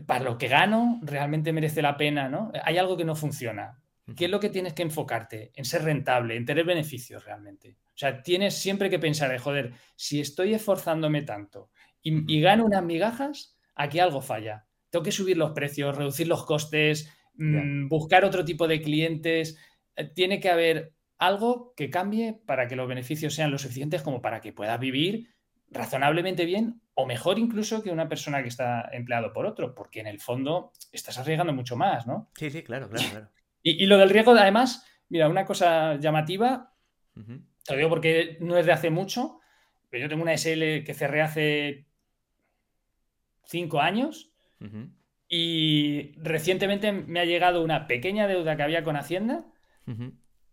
para 0.06 0.24
lo 0.24 0.38
que 0.38 0.48
gano, 0.48 1.00
realmente 1.04 1.52
merece 1.52 1.82
la 1.82 1.98
pena, 1.98 2.30
¿no? 2.30 2.52
Hay 2.64 2.78
algo 2.78 2.96
que 2.96 3.06
no 3.06 3.16
funciona. 3.16 3.82
¿Qué 4.16 4.26
es 4.26 4.32
lo 4.32 4.40
que 4.40 4.50
tienes 4.50 4.74
que 4.74 4.82
enfocarte? 4.82 5.52
En 5.56 5.66
ser 5.66 5.84
rentable, 5.84 6.36
en 6.36 6.46
tener 6.46 6.66
beneficios 6.66 7.24
realmente. 7.26 7.78
O 7.88 7.98
sea, 7.98 8.22
tienes 8.24 8.56
siempre 8.56 8.90
que 8.90 9.00
pensar, 9.00 9.36
joder, 9.38 9.74
si 9.96 10.20
estoy 10.20 10.54
esforzándome 10.54 11.22
tanto 11.22 11.70
y, 12.02 12.42
gano 12.42 12.66
unas 12.66 12.84
migajas, 12.84 13.58
aquí 13.76 14.00
algo 14.00 14.22
falla. 14.22 14.66
Tengo 14.90 15.04
que 15.04 15.12
subir 15.12 15.38
los 15.38 15.52
precios, 15.52 15.96
reducir 15.96 16.28
los 16.28 16.46
costes, 16.46 17.14
mm, 17.36 17.88
buscar 17.88 18.26
otro 18.26 18.44
tipo 18.44 18.68
de 18.68 18.82
clientes. 18.82 19.58
Eh, 19.96 20.06
tiene 20.06 20.40
que 20.40 20.50
haber 20.50 20.94
algo 21.20 21.74
que 21.76 21.90
cambie 21.90 22.42
para 22.46 22.68
que 22.68 22.76
los 22.76 22.88
beneficios 22.88 23.36
sean 23.36 23.52
lo 23.52 23.60
suficientes 23.60 24.02
como 24.02 24.22
para 24.22 24.42
que 24.42 24.52
puedas 24.54 24.80
vivir 24.80 25.30
razonablemente 25.70 26.46
bien 26.46 26.82
o 26.94 27.06
mejor 27.06 27.40
incluso 27.40 27.82
que 27.82 27.92
una 27.92 28.10
persona 28.10 28.42
que 28.42 28.50
está 28.50 28.90
empleado 28.92 29.32
por 29.32 29.46
otro, 29.46 29.74
porque 29.74 30.02
en 30.02 30.08
el 30.08 30.20
fondo 30.20 30.74
estás 30.92 31.18
arriesgando 31.18 31.54
mucho 31.54 31.78
más, 31.78 32.06
¿no? 32.06 32.30
Sí, 32.36 32.50
sí, 32.50 32.64
claro, 32.64 32.90
claro, 32.90 33.10
claro. 33.10 33.30
Y, 33.64 33.86
lo 33.86 33.98
del 33.98 34.10
riesgo, 34.10 34.32
además, 34.32 34.86
mira, 35.10 35.30
una 35.30 35.46
cosa 35.46 35.96
llamativa, 35.96 36.74
te 37.14 37.74
lo 37.74 37.78
digo 37.78 37.90
porque 37.90 38.38
no 38.40 38.58
es 38.58 38.66
de 38.66 38.72
hace 38.72 38.90
mucho, 38.90 39.40
pero 39.90 40.04
yo 40.04 40.10
tengo 40.10 40.24
una 40.24 40.34
SL 40.38 40.84
que 40.84 40.96
cerré 40.96 41.22
hace 41.22 41.86
cinco 43.46 43.82
años 43.82 44.34
y 45.28 46.14
recientemente 46.18 46.92
me 46.92 47.20
ha 47.20 47.26
llegado 47.26 47.64
una 47.64 47.88
pequeña 47.88 48.28
deuda 48.28 48.56
que 48.56 48.64
había 48.64 48.84
con 48.84 48.96
Hacienda 48.96 49.46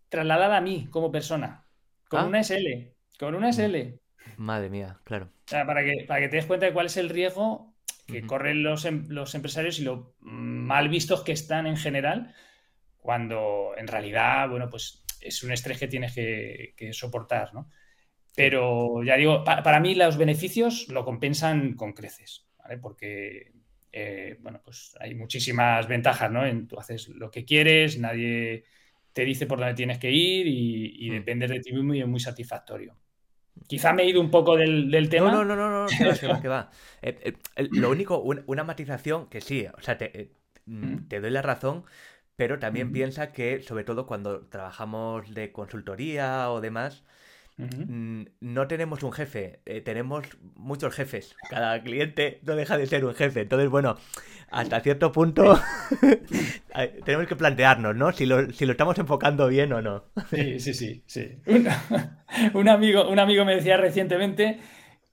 trasladada 0.09 0.57
a 0.57 0.61
mí 0.61 0.87
como 0.91 1.11
persona, 1.11 1.65
con 2.07 2.19
ah. 2.19 2.25
una 2.25 2.43
SL, 2.43 2.93
con 3.17 3.35
una 3.35 3.53
SL. 3.53 3.99
Madre 4.37 4.69
mía, 4.69 4.99
claro. 5.03 5.29
O 5.45 5.49
sea, 5.49 5.65
para 5.65 5.83
que, 5.83 6.05
para 6.07 6.19
que 6.21 6.29
te 6.29 6.37
des 6.37 6.45
cuenta 6.45 6.65
de 6.65 6.73
cuál 6.73 6.87
es 6.87 6.97
el 6.97 7.09
riesgo 7.09 7.73
que 8.07 8.25
corren 8.25 8.63
los, 8.63 8.85
em, 8.85 9.05
los, 9.07 9.35
empresarios 9.35 9.79
y 9.79 9.83
lo 9.83 10.15
mal 10.19 10.89
vistos 10.89 11.23
que 11.23 11.31
están 11.31 11.67
en 11.67 11.77
general 11.77 12.33
cuando 12.99 13.71
en 13.77 13.87
realidad, 13.87 14.49
bueno, 14.49 14.69
pues 14.69 15.03
es 15.21 15.43
un 15.43 15.51
estrés 15.51 15.77
que 15.77 15.87
tienes 15.87 16.13
que, 16.13 16.89
soportar, 16.93 17.53
¿no? 17.53 17.69
Pero 18.35 19.03
ya 19.03 19.17
digo, 19.17 19.43
para 19.43 19.79
mí 19.79 19.95
los 19.95 20.17
beneficios 20.17 20.87
lo 20.89 21.03
compensan 21.03 21.73
con 21.73 21.93
creces, 21.93 22.45
¿vale? 22.57 22.77
Porque, 22.77 23.51
eh, 23.91 24.37
bueno, 24.39 24.61
pues 24.63 24.95
hay 24.99 25.15
muchísimas 25.15 25.87
ventajas, 25.87 26.31
¿no? 26.31 26.45
En, 26.45 26.67
tú 26.67 26.79
haces 26.79 27.09
lo 27.09 27.31
que 27.31 27.43
quieres, 27.43 27.99
nadie 27.99 28.63
te 29.13 29.25
dice 29.25 29.45
por 29.45 29.59
dónde 29.59 29.73
tienes 29.73 29.97
que 29.97 30.11
ir 30.11 30.47
y, 30.47 31.09
mm. 31.09 31.13
dependes 31.13 31.49
de 31.49 31.59
ti 31.59 31.73
mismo 31.73 31.93
y 31.93 32.01
es 32.01 32.07
muy 32.07 32.19
satisfactorio. 32.19 32.95
Quizá 33.67 33.91
me 33.91 34.03
he 34.03 34.09
ido 34.09 34.21
un 34.21 34.31
poco 34.31 34.55
del, 34.55 35.09
tema. 35.09 35.31
No, 35.31 35.43
no, 35.43 35.55
no, 35.55 35.69
no, 35.69 35.83
no, 35.83 35.87
que 35.87 36.27
va, 36.27 36.41
que 36.41 36.47
va. 36.47 36.71
Eh, 37.01 37.33
eh, 37.55 37.67
lo 37.71 37.89
único, 37.89 38.19
una, 38.19 38.63
matización 38.63 39.27
que 39.27 39.41
sí, 39.41 39.65
o 39.77 39.81
sea, 39.81 39.97
te, 39.97 40.31
mm, 40.65 41.07
te 41.07 41.19
doy 41.19 41.31
la 41.31 41.41
razón, 41.41 41.83
pero 42.39 42.57
también 42.57 42.93
piensa 42.93 43.33
que, 43.33 43.61
sobre 43.61 43.83
todo 43.83 44.07
cuando 44.07 44.47
trabajamos 44.47 45.33
de 45.33 45.51
consultoría 45.51 46.49
o 46.51 46.61
demás, 46.61 47.03
mm, 47.57 48.23
no 48.39 48.65
tenemos 48.69 49.03
un 49.03 49.11
jefe, 49.11 49.59
eh, 49.65 49.81
tenemos 49.81 50.25
muchos 50.55 50.95
jefes. 50.95 51.35
Cada 51.49 51.83
cliente 51.83 52.39
no 52.43 52.55
deja 52.55 52.77
de 52.77 52.87
ser 52.87 53.03
un 53.03 53.13
jefe. 53.13 53.41
Entonces, 53.41 53.69
bueno, 53.69 53.97
hasta 54.51 54.79
cierto 54.79 55.11
punto 55.11 55.61
tenemos 57.03 57.27
que 57.27 57.35
plantearnos, 57.35 57.97
¿no? 57.97 58.13
Si 58.13 58.25
lo, 58.25 58.49
si 58.53 58.65
lo, 58.65 58.71
estamos 58.71 58.97
enfocando 58.99 59.49
bien 59.49 59.73
o 59.73 59.81
no. 59.81 60.05
Sí, 60.29 60.61
sí, 60.61 60.73
sí, 60.73 61.03
sí. 61.07 61.41
Un, 62.53 62.69
amigo, 62.69 63.09
un 63.09 63.19
amigo 63.19 63.43
me 63.43 63.55
decía 63.55 63.75
recientemente 63.75 64.61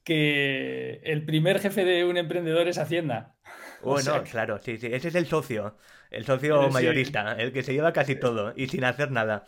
que 0.05 1.01
el 1.03 1.25
primer 1.25 1.59
jefe 1.59 1.85
de 1.85 2.05
un 2.05 2.19
emprendedor 2.19 2.69
es 2.69 2.79
Hacienda. 2.79 3.35
Bueno, 3.83 4.23
claro, 4.25 4.59
sí, 4.63 4.79
sí. 4.79 4.89
Ese 4.91 5.09
es 5.09 5.15
el 5.15 5.27
socio. 5.27 5.77
El 6.11 6.25
socio 6.25 6.71
mayorista, 6.71 7.33
el 7.33 7.53
que 7.53 7.63
se 7.63 7.73
lleva 7.73 7.93
casi 7.93 8.17
todo 8.17 8.53
y 8.57 8.69
sin 8.69 8.85
hacer 8.85 9.11
nada. 9.11 9.45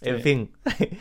En 0.00 0.20
fin. 0.20 0.52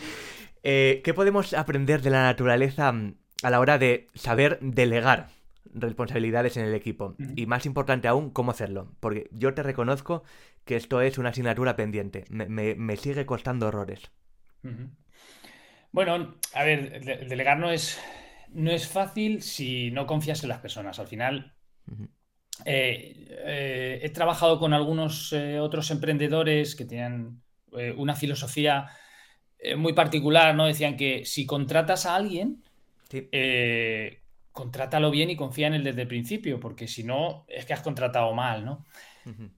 Eh, 0.68 1.02
¿Qué 1.04 1.14
podemos 1.14 1.54
aprender 1.54 2.02
de 2.02 2.10
la 2.10 2.24
naturaleza 2.24 2.92
mm, 2.92 3.14
a 3.44 3.52
la 3.52 3.60
hora 3.60 3.78
de 3.78 4.08
saber 4.16 4.58
delegar? 4.62 5.28
responsabilidades 5.76 6.58
en 6.58 6.66
el 6.66 6.74
equipo. 6.74 7.16
Y 7.36 7.46
más 7.46 7.66
importante 7.66 8.08
aún, 8.08 8.32
cómo 8.32 8.52
hacerlo. 8.52 8.96
Porque 9.00 9.28
yo 9.32 9.54
te 9.54 9.62
reconozco 9.62 10.24
que 10.64 10.76
esto 10.76 11.02
es 11.02 11.18
una 11.18 11.30
asignatura 11.30 11.76
pendiente. 11.76 12.26
Me, 12.30 12.98
sigue 12.98 13.26
costando 13.26 13.68
errores. 13.68 14.10
Bueno, 15.92 16.36
a 16.54 16.64
ver, 16.64 17.28
delegar 17.28 17.60
no 17.60 17.72
es, 17.72 18.00
no 18.50 18.72
es 18.72 18.88
fácil 18.88 19.42
si 19.42 19.92
no 19.92 20.08
confías 20.08 20.44
en 20.44 20.50
las 20.50 20.60
personas. 20.60 20.98
Al 21.00 21.08
final, 21.08 21.54
eh, 22.64 23.28
eh, 23.30 24.00
he 24.02 24.10
trabajado 24.10 24.60
con 24.60 24.74
algunos 24.74 25.34
eh, 25.34 25.60
otros 25.60 25.92
emprendedores 25.92 26.76
que 26.76 26.86
tenían 26.86 27.42
una 27.98 28.16
filosofía 28.16 28.90
muy 29.76 29.92
particular, 29.92 30.56
¿no? 30.56 30.66
Decían 30.66 30.96
que 30.96 31.26
si 31.26 31.46
contratas 31.46 32.06
a 32.06 32.16
alguien, 32.16 32.64
contrátalo 34.54 35.12
bien 35.12 35.30
y 35.30 35.36
confía 35.36 35.68
en 35.68 35.74
él 35.74 35.84
desde 35.84 36.04
el 36.04 36.08
principio, 36.08 36.58
porque 36.58 36.88
si 36.88 37.04
no, 37.04 37.44
es 37.50 37.66
que 37.66 37.74
has 37.74 37.82
contratado 37.82 38.34
mal, 38.34 38.64
¿no? 38.64 38.86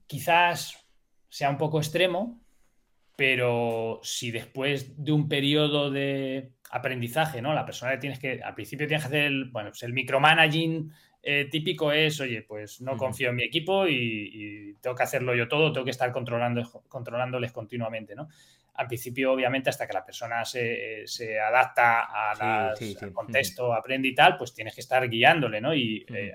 Quizás 0.08 0.84
sea 1.30 1.52
un 1.52 1.60
poco 1.60 1.78
extremo, 1.78 2.42
pero 3.16 4.00
si 4.02 4.32
después 4.32 5.04
de 5.04 5.12
un 5.12 5.30
periodo 5.30 5.92
de 5.92 6.54
aprendizaje, 6.72 7.44
¿no? 7.44 7.54
La 7.54 7.66
persona 7.66 7.92
que 7.92 7.98
tienes 8.00 8.18
que, 8.18 8.42
al 8.42 8.56
principio 8.56 8.88
tienes 8.88 9.04
que 9.04 9.10
hacer 9.10 9.26
el, 9.26 9.46
bueno, 9.52 9.70
pues 9.70 9.84
el 9.84 9.94
micromanaging 9.94 10.92
eh, 11.30 11.50
típico 11.52 11.92
es, 11.92 12.22
oye, 12.22 12.42
pues 12.44 12.80
no 12.80 12.96
confío 12.96 13.32
en 13.32 13.36
mi 13.36 13.44
equipo 13.44 13.86
y, 13.86 14.78
tengo 14.80 14.96
que 14.96 15.04
hacerlo 15.04 15.36
yo 15.36 15.50
todo, 15.50 15.74
tengo 15.74 15.84
que 15.84 15.92
estar 15.92 16.10
controlando, 16.14 16.64
controlándoles 16.88 17.52
continuamente, 17.52 18.16
¿no? 18.16 18.30
Al 18.76 18.88
principio, 18.88 19.34
obviamente, 19.34 19.70
hasta 19.70 19.86
que 19.86 19.92
la 19.92 20.06
persona 20.06 20.46
se, 20.46 21.04
adapta 21.38 22.32
al 22.32 22.74
contexto, 23.12 23.74
aprende 23.74 24.08
y 24.08 24.16
tal, 24.16 24.38
pues 24.38 24.54
tienes 24.54 24.74
que 24.74 24.80
estar 24.80 25.10
guiándole, 25.10 25.60
¿no? 25.60 25.76
Y 25.76 26.06
eh, 26.08 26.32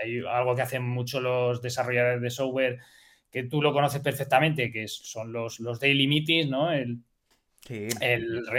hay 0.00 0.22
algo 0.24 0.54
que 0.54 0.62
hacen 0.62 0.84
mucho 0.84 1.20
los 1.20 1.60
desarrolladores 1.60 2.20
de 2.20 2.30
software 2.30 2.78
que 3.32 3.42
tú 3.42 3.60
lo 3.60 3.72
conoces 3.72 4.00
perfectamente, 4.00 4.70
que 4.70 4.86
son 4.86 5.32
los, 5.32 5.58
los 5.58 5.80
daily 5.80 6.06
meetings, 6.06 6.48
¿no? 6.48 6.70
El, 6.70 7.00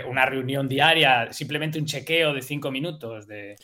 una 0.08 0.26
reunión 0.26 0.68
diaria, 0.68 1.32
simplemente 1.32 1.80
un 1.80 1.86
chequeo 1.86 2.34
de 2.34 2.42
cinco 2.42 2.72
minutos, 2.72 3.28
de, 3.28 3.56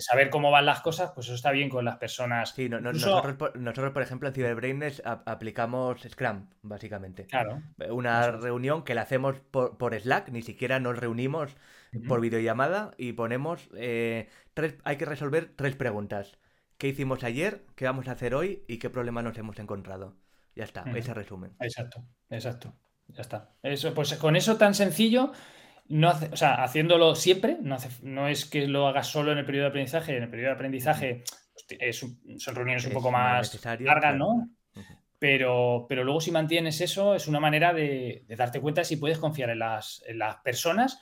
saber 0.00 0.30
cómo 0.30 0.50
van 0.50 0.66
las 0.66 0.80
cosas, 0.80 1.12
pues 1.14 1.26
eso 1.26 1.34
está 1.34 1.50
bien 1.50 1.68
con 1.68 1.84
las 1.84 1.96
personas. 1.96 2.54
Sí, 2.54 2.68
nosotros, 2.68 3.34
por, 3.36 4.02
ejemplo, 4.02 4.28
en 4.28 4.34
CyberBrainers 4.34 5.02
aplicamos 5.04 6.02
Scrum, 6.02 6.48
básicamente. 6.62 7.26
Claro. 7.26 7.62
Una 7.90 8.30
reunión 8.30 8.84
que 8.84 8.94
la 8.94 9.02
hacemos 9.02 9.40
por, 9.50 9.94
Slack, 9.98 10.30
ni 10.30 10.42
siquiera 10.42 10.80
nos 10.80 10.98
reunimos 10.98 11.56
por 12.06 12.20
videollamada 12.20 12.92
y 12.96 13.12
ponemos, 13.12 13.68
eh, 13.76 14.28
tres, 14.54 14.76
hay 14.84 14.96
que 14.96 15.04
resolver 15.04 15.52
tres 15.56 15.76
preguntas. 15.76 16.38
¿Qué 16.78 16.88
hicimos 16.88 17.24
ayer? 17.24 17.64
¿Qué 17.74 17.84
vamos 17.84 18.08
a 18.08 18.12
hacer 18.12 18.34
hoy? 18.34 18.64
¿Y 18.66 18.78
qué 18.78 18.88
problemas 18.88 19.22
nos 19.24 19.36
hemos 19.36 19.58
encontrado? 19.58 20.16
Ya 20.56 20.64
está, 20.64 20.84
ese 20.94 21.14
resumen. 21.14 21.52
Exacto, 21.60 22.04
exacto. 22.30 22.74
Ya 23.14 23.22
está. 23.22 23.50
Eso, 23.62 23.94
pues 23.94 24.14
con 24.14 24.36
eso 24.36 24.56
tan 24.56 24.74
sencillo, 24.74 25.32
no 25.88 26.12
o 26.32 26.36
sea, 26.36 26.62
haciéndolo 26.62 27.14
siempre, 27.14 27.58
no, 27.60 27.76
no, 28.02 28.28
es 28.28 28.44
que 28.46 28.66
lo 28.66 28.86
hagas 28.86 29.08
solo 29.08 29.32
en 29.32 29.38
el 29.38 29.44
periodo 29.44 29.64
de 29.64 29.70
aprendizaje. 29.70 30.16
En 30.16 30.22
el 30.22 30.30
periodo 30.30 30.50
de 30.50 30.54
aprendizaje 30.54 31.24
son 31.92 32.54
reuniones 32.54 32.86
un 32.86 32.92
poco 32.92 33.10
más 33.10 33.64
largas, 33.80 34.16
¿no? 34.16 34.50
Pero, 35.18 35.84
pero 35.88 36.02
luego 36.02 36.20
si 36.20 36.30
mantienes 36.30 36.80
eso, 36.80 37.14
es 37.14 37.28
una 37.28 37.40
manera 37.40 37.74
de, 37.74 38.24
darte 38.28 38.60
cuenta 38.60 38.84
si 38.84 38.96
puedes 38.96 39.18
confiar 39.18 39.50
en 39.50 39.58
las, 39.58 40.02
las 40.14 40.36
personas, 40.36 40.98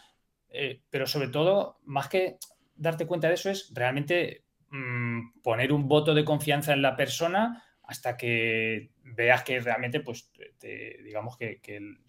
eh, 0.48 0.82
pero 0.90 1.06
sobre 1.06 1.28
todo, 1.28 1.78
más 1.84 2.08
que 2.08 2.38
darte 2.74 3.06
cuenta 3.06 3.28
de 3.28 3.34
eso, 3.34 3.50
es 3.50 3.70
realmente 3.74 4.44
mm, 4.70 5.40
poner 5.42 5.72
un 5.72 5.86
voto 5.86 6.14
de 6.14 6.24
confianza 6.24 6.72
en 6.72 6.82
la 6.82 6.96
persona 6.96 7.62
hasta 7.88 8.18
que 8.18 8.90
veas 9.02 9.42
que 9.42 9.60
realmente, 9.60 10.00
pues, 10.00 10.30
digamos 11.02 11.38
que, 11.38 11.60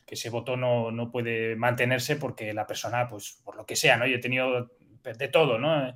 ese 0.06 0.30
voto 0.30 0.58
no, 0.58 1.10
puede 1.10 1.56
mantenerse 1.56 2.18
porque 2.18 2.54
la 2.54 2.68
persona, 2.68 3.08
pues, 3.08 3.42
por 3.46 3.56
lo 3.56 3.66
que 3.66 3.78
sea, 3.78 3.96
¿no? 3.96 4.06
Yo 4.06 4.18
he 4.18 4.20
tenido 4.20 4.72
de 5.04 5.28
todo, 5.30 5.58
¿no? 5.58 5.96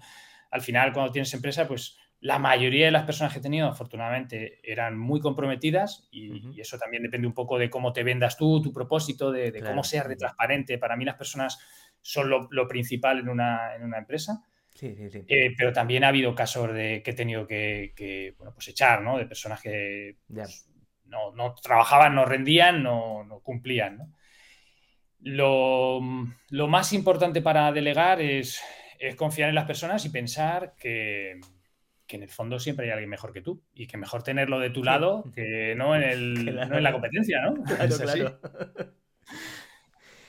Al 0.52 0.62
final, 0.62 0.94
cuando 0.94 1.12
tienes 1.12 1.34
empresa, 1.34 1.68
pues, 1.68 1.98
la 2.22 2.40
mayoría 2.40 2.86
de 2.86 2.92
las 2.92 3.04
personas 3.04 3.34
que 3.34 3.40
he 3.40 3.42
tenido, 3.42 3.68
afortunadamente, 3.68 4.62
eran 4.64 4.98
muy 4.98 5.20
comprometidas 5.20 6.08
y, 6.12 6.58
eso 6.62 6.78
también 6.78 7.04
depende 7.04 7.28
un 7.28 7.34
poco 7.34 7.60
de 7.60 7.70
cómo 7.70 7.92
te 7.92 8.04
vendas 8.04 8.38
tú, 8.38 8.62
tu 8.62 8.72
propósito, 8.72 9.34
de, 9.34 9.62
cómo 9.62 9.84
seas 9.84 10.08
de 10.08 10.16
transparente. 10.16 10.78
Para 10.78 10.96
mí 10.96 11.04
las 11.04 11.16
personas 11.16 11.60
son 12.02 12.30
lo, 12.30 12.68
principal 12.70 13.20
en 13.20 13.28
una, 13.28 13.76
en 13.76 13.84
una 13.84 13.98
empresa. 13.98 14.46
Eh, 14.86 15.54
pero 15.58 15.72
también 15.72 16.04
ha 16.04 16.10
habido 16.10 16.36
casos 16.36 16.74
de 16.74 17.02
que 17.04 17.12
he 17.12 17.16
tenido 17.16 17.48
que, 17.48 18.36
bueno, 18.38 18.54
pues 18.54 18.68
echar, 18.68 19.02
¿no? 19.02 19.18
De 19.18 19.26
personas 19.26 19.62
que 19.62 20.18
pues, 20.28 20.70
no, 21.06 21.56
trabajaban, 21.56 22.16
no 22.16 22.26
rendían, 22.26 22.84
no, 22.84 23.42
cumplían, 23.44 24.14
Lo, 25.20 26.02
más 26.02 26.94
importante 26.94 27.42
para 27.42 27.72
delegar 27.72 28.20
es, 28.22 28.62
confiar 29.16 29.50
en 29.50 29.56
las 29.56 29.66
personas 29.66 30.06
y 30.06 30.10
pensar 30.10 30.76
que, 30.78 31.40
en 32.10 32.22
el 32.22 32.30
fondo 32.30 32.60
siempre 32.60 32.86
hay 32.86 32.92
alguien 32.92 33.10
mejor 33.10 33.34
que 33.34 33.42
tú 33.42 33.64
y 33.74 33.88
que 33.88 33.98
mejor 33.98 34.22
tenerlo 34.22 34.60
de 34.60 34.70
tu 34.70 34.84
lado 34.84 35.24
que 35.34 35.74
no 35.76 35.96
en, 35.96 36.04
el, 36.04 36.48
en 36.48 36.84
la 36.84 36.92
competencia, 36.92 37.42
¿no? 37.42 37.64
Claro, 37.64 37.98
claro. 37.98 38.40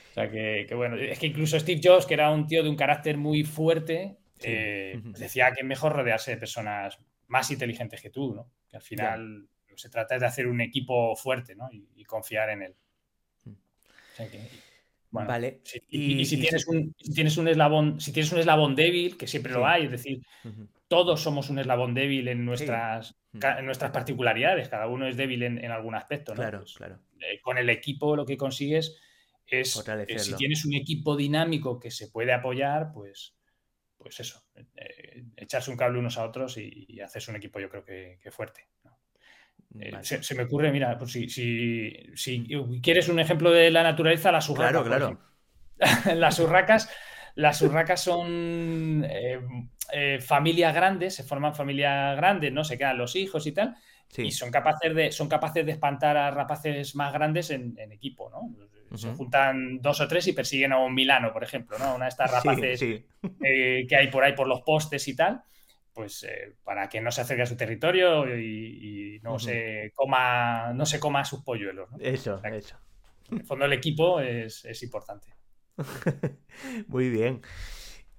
O 0.09 0.13
sea 0.15 0.31
que, 0.31 0.73
bueno, 0.73 0.95
es 0.95 1.19
que 1.19 1.27
incluso 1.27 1.59
Steve 1.59 1.81
Jobs, 1.83 2.05
que 2.05 2.13
era 2.13 2.31
un 2.31 2.47
tío 2.47 2.63
de 2.63 2.69
un 2.69 2.77
carácter 2.77 3.17
muy 3.17 3.43
fuerte, 3.43 4.17
eh, 4.45 5.01
decía 5.03 5.51
que 5.51 5.61
es 5.61 5.65
mejor 5.65 5.93
rodearse 5.93 6.31
de 6.31 6.37
personas 6.37 6.99
más 7.27 7.49
inteligentes 7.51 8.01
que 8.01 8.09
tú, 8.09 8.33
¿no? 8.33 8.51
Que 8.69 8.77
al 8.77 8.83
final 8.83 9.47
se 9.75 9.89
trata 9.89 10.17
de 10.17 10.25
hacer 10.25 10.47
un 10.47 10.61
equipo 10.61 11.15
fuerte, 11.15 11.55
¿no? 11.55 11.69
Y, 11.71 12.03
confiar 12.05 12.49
en 12.49 12.61
él. 12.61 12.75
vale. 15.11 15.61
y, 15.89 16.23
si, 16.25 16.37
tienes 16.37 16.67
un, 16.67 16.93
tienes 16.93 17.37
un 17.37 17.47
eslabón, 17.47 17.99
si 17.99 18.11
tienes 18.11 18.31
un 18.31 18.39
eslabón 18.39 18.75
débil, 18.75 19.17
que 19.17 19.27
siempre 19.27 19.51
lo 19.51 19.65
hay, 19.65 19.85
es 19.85 19.91
decir, 19.91 20.21
todos 20.87 21.21
somos 21.21 21.49
un 21.49 21.59
eslabón 21.59 21.93
débil 21.93 22.27
en 22.27 22.45
nuestras, 22.45 23.15
nuestras 23.33 23.91
particularidades, 23.91 24.69
cada 24.69 24.87
uno 24.87 25.07
es 25.07 25.17
débil 25.17 25.43
en, 25.43 25.71
algún 25.71 25.95
aspecto, 25.95 26.33
¿no? 26.33 26.41
Claro, 26.41 26.59
pues, 26.59 26.73
claro. 26.75 26.99
Eh, 27.19 27.39
con 27.41 27.57
el 27.57 27.69
equipo 27.69 28.15
lo 28.15 28.25
que 28.25 28.37
consigues 28.37 28.97
es, 29.47 29.83
eh, 30.07 30.19
si 30.19 30.35
tienes 30.35 30.65
un 30.65 30.73
equipo 30.73 31.15
dinámico 31.15 31.79
que 31.79 31.91
se 31.91 32.07
puede 32.07 32.33
apoyar, 32.33 32.91
pues 32.93 33.34
pues 34.05 34.19
eso, 34.19 34.43
eh, 34.75 35.23
echarse 35.35 35.71
un 35.71 35.77
cable 35.77 35.97
unos 35.97 36.19
a 36.19 36.25
otros 36.25 36.59
y, 36.59 37.01
hacerse 37.01 37.31
un 37.31 37.37
equipo 37.37 37.59
yo 37.59 37.67
creo 37.67 37.83
que, 37.83 38.19
fuerte. 38.29 38.67
Eh, 39.79 39.97
se, 40.03 40.35
me 40.35 40.43
ocurre, 40.43 40.71
mira, 40.71 40.95
pues 40.95 41.13
si, 41.13 41.27
si, 41.27 42.47
quieres 42.83 43.09
un 43.09 43.19
ejemplo 43.19 43.49
de 43.49 43.71
la 43.71 43.81
naturaleza, 43.81 44.31
las 44.31 44.47
urracas. 44.47 44.83
Claro, 44.83 44.85
claro. 44.85 45.19
las 46.19 46.37
urracas, 46.37 46.87
las 47.33 47.59
urracas 47.63 48.03
son 48.03 49.03
eh, 49.09 50.19
familias 50.21 50.75
grandes, 50.75 51.15
se 51.15 51.23
forman 51.23 51.55
familias 51.55 52.15
grandes, 52.15 52.53
¿no? 52.53 52.63
Se 52.63 52.77
quedan 52.77 52.99
los 52.99 53.15
hijos 53.15 53.47
y 53.47 53.53
tal. 53.53 53.75
Y 54.17 54.29
son 54.29 54.51
capaces, 54.51 54.93
de, 54.93 55.11
son 55.11 55.27
capaces 55.27 55.65
de 55.65 55.71
espantar 55.71 56.15
a 56.15 56.29
rapaces 56.29 56.93
más 56.93 57.11
grandes 57.11 57.49
en, 57.49 57.73
en 57.79 57.91
equipo, 57.91 58.29
¿no? 58.29 58.55
Se 58.93 59.13
juntan 59.13 59.79
dos 59.81 59.99
o 59.99 60.07
tres 60.07 60.27
y 60.27 60.33
persiguen 60.33 60.71
a 60.71 60.79
un 60.79 60.93
Milano, 60.93 61.33
por 61.33 61.43
ejemplo, 61.43 61.77
¿no? 61.77 61.95
Una 61.95 62.05
de 62.05 62.09
estas 62.09 62.31
rapaces 62.31 62.81
eh, 62.81 63.85
que 63.87 63.95
hay 63.95 64.07
por 64.07 64.23
ahí 64.23 64.33
por 64.33 64.47
los 64.47 64.61
postes 64.61 65.07
y 65.07 65.15
tal, 65.15 65.41
pues 65.93 66.23
eh, 66.23 66.55
para 66.63 66.87
que 66.87 67.01
no 67.01 67.11
se 67.11 67.21
acerque 67.21 67.43
a 67.43 67.47
su 67.47 67.57
territorio 67.57 68.37
y, 68.37 69.19
no, 69.23 69.39
se 69.39 69.91
coma, 69.95 70.71
no 70.73 70.85
se 70.85 70.99
coma 70.99 71.25
sus 71.25 71.43
polluelos. 71.43 71.89
Eso, 71.99 72.41
eso. 72.43 72.77
En 73.31 73.39
el 73.39 73.45
fondo 73.45 73.65
el 73.65 73.73
equipo 73.73 74.19
es, 74.19 74.83
importante. 74.83 75.27
Muy 76.87 77.09
bien. 77.09 77.41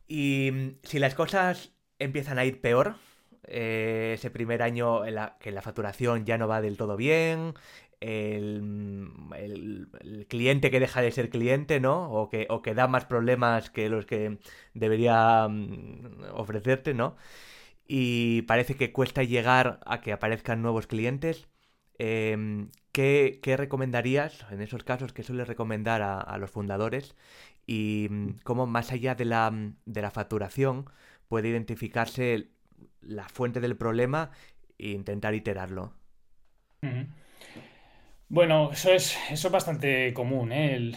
Y 0.08 0.50
mm, 0.52 0.78
si 0.82 0.98
las 0.98 1.14
cosas 1.14 1.74
empiezan 1.98 2.38
a 2.38 2.44
ir 2.44 2.60
peor, 2.60 2.96
eh, 3.44 4.12
ese 4.14 4.30
primer 4.30 4.62
año 4.62 5.02
que 5.38 5.52
la 5.52 5.62
facturación 5.62 6.24
ya 6.24 6.38
no 6.38 6.48
va 6.48 6.60
del 6.60 6.76
todo 6.76 6.96
bien, 6.96 7.54
el, 8.00 9.88
cliente 10.28 10.70
que 10.70 10.80
deja 10.80 11.02
de 11.02 11.10
ser 11.10 11.30
cliente, 11.30 11.80
¿no? 11.80 12.10
O 12.12 12.28
que, 12.28 12.46
o 12.50 12.62
que 12.62 12.74
da 12.74 12.88
más 12.88 13.06
problemas 13.06 13.70
que 13.70 13.88
los 13.88 14.06
que 14.06 14.38
debería 14.74 15.48
mm, 15.48 16.24
ofrecerte, 16.34 16.94
¿no? 16.94 17.16
Y 17.88 18.42
parece 18.42 18.76
que 18.76 18.92
cuesta 18.92 19.22
llegar 19.22 19.80
a 19.86 20.00
que 20.00 20.12
aparezcan 20.12 20.62
nuevos 20.62 20.86
clientes. 20.86 21.48
Em, 21.98 22.70
¿qué, 22.92 23.40
recomendarías 23.56 24.46
en 24.50 24.60
esos 24.60 24.84
casos 24.84 25.12
que 25.12 25.22
suele 25.22 25.44
recomendar 25.44 26.02
a, 26.02 26.38
los 26.38 26.50
fundadores? 26.50 27.14
Y 27.66 28.08
mm, 28.10 28.38
cómo 28.44 28.66
más 28.66 28.92
allá 28.92 29.14
de 29.14 29.24
la, 29.24 29.52
de 29.86 30.02
la 30.02 30.10
facturación 30.10 30.86
puede 31.28 31.48
identificarse 31.48 32.50
la 33.00 33.28
fuente 33.28 33.60
del 33.60 33.76
problema 33.76 34.30
e 34.78 34.90
intentar 34.90 35.34
iterarlo. 35.34 35.94
Bueno, 38.28 38.70
eso 38.72 38.92
es, 38.92 39.16
eso 39.30 39.48
es 39.48 39.52
bastante 39.52 40.12
común. 40.12 40.52
¿eh? 40.52 40.92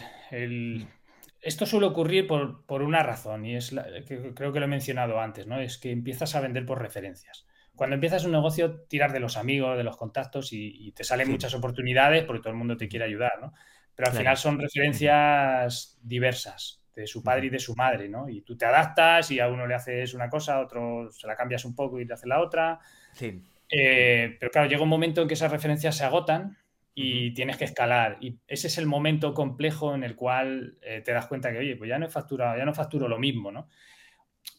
esto 1.40 1.64
suele 1.64 1.86
ocurrir 1.86 2.26
por, 2.26 2.82
una 2.82 3.02
razón, 3.02 3.46
y 3.46 3.56
es 3.56 3.74
que 4.06 4.34
creo 4.34 4.52
que 4.52 4.58
lo 4.58 4.66
he 4.66 4.68
mencionado 4.68 5.20
antes, 5.20 5.46
¿no? 5.46 5.60
Es 5.60 5.78
que 5.78 5.90
empiezas 5.90 6.34
a 6.34 6.40
vender 6.40 6.66
por 6.66 6.80
referencias. 6.80 7.46
cuando 7.76 7.94
empiezas 7.94 8.24
un 8.24 8.32
negocio, 8.32 8.82
tirar 8.82 9.12
de 9.12 9.20
los 9.20 9.36
amigos, 9.38 9.76
de 9.76 9.84
los 9.84 9.96
contactos 9.96 10.52
y, 10.52 10.92
te 10.92 11.04
salen 11.04 11.30
muchas 11.30 11.54
oportunidades 11.54 12.24
porque 12.24 12.42
todo 12.42 12.52
el 12.52 12.58
mundo 12.58 12.76
te 12.76 12.88
quiere 12.88 13.06
ayudar, 13.06 13.32
¿no? 13.40 13.54
Pero 13.94 14.10
al 14.10 14.16
final 14.16 14.36
son 14.36 14.58
referencias 14.58 15.98
diversas 16.02 16.82
de 16.94 17.06
su 17.06 17.22
padre 17.22 17.46
y 17.46 17.50
de 17.50 17.58
su 17.58 17.74
madre, 17.74 18.08
¿no? 18.08 18.28
Y 18.28 18.42
tú 18.42 18.56
te 18.56 18.66
adaptas 18.66 19.30
y 19.30 19.40
a 19.40 19.48
uno 19.48 19.66
le 19.66 19.74
haces 19.74 20.14
una 20.14 20.28
cosa, 20.28 20.56
a 20.56 20.60
otro 20.60 21.10
se 21.10 21.26
la 21.26 21.36
cambias 21.36 21.64
un 21.64 21.74
poco 21.74 22.00
y 22.00 22.04
le 22.04 22.12
haces 22.12 22.26
la 22.26 22.40
otra. 22.40 22.80
Sí. 23.14 23.42
Eh, 23.70 24.36
pero 24.38 24.50
claro, 24.50 24.68
llega 24.68 24.82
un 24.82 24.88
momento 24.88 25.22
en 25.22 25.28
que 25.28 25.34
esas 25.34 25.52
referencias 25.52 25.96
se 25.96 26.04
agotan 26.04 26.58
y 26.94 27.32
tienes 27.34 27.56
que 27.56 27.64
escalar. 27.64 28.18
Y 28.20 28.38
ese 28.46 28.66
es 28.66 28.78
el 28.78 28.86
momento 28.86 29.34
complejo 29.34 29.94
en 29.94 30.04
el 30.04 30.16
cual 30.16 30.78
eh, 30.82 31.02
te 31.04 31.12
das 31.12 31.26
cuenta 31.26 31.52
que, 31.52 31.58
oye, 31.58 31.76
pues 31.76 31.88
ya 31.88 31.98
no 31.98 32.06
he 32.06 32.10
facturado, 32.10 32.56
ya 32.56 32.64
no 32.64 32.74
facturo 32.74 33.08
lo 33.08 33.18
mismo, 33.18 33.52
¿no? 33.52 33.68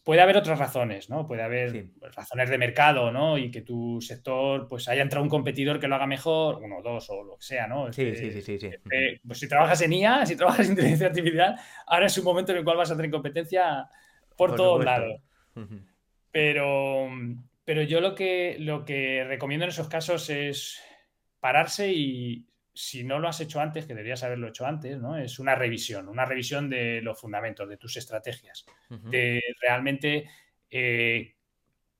Puede 0.04 0.20
haber 0.20 0.36
otras 0.36 0.58
razones, 0.58 1.10
¿no? 1.10 1.26
Puede 1.26 1.42
haber 1.42 1.90
razones 2.14 2.50
de 2.50 2.58
mercado, 2.58 3.12
¿no? 3.12 3.38
Y 3.38 3.50
que 3.50 3.62
tu 3.62 4.00
sector, 4.00 4.66
pues 4.68 4.88
haya 4.88 5.02
entrado 5.02 5.22
un 5.22 5.28
competidor 5.28 5.78
que 5.78 5.86
lo 5.86 5.94
haga 5.94 6.06
mejor, 6.06 6.56
uno 6.62 6.78
o 6.78 6.82
dos 6.82 7.08
o 7.10 7.22
lo 7.22 7.36
que 7.36 7.44
sea, 7.44 7.66
¿no? 7.66 7.92
Sí, 7.92 8.14
sí, 8.16 8.40
sí, 8.40 8.58
sí, 8.58 8.70
pues 9.24 9.38
si 9.38 9.48
trabajas 9.48 9.80
en 9.82 9.92
IA, 9.92 10.26
si 10.26 10.36
trabajas 10.36 10.66
en 10.66 10.72
inteligencia 10.72 11.08
artificial, 11.08 11.56
ahora 11.86 12.06
es 12.06 12.18
un 12.18 12.24
momento 12.24 12.52
en 12.52 12.58
el 12.58 12.64
cual 12.64 12.78
vas 12.78 12.90
a 12.90 12.96
tener 12.96 13.10
competencia 13.10 13.88
por, 14.36 14.56
todos 14.56 14.84
lados. 14.84 15.20
Pero, 16.32 17.08
pero 17.64 17.82
yo 17.82 18.00
lo 18.00 18.14
que, 18.14 18.56
lo 18.58 18.84
que 18.84 19.24
recomiendo 19.24 19.64
en 19.64 19.70
esos 19.70 19.88
casos 19.88 20.30
es 20.30 20.80
pararse 21.42 21.92
y 21.92 22.46
si 22.72 23.02
no 23.02 23.18
lo 23.18 23.26
has 23.26 23.40
hecho 23.40 23.60
antes, 23.60 23.84
que 23.84 23.94
deberías 23.94 24.22
haberlo 24.22 24.46
hecho 24.46 24.64
antes, 24.64 24.96
¿no? 25.00 25.18
Es 25.18 25.40
una 25.40 25.56
revisión, 25.56 26.08
una 26.08 26.24
revisión 26.24 26.70
de 26.70 27.02
los 27.02 27.20
fundamentos, 27.20 27.68
de 27.68 27.76
tus 27.76 27.96
estrategias, 27.96 28.64
de 28.88 29.42
realmente 29.60 30.30
eh, 30.70 31.34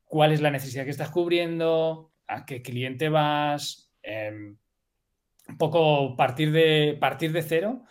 cuál 0.04 0.30
es 0.30 0.40
la 0.40 0.52
necesidad 0.52 0.84
que 0.84 0.92
estás 0.92 1.10
cubriendo, 1.10 2.12
a 2.28 2.46
qué 2.46 2.62
cliente 2.62 3.08
vas, 3.08 3.92
em, 4.04 4.56
un 5.48 5.58
poco 5.58 6.14
partir 6.14 6.52
de, 6.52 6.96
partir 7.00 7.32
de 7.32 7.42
cero 7.42 7.82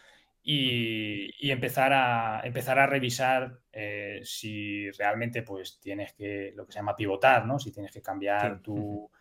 y, 0.42 1.52
empezar, 1.52 1.92
a, 1.92 2.42
empezar 2.46 2.80
a 2.80 2.88
revisar 2.88 3.60
eh, 3.74 4.22
si 4.24 4.90
realmente 4.92 5.44
pues 5.44 5.82
tienes 5.82 6.14
que, 6.14 6.54
lo 6.56 6.66
que 6.66 6.72
se 6.72 6.80
llama 6.80 6.96
pivotar, 6.96 7.46
¿no? 7.46 7.60
Si 7.60 7.74
tienes 7.74 7.92
que 7.92 8.02
cambiar 8.02 8.62
tu 8.62 9.12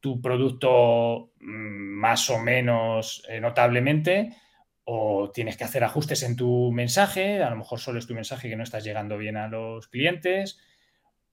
tu 0.00 0.20
producto 0.20 1.32
mm, 1.40 1.98
más 2.00 2.30
o 2.30 2.38
menos 2.38 3.22
eh, 3.28 3.40
notablemente 3.40 4.36
o 4.84 5.30
tienes 5.30 5.56
que 5.56 5.64
hacer 5.64 5.84
ajustes 5.84 6.22
en 6.24 6.34
tu 6.36 6.72
mensaje, 6.72 7.42
a 7.42 7.50
lo 7.50 7.56
mejor 7.56 7.78
solo 7.78 7.98
es 7.98 8.06
tu 8.06 8.14
mensaje 8.14 8.48
que 8.48 8.56
no 8.56 8.64
estás 8.64 8.82
llegando 8.82 9.18
bien 9.18 9.36
a 9.36 9.46
los 9.46 9.86
clientes, 9.88 10.58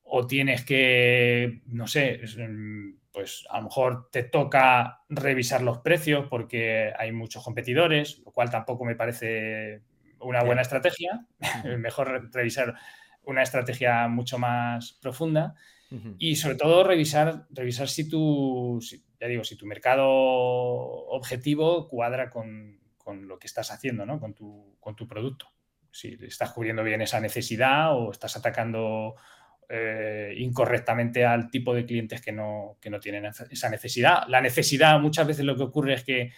o 0.03 0.27
tienes 0.27 0.63
que, 0.63 1.61
no 1.65 1.87
sé, 1.87 2.21
mm, 2.37 2.97
pues 3.11 3.45
a 3.49 3.57
lo 3.57 3.63
mejor 3.63 4.09
te 4.11 4.23
toca 4.23 5.01
revisar 5.09 5.61
los 5.61 5.79
precios 5.79 6.27
porque 6.29 6.93
hay 6.97 7.11
muchos 7.11 7.43
competidores, 7.43 8.21
lo 8.23 8.31
cual 8.31 8.49
tampoco 8.49 8.85
me 8.85 8.95
parece 8.95 9.81
una 10.19 10.43
buena 10.43 10.61
estrategia, 10.61 11.25
mejor 11.79 12.31
revisar 12.31 12.75
una 13.23 13.41
estrategia 13.41 14.07
mucho 14.07 14.37
más 14.37 14.93
profunda. 15.01 15.55
Y 16.19 16.35
sobre 16.35 16.55
todo 16.55 16.83
revisar, 16.83 17.47
revisar 17.49 17.87
si 17.87 18.09
tu, 18.09 18.79
ya 19.19 19.27
digo, 19.27 19.43
si 19.43 19.55
tu 19.55 19.65
mercado 19.65 20.07
objetivo 20.07 21.87
cuadra 21.87 22.29
con, 22.29 22.79
lo 23.21 23.39
que 23.39 23.47
estás 23.47 23.71
haciendo, 23.71 24.05
¿no? 24.05 24.19
Con 24.19 24.33
tu, 24.33 24.75
con 24.81 24.95
tu 24.95 25.07
producto. 25.07 25.47
Si 25.91 26.17
estás 26.21 26.51
cubriendo 26.51 26.83
bien 26.83 27.01
esa 27.01 27.21
necesidad 27.21 27.95
o 27.97 28.11
estás 28.11 28.35
atacando 28.35 29.15
eh, 29.69 30.33
incorrectamente 30.37 31.25
al 31.25 31.49
tipo 31.49 31.73
de 31.73 31.85
clientes 31.85 32.21
que 32.21 32.31
no, 32.31 32.77
no 32.89 32.99
tienen 32.99 33.25
esa 33.25 33.69
necesidad. 33.69 34.23
La 34.27 34.41
necesidad, 34.41 34.99
muchas 34.99 35.27
veces 35.27 35.45
lo 35.45 35.55
que 35.55 35.63
ocurre 35.63 35.93
es 35.93 36.03
que 36.03 36.31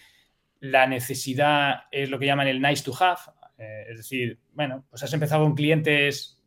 la 0.60 0.86
necesidad 0.86 1.84
es 1.90 2.10
lo 2.10 2.18
que 2.18 2.26
llaman 2.26 2.48
el 2.48 2.60
nice 2.60 2.82
to 2.84 2.92
have. 2.98 3.20
Eh, 3.58 3.86
es 3.90 3.98
decir, 3.98 4.40
bueno, 4.52 4.84
pues 4.90 5.02
has 5.02 5.12
empezado 5.12 5.44
con 5.44 5.54
clientes 5.54 6.39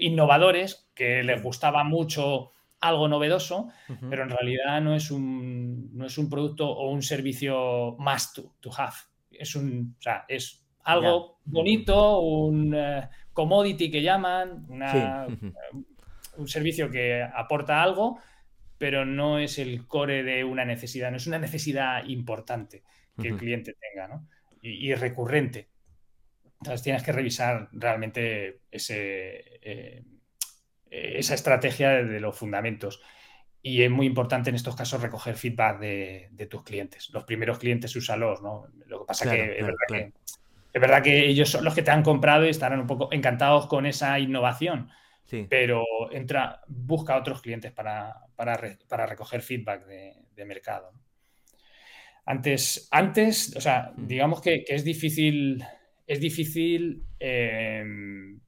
innovadores, 0.00 0.88
que 0.94 1.22
les 1.22 1.42
gustaba 1.42 1.84
mucho 1.84 2.50
algo 2.80 3.08
novedoso, 3.08 3.68
pero 4.08 4.22
en 4.22 4.30
realidad 4.30 4.80
no 4.80 4.94
es, 4.94 5.10
un, 5.10 5.90
no 5.96 6.06
es 6.06 6.16
un 6.16 6.30
producto 6.30 6.68
o 6.68 6.90
un 6.90 7.02
servicio 7.02 7.94
must 7.98 8.38
to, 8.60 8.70
have. 8.76 8.96
Es, 9.30 9.54
un, 9.54 9.96
es 10.28 10.64
algo 10.84 11.38
bonito, 11.44 12.20
un 12.20 12.74
eh, 12.74 13.08
commodity 13.32 13.90
que 13.90 14.02
llaman, 14.02 14.66
un 16.36 16.48
servicio 16.48 16.90
que 16.90 17.22
aporta 17.22 17.82
algo, 17.82 18.18
pero 18.78 19.04
no 19.04 19.38
es 19.38 19.58
el 19.58 19.86
core 19.86 20.22
de 20.22 20.42
una 20.42 20.64
necesidad, 20.64 21.10
no 21.10 21.18
es 21.18 21.26
una 21.26 21.38
necesidad 21.38 22.04
importante 22.06 22.82
que 23.20 23.28
el 23.28 23.36
cliente 23.36 23.74
tenga 23.74 24.22
y 24.62 24.94
recurrente. 24.94 25.69
Entonces 26.60 26.82
tienes 26.82 27.02
que 27.02 27.12
revisar 27.12 27.68
realmente 27.72 28.60
ese, 28.70 29.60
eh, 29.62 30.04
esa 30.90 31.34
estrategia 31.34 31.90
de, 32.04 32.20
los 32.20 32.36
fundamentos. 32.36 33.00
Y 33.62 33.82
es 33.82 33.90
muy 33.90 34.06
importante 34.06 34.50
en 34.50 34.56
estos 34.56 34.76
casos 34.76 35.00
recoger 35.00 35.36
feedback 35.36 35.78
de, 35.80 36.48
tus 36.50 36.62
clientes. 36.62 37.10
Los 37.10 37.24
primeros 37.24 37.58
clientes, 37.58 37.94
úsalos, 37.96 38.42
¿no? 38.42 38.66
Lo 38.86 39.00
que 39.00 39.06
pasa 39.06 39.30
que, 39.30 39.58
es 39.58 39.66
verdad 39.66 39.86
que 39.88 40.12
es 40.72 40.80
verdad 40.80 41.02
que 41.02 41.26
ellos 41.26 41.48
son 41.50 41.64
los 41.64 41.74
que 41.74 41.82
te 41.82 41.90
han 41.90 42.02
comprado 42.02 42.46
y 42.46 42.50
estarán 42.50 42.80
un 42.80 42.86
poco 42.86 43.08
encantados 43.12 43.66
con 43.66 43.86
esa 43.86 44.18
innovación. 44.18 44.90
Pero 45.48 45.84
entra, 46.10 46.60
busca 46.66 47.16
otros 47.16 47.40
clientes 47.40 47.70
para, 47.70 48.16
para, 48.34 49.06
recoger 49.06 49.42
feedback 49.42 49.86
de, 49.86 50.44
mercado. 50.44 50.92
Antes, 52.24 52.88
antes, 52.90 53.54
o 53.56 53.60
sea, 53.60 53.92
mm. 53.96 54.06
digamos 54.08 54.40
que, 54.40 54.64
que 54.64 54.74
es 54.74 54.82
difícil 54.82 55.64
es 56.10 56.18
difícil 56.18 57.04
em, 57.20 58.40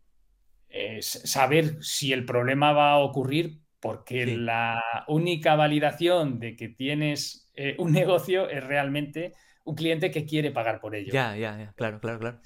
saber 1.01 1.81
si 1.81 2.13
el 2.13 2.25
problema 2.25 2.73
va 2.73 2.91
a 2.91 2.99
ocurrir 2.99 3.61
porque 3.79 4.27
la 4.27 4.83
única 5.07 5.55
validación 5.55 6.41
de 6.41 6.57
que 6.57 6.69
tienes 6.69 7.49
eh, 7.55 7.77
un 7.79 7.93
negocio 8.01 8.51
es 8.51 8.65
realmente 8.65 9.33
un 9.63 9.77
cliente 9.77 10.11
que 10.11 10.27
quiere 10.27 10.51
pagar 10.51 10.81
por 10.81 10.97
ello. 10.97 11.13
Ya, 11.13 11.37
ya, 11.37 11.57
ya, 11.57 11.73
claro, 11.75 12.01
claro, 12.01 12.19
claro. 12.19 12.41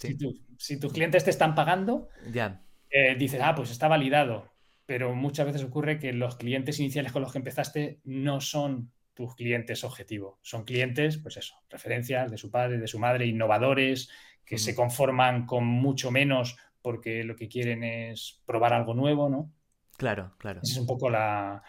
Si, 0.59 0.79
tus 0.79 0.93
clientes 0.93 1.25
te 1.25 1.31
están 1.31 1.55
pagando, 1.55 2.11
ya. 2.31 2.63
Eh, 2.91 3.15
dices, 3.19 3.41
ah, 3.43 3.55
pues 3.55 3.71
está 3.71 3.89
validado. 3.89 4.53
Pero 4.85 5.15
muchas 5.15 5.47
veces 5.47 5.65
ocurre 5.65 5.99
que 5.99 6.13
los 6.13 6.37
clientes 6.37 6.79
iniciales 6.79 7.11
con 7.11 7.23
los 7.23 7.33
que 7.33 7.39
empezaste 7.39 8.01
no 8.05 8.43
son 8.43 8.93
tus 9.15 9.35
clientes 9.35 9.83
objetivo. 9.83 10.39
Son 10.43 10.65
clientes, 10.65 11.17
pues 11.17 11.39
eso, 11.39 11.55
referencias 11.71 12.31
de 12.31 12.37
su 12.37 12.51
padre, 12.51 12.77
de 12.77 12.87
su 12.87 12.99
madre, 12.99 13.27
innovadores, 13.27 14.11
que 14.47 14.59
se 14.59 14.75
conforman 14.75 15.45
con 15.45 15.65
mucho 15.65 16.11
menos 16.11 16.57
porque 16.81 17.25
lo 17.25 17.35
que 17.35 17.49
quieren 17.49 17.83
es 17.83 18.41
probar 18.47 18.73
algo 18.73 18.95
nuevo, 18.95 19.29
¿no? 19.29 19.53
Claro, 19.97 20.35
claro. 20.39 20.61
Esa 20.63 20.75
es 20.75 20.79
un 20.79 20.87
poco 20.87 21.11
la, 21.11 21.65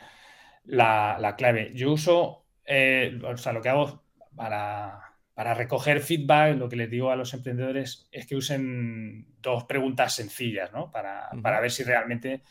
clave. 1.36 1.72
Yo 1.74 1.92
uso, 1.92 2.46
eh, 2.64 3.20
o 3.24 3.36
sea, 3.36 3.52
lo 3.52 3.62
que 3.62 3.70
hago 3.70 4.04
para, 4.36 5.02
recoger 5.36 6.02
feedback, 6.02 6.56
lo 6.56 6.70
que 6.70 6.76
les 6.76 6.90
digo 6.90 7.10
a 7.10 7.16
los 7.16 7.34
emprendedores 7.34 8.08
es 8.12 8.28
que 8.28 8.36
usen 8.36 9.26
dos 9.42 9.64
preguntas 9.64 10.14
sencillas, 10.14 10.72
¿no? 10.72 10.92
Para, 10.92 11.32
ver 11.60 11.72
si 11.72 11.84
realmente 11.84 12.44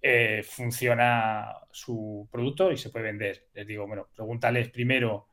eh, 0.00 0.44
funciona 0.44 1.56
su 1.72 2.28
producto 2.30 2.70
y 2.70 2.76
se 2.76 2.90
puede 2.90 3.06
vender. 3.06 3.48
Les 3.52 3.66
digo, 3.66 3.88
bueno, 3.88 4.08
pregúntales 4.14 4.68
primero 4.68 5.26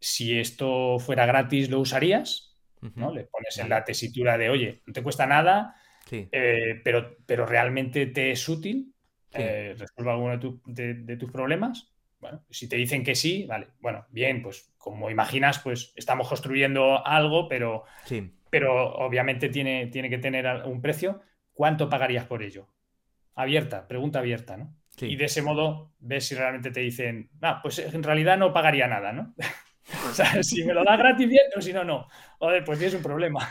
si 0.00 0.38
esto 0.38 0.98
fuera 0.98 1.26
gratis, 1.26 1.68
¿lo 1.68 1.80
usarías? 1.80 2.53
¿No? 2.94 3.12
Le 3.12 3.24
pones 3.24 3.58
en 3.58 3.68
la 3.68 3.84
tesitura 3.84 4.36
de, 4.38 4.50
oye, 4.50 4.82
no 4.86 4.92
te 4.92 5.02
cuesta 5.02 5.26
nada, 5.26 5.76
eh, 6.10 6.80
pero, 6.84 7.16
pero 7.26 7.46
realmente 7.46 8.06
te 8.06 8.30
es 8.30 8.48
útil, 8.48 8.94
eh, 9.32 9.74
resuelve 9.78 10.10
alguno 10.10 10.60
de, 10.66 11.16
tus 11.16 11.30
problemas. 11.30 11.92
Bueno, 12.20 12.44
si 12.48 12.68
te 12.68 12.76
dicen 12.76 13.04
que 13.04 13.14
sí, 13.14 13.44
vale, 13.46 13.68
bueno, 13.80 14.06
bien, 14.10 14.42
pues 14.42 14.72
como 14.78 15.10
imaginas, 15.10 15.58
pues 15.58 15.92
estamos 15.96 16.28
construyendo 16.28 17.06
algo, 17.06 17.48
pero, 17.48 17.84
pero 18.50 18.94
obviamente 18.94 19.48
tiene, 19.48 19.88
tiene 19.88 20.08
que 20.08 20.18
tener 20.18 20.46
un 20.64 20.80
precio. 20.80 21.20
¿Cuánto 21.52 21.88
pagarías 21.88 22.26
por 22.26 22.42
ello? 22.42 22.68
Abierta, 23.34 23.86
pregunta 23.86 24.20
abierta, 24.20 24.56
¿no? 24.56 24.74
Y 25.00 25.16
de 25.16 25.24
ese 25.24 25.42
modo 25.42 25.92
ves 25.98 26.28
si 26.28 26.34
realmente 26.34 26.70
te 26.70 26.80
dicen, 26.80 27.30
ah, 27.42 27.60
pues 27.62 27.78
en 27.78 28.02
realidad 28.02 28.38
no 28.38 28.52
pagaría 28.52 28.86
nada, 28.86 29.12
¿no? 29.12 29.34
O 30.10 30.14
sea, 30.14 30.42
si 30.42 30.64
me 30.64 30.74
lo 30.74 30.84
da 30.84 30.96
gratis, 30.96 31.28
bien, 31.28 31.44
pero 31.50 31.62
si 31.62 31.72
no, 31.72 31.84
no. 31.84 32.06
Joder, 32.38 32.64
pues 32.64 32.78
tienes 32.78 32.94
un 32.94 33.02
problema. 33.02 33.48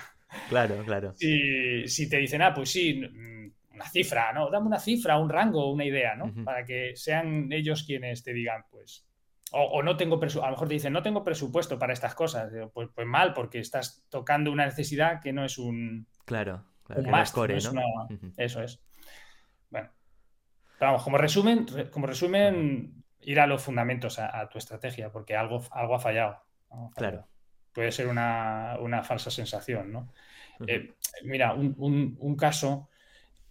Claro, 0.49 0.84
claro. 0.86 1.14
Si, 1.16 1.88
si 1.88 2.10
te 2.10 2.18
dicen, 2.18 2.41
ah, 2.41 2.54
pues 2.54 2.72
sí, 2.72 2.93
mm, 2.95 3.74
una 3.76 3.89
cifra, 3.89 4.32
¿no? 4.34 4.49
Dame 4.49 4.68
una 4.68 4.80
cifra, 4.80 5.18
un 5.18 5.30
rango, 5.30 5.72
una 5.72 5.86
idea, 5.86 6.16
¿no? 6.16 6.32
Para 6.43 6.64
que 6.66 6.95
sean 6.95 7.51
ellos 7.51 7.84
quienes 7.84 8.24
te 8.24 8.34
digan, 8.34 8.64
pues. 8.70 9.06
O, 9.56 9.84
no 9.84 9.95
tengo 9.95 10.20
presupuesto, 10.20 10.47
a 10.47 10.49
lo 10.49 10.56
mejor 10.56 10.68
te 10.68 10.74
dicen, 10.74 10.93
no 10.93 11.04
tengo 11.04 11.24
presupuesto 11.24 11.78
para 11.78 11.93
estas 11.93 12.16
cosas. 12.16 12.51
Pues, 12.74 12.89
pues 12.93 13.06
mal, 13.06 13.34
porque 13.34 13.60
estás 13.60 14.04
tocando 14.10 14.51
una 14.51 14.66
necesidad 14.66 15.22
que 15.22 15.32
no 15.32 15.45
es 15.45 15.60
un. 15.60 16.08
Claro, 16.26 16.66
claro 16.84 17.04
más, 17.04 17.32
core, 17.32 17.58
Eso 17.58 18.64
es. 18.64 18.82
Bueno. 19.70 19.89
vamos, 20.80 21.04
como 21.04 21.20
resumen, 21.20 21.68
como 21.91 22.08
resumen, 22.08 23.03
ir 23.26 23.39
a 23.39 23.47
los 23.47 23.61
fundamentos, 23.63 24.19
a, 24.19 24.47
tu 24.49 24.57
estrategia, 24.57 25.11
porque 25.11 25.36
algo, 25.36 25.63
algo 25.71 25.95
ha 25.95 25.99
fallado. 25.99 26.41
Claro. 26.95 27.28
Puede 27.74 27.91
ser 27.91 28.07
una, 28.07 29.03
falsa 29.03 29.32
sensación, 29.32 29.91
¿no? 29.91 30.13
Eh, 30.67 30.93
mira, 31.24 31.53
un, 31.53 32.36
caso, 32.38 32.89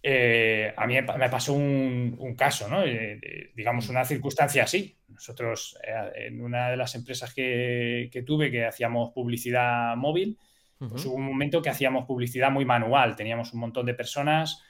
eh, 0.01 0.73
a 0.75 0.87
mí 0.87 0.95
me 0.95 1.29
pasó 1.29 1.53
un, 1.53 2.35
caso, 2.37 2.69
¿no? 2.69 2.83
Eh, 2.85 3.51
digamos, 3.55 3.89
una 3.89 4.05
circunstancia 4.05 4.63
así. 4.63 4.97
Nosotros, 5.09 5.77
en 6.15 6.41
una 6.41 6.69
de 6.69 6.77
las 6.77 6.95
empresas 6.95 7.33
que, 7.33 8.23
tuve, 8.25 8.49
que 8.49 8.65
hacíamos 8.65 9.11
publicidad 9.11 9.95
móvil, 9.95 10.37
pues 10.79 11.05
hubo 11.05 11.15
un 11.15 11.25
momento 11.25 11.61
que 11.61 11.69
hacíamos 11.69 12.05
publicidad 12.05 12.51
muy 12.51 12.65
manual. 12.65 13.15
Teníamos 13.15 13.53
un 13.53 13.59
montón 13.59 13.85
de 13.85 13.93
personas 13.93 14.63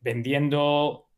vendiendo 0.00 1.11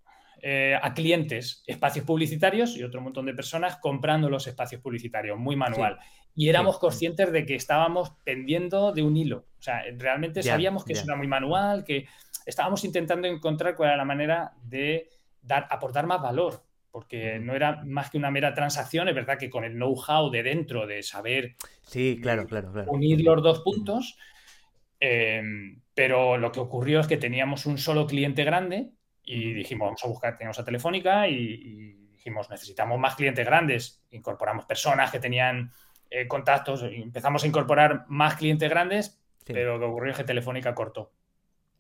eh, 0.47 0.79
a 0.79 0.93
clientes 0.93 1.65
espacios 1.67 2.05
publicitarios 2.05 2.77
y 2.77 2.83
otro 2.83 3.01
montón 3.01 3.25
de 3.25 3.33
personas 3.33 3.79
comprando 3.79 4.29
los 4.29 4.47
espacios 4.47 4.83
publicitarios, 4.83 5.39
muy 5.39 5.57
manual. 5.57 5.99
y 6.35 6.51
éramos 6.51 6.79
conscientes 6.79 7.33
de 7.33 7.47
que 7.47 7.55
estábamos 7.55 8.11
pendiendo 8.25 8.93
de 8.93 9.03
un 9.03 9.17
hilo. 9.17 9.47
O 9.59 9.63
sea, 9.63 9.83
realmente 9.97 10.43
sabíamos 10.43 10.85
que 10.85 10.93
eso 10.93 11.05
era 11.05 11.17
muy 11.17 11.29
manual, 11.29 11.83
que 11.83 12.09
estábamos 12.45 12.85
intentando 12.85 13.27
encontrar 13.27 13.75
cuál 13.75 13.89
era 13.89 13.97
la 13.97 14.05
manera 14.05 14.53
de 14.63 15.09
dar, 15.41 15.67
aportar 15.71 16.07
más 16.07 16.21
valor, 16.21 16.63
porque 16.91 17.39
no 17.39 17.55
era 17.55 17.83
más 17.83 18.11
que 18.11 18.19
una 18.19 18.31
mera 18.31 18.53
transacción, 18.53 19.09
es 19.09 19.15
verdad 19.15 19.39
que 19.39 19.49
con 19.49 19.65
el 19.65 19.73
know-how 19.73 20.29
de 20.29 20.43
dentro, 20.43 20.87
de 20.87 21.03
saber 21.03 21.57
sí, 21.87 22.19
claro, 22.21 22.45
claro, 22.45 22.71
unir 22.89 23.23
los 23.23 23.43
dos 23.43 23.61
puntos, 23.61 24.19
eh, 25.01 25.43
pero 25.95 26.37
lo 26.37 26.53
que 26.53 26.61
ocurrió 26.61 27.01
es 27.01 27.07
que 27.07 27.17
teníamos 27.17 27.65
un 27.65 27.79
solo 27.79 28.07
cliente 28.07 28.45
grande 28.45 28.91
y 29.25 29.53
dijimos, 29.53 29.87
vamos 29.87 30.05
a 30.05 30.09
buscar, 30.09 30.37
teníamos 30.37 30.59
a 30.59 30.65
Telefónica 30.65 31.29
y, 31.29 31.95
dijimos, 32.13 32.51
necesitamos 32.51 32.99
más 32.99 33.17
clientes 33.17 33.45
grandes. 33.45 34.05
Incorporamos 34.11 34.65
personas 34.65 35.11
que 35.11 35.21
tenían 35.21 35.73
eh, 36.11 36.27
contactos, 36.27 36.83
empezamos 36.83 37.45
a 37.45 37.47
incorporar 37.47 38.05
más 38.09 38.37
clientes 38.37 38.69
grandes, 38.69 39.21
pero 39.45 39.75
lo 39.75 39.81
que 39.81 39.87
ocurrió 39.87 40.13
es 40.13 40.19
que 40.19 40.25
Telefónica 40.25 40.75
cortó. 40.75 41.13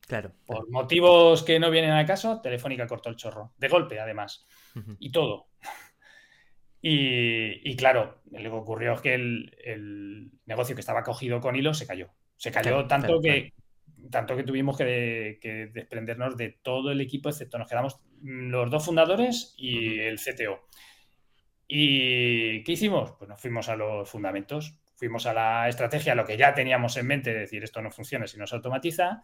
Claro. 0.07 0.33
Por 0.45 0.71
motivos 0.71 1.43
que 1.43 1.59
no 1.59 1.71
vienen 1.71 1.93
al 1.93 2.07
caso, 2.07 2.41
Telefónica 2.41 2.87
cortó 2.87 3.09
el 3.09 3.17
chorro. 3.17 3.53
De 3.57 3.69
golpe, 3.69 3.99
además. 4.01 4.47
Y 4.99 5.11
todo. 5.11 5.49
Y, 6.87 7.77
claro, 7.77 8.21
lo 8.31 8.39
que 8.39 8.49
ocurrió 8.49 8.93
es 8.93 9.01
que 9.01 9.15
el, 9.15 10.31
negocio 10.45 10.75
que 10.75 10.83
estaba 10.83 11.03
cogido 11.03 11.41
con 11.41 11.57
hilo 11.57 11.73
se 11.73 11.87
cayó. 11.87 12.11
Se 12.37 12.53
cayó 12.53 12.87
tanto 12.87 13.23
que 13.23 13.55
tanto 14.11 14.37
que 14.37 14.45
tuvimos 14.45 14.77
que, 14.77 15.71
desprendernos 15.73 16.37
de 16.37 16.59
todo 16.63 16.91
el 16.91 17.01
equipo, 17.01 17.29
excepto 17.29 17.59
nos 17.59 17.69
quedamos 17.69 18.01
los 18.23 18.71
dos 18.71 18.85
fundadores 18.85 19.55
y 19.57 19.99
el 20.01 20.19
CTO. 20.19 20.69
¿Y 21.67 22.63
qué 22.63 22.73
hicimos? 22.73 23.13
Pues 23.19 23.29
nos 23.29 23.41
fuimos 23.41 23.69
a 23.69 23.77
los 23.77 24.09
fundamentos, 24.09 24.79
fuimos 24.97 25.27
a 25.27 25.35
la 25.35 25.69
estrategia, 25.69 26.15
lo 26.15 26.25
que 26.25 26.37
ya 26.37 26.55
teníamos 26.55 26.97
en 26.97 27.07
mente, 27.07 27.35
decir, 27.35 27.65
esto 27.65 27.83
no 27.83 27.91
funciona 27.91 28.27
si 28.27 28.39
no 28.39 28.47
se 28.47 28.57
automatiza, 28.57 29.23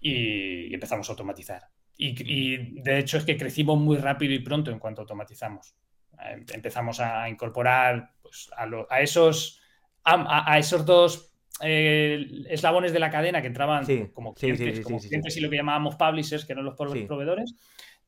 y, 0.00 0.72
empezamos 0.72 1.08
a 1.08 1.12
automatizar. 1.12 1.68
Y, 1.96 2.80
de 2.80 2.98
hecho 2.98 3.18
es 3.18 3.24
que 3.24 3.36
crecimos 3.36 3.78
muy 3.78 3.96
rápido 3.96 4.32
y 4.32 4.38
pronto 4.38 4.70
en 4.70 4.78
cuanto 4.78 5.02
automatizamos. 5.02 5.74
Em, 6.20 6.44
empezamos 6.52 7.00
a 7.00 7.28
incorporar 7.28 8.12
pues, 8.22 8.50
a, 8.56 9.00
esos, 9.00 9.60
a 10.04 10.58
esos 10.58 10.86
dos 10.86 11.28
eh, 11.60 12.26
eslabones 12.48 12.92
de 12.92 12.98
la 12.98 13.10
cadena 13.10 13.40
que 13.40 13.48
entraban 13.48 13.84
como, 14.12 14.34
clientes, 14.34 15.36
y 15.36 15.40
lo 15.40 15.50
que 15.50 15.56
llamábamos 15.56 15.96
publishers, 15.96 16.44
que 16.44 16.52
eran 16.52 16.64
los 16.64 16.74
proveedores, 16.74 17.54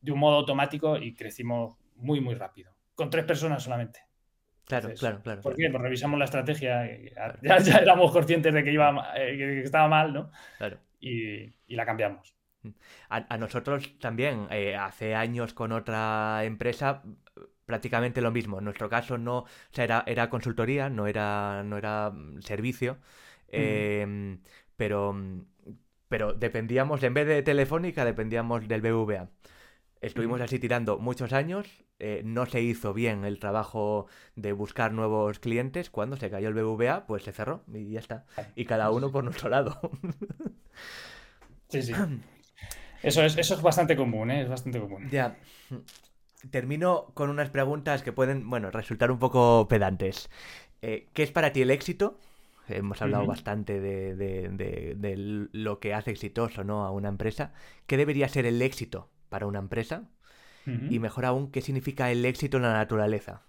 de 0.00 0.12
un 0.12 0.18
modo 0.18 0.36
automático 0.36 0.96
y 0.96 1.14
crecimos 1.14 1.76
muy, 1.96 2.20
muy 2.20 2.34
rápido. 2.34 2.72
Con 2.94 3.10
tres 3.10 3.24
personas 3.24 3.62
solamente. 3.62 4.00
Claro, 4.66 4.90
claro, 4.96 5.20
claro. 5.22 5.40
¿Por 5.40 5.56
qué? 5.56 5.68
Pues 5.68 5.82
revisamos 5.82 6.18
la 6.18 6.26
estrategia, 6.26 6.86
ya, 7.42 7.58
ya, 7.58 7.78
éramos 7.78 8.12
conscientes 8.12 8.54
de 8.54 8.62
que, 8.62 8.72
iba, 8.72 9.12
eh, 9.16 9.36
que 9.36 9.62
estaba 9.62 9.88
mal, 9.88 10.12
¿no? 10.12 10.30
Claro. 10.58 10.78
Y, 11.00 11.52
la 11.68 11.84
cambiamos. 11.84 12.36
A, 13.08 13.38
nosotros 13.38 13.98
también, 13.98 14.46
eh, 14.50 14.76
hace 14.76 15.14
años 15.14 15.54
con 15.54 15.72
otra 15.72 16.44
empresa, 16.44 17.02
prácticamente 17.66 18.20
lo 18.20 18.30
mismo. 18.30 18.58
En 18.58 18.64
nuestro 18.64 18.88
caso 18.88 19.18
no, 19.18 19.38
o 19.38 19.46
sea, 19.70 19.84
era, 19.84 20.04
era 20.06 20.28
consultoría, 20.28 20.90
no 20.90 21.06
era, 21.06 21.62
no 21.64 21.76
era 21.78 22.10
mm, 22.10 22.42
Em, 23.50 24.40
pero, 24.76 25.14
pero 26.08 26.32
dependíamos, 26.34 27.02
en 27.02 27.14
vez 27.14 27.26
de 27.26 27.42
Telefónica, 27.42 28.04
dependíamos 28.04 28.68
del 28.68 28.80
BVA. 28.80 29.28
Estuvimos 30.00 30.40
así 30.40 30.58
tirando 30.58 30.98
muchos 30.98 31.34
años, 31.34 31.84
eh, 31.98 32.22
no 32.24 32.46
se 32.46 32.62
hizo 32.62 32.94
bien 32.94 33.26
el 33.26 33.38
trabajo 33.38 34.06
de 34.34 34.52
buscar 34.52 34.92
nuevos 34.92 35.38
clientes. 35.38 35.90
Cuando 35.90 36.16
se 36.16 36.30
cayó 36.30 36.48
el 36.48 36.54
BVA, 36.54 37.06
pues 37.06 37.22
se 37.24 37.32
cerró 37.32 37.62
y 37.72 37.90
ya 37.90 38.00
está. 38.00 38.24
Y 38.56 38.64
cada 38.64 38.90
uno 38.90 39.12
por 39.12 39.24
nuestro 39.24 39.50
lado. 39.50 39.78
Sí, 41.68 41.82
sí. 41.82 41.92
Eso 43.02 43.22
es, 43.22 43.38
eso 43.38 43.54
es 43.54 43.62
bastante 43.62 43.96
común, 43.96 44.30
¿eh? 44.30 44.42
Es 44.42 44.48
bastante 44.50 44.78
común. 44.78 45.08
Ya. 45.10 45.38
Termino 46.50 47.06
con 47.14 47.30
unas 47.30 47.48
preguntas 47.48 48.02
que 48.02 48.12
pueden, 48.12 48.50
bueno, 48.50 48.70
resultar 48.70 49.10
un 49.10 49.18
poco 49.18 49.68
pedantes. 49.68 50.28
Eh, 50.82 51.08
¿Qué 51.14 51.22
es 51.22 51.32
para 51.32 51.50
ti 51.52 51.62
el 51.62 51.70
éxito? 51.70 52.18
Hemos 52.70 53.02
hablado 53.02 53.26
bastante 53.26 53.80
de, 53.80 55.48
lo 55.52 55.80
que 55.80 55.94
hace 55.94 56.10
exitoso 56.10 56.64
¿no? 56.64 56.84
a 56.84 56.90
una 56.90 57.08
empresa. 57.08 57.52
¿Qué 57.86 57.96
debería 57.96 58.28
ser 58.28 58.46
el 58.46 58.60
éxito 58.62 59.10
para 59.28 59.46
una 59.46 59.58
empresa? 59.58 60.08
Y 60.66 61.00
mejor 61.00 61.24
aún, 61.24 61.50
¿qué 61.50 61.62
significa 61.62 62.12
el 62.12 62.24
éxito 62.24 62.58
en 62.58 62.62
la 62.62 62.72
naturaleza? 62.72 63.42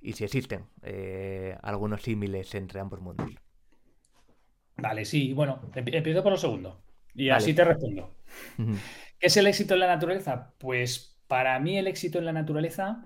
Y 0.00 0.12
si 0.12 0.24
existen 0.24 0.66
eh, 0.82 1.56
algunos 1.62 2.02
símiles 2.02 2.54
entre 2.54 2.80
ambos 2.80 3.00
mundos. 3.00 3.30
Vale, 4.76 5.06
sí, 5.06 5.32
bueno, 5.32 5.60
empiezo 5.74 6.22
por 6.22 6.32
lo 6.32 6.38
segundo. 6.38 6.82
Y 7.14 7.30
así 7.30 7.54
te 7.54 7.64
respondo. 7.64 8.14
¿Qué 9.18 9.26
es 9.26 9.36
el 9.38 9.46
éxito 9.46 9.74
en 9.74 9.80
la 9.80 9.86
naturaleza? 9.86 10.52
Pues 10.58 11.18
para 11.26 11.58
mí 11.60 11.78
el 11.78 11.86
éxito 11.86 12.18
en 12.18 12.26
la 12.26 12.32
naturaleza 12.32 13.04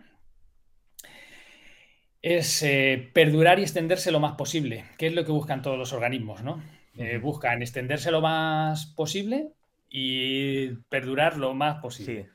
es 2.22 2.62
eh, 2.62 3.10
perdurar 3.12 3.58
y 3.58 3.62
extenderse 3.62 4.10
lo 4.10 4.20
más 4.20 4.34
posible, 4.34 4.84
que 4.98 5.06
es 5.06 5.14
lo 5.14 5.24
que 5.24 5.32
buscan 5.32 5.62
todos 5.62 5.78
los 5.78 5.92
organismos, 5.92 6.42
¿no? 6.42 6.62
Eh, 6.96 7.18
buscan 7.18 7.62
extenderse 7.62 8.10
lo 8.10 8.20
más 8.20 8.86
posible 8.86 9.52
y 9.88 10.68
perdurar 10.88 11.36
lo 11.36 11.54
más 11.54 11.80
posible. 11.80 12.28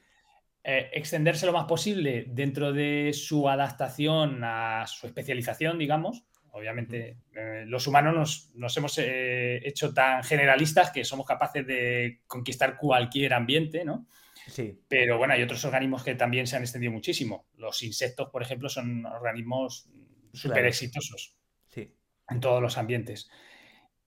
Eh, 0.64 0.90
extenderse 0.94 1.46
lo 1.46 1.54
más 1.54 1.66
posible 1.66 2.26
dentro 2.28 2.74
de 2.74 3.12
su 3.14 3.48
adaptación 3.48 4.44
a 4.44 4.86
su 4.88 5.06
especialización, 5.06 5.78
digamos. 5.78 6.24
Obviamente, 6.52 7.18
los 7.66 7.86
humanos 7.86 8.16
nos, 8.16 8.56
nos 8.56 8.78
hemos 8.78 8.98
hecho 8.98 9.94
tan 9.94 10.24
generalistas 10.24 10.90
que 10.90 11.04
somos 11.04 11.28
capaces 11.28 11.68
de 11.68 12.22
conquistar 12.28 12.78
cualquier 12.78 13.34
ambiente, 13.34 13.84
¿no? 13.84 14.08
Sí. 14.48 14.80
Pero 14.88 15.18
bueno, 15.18 15.34
hay 15.34 15.42
otros 15.42 15.64
organismos 15.66 16.04
que 16.04 16.16
también 16.16 16.48
se 16.48 16.56
han 16.56 16.62
extendido 16.62 16.92
muchísimo. 16.92 17.48
Los 17.56 17.82
insectos, 17.84 18.30
por 18.30 18.42
ejemplo, 18.42 18.70
son 18.70 19.06
organismos 19.06 19.90
súper 20.34 20.66
exitosos 20.66 21.36
sí. 21.70 21.94
en 22.30 22.40
todos 22.40 22.62
los 22.62 22.78
ambientes. 22.78 23.30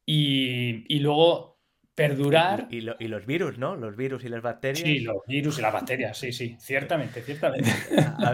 Y, 0.04 0.84
y 0.94 1.00
luego 1.00 1.57
perdurar. 1.98 2.68
Y, 2.70 2.80
los 2.80 3.26
virus, 3.26 3.58
¿no? 3.58 3.74
Los 3.74 3.96
virus 3.96 4.24
y 4.24 4.28
las 4.28 4.40
bacterias. 4.40 4.86
Sí, 4.86 5.00
los 5.00 5.16
virus 5.26 5.58
y 5.58 5.62
las 5.62 5.72
bacterias, 5.72 6.16
sí, 6.16 6.32
sí, 6.32 6.56
ciertamente, 6.60 7.22
ciertamente. 7.22 7.70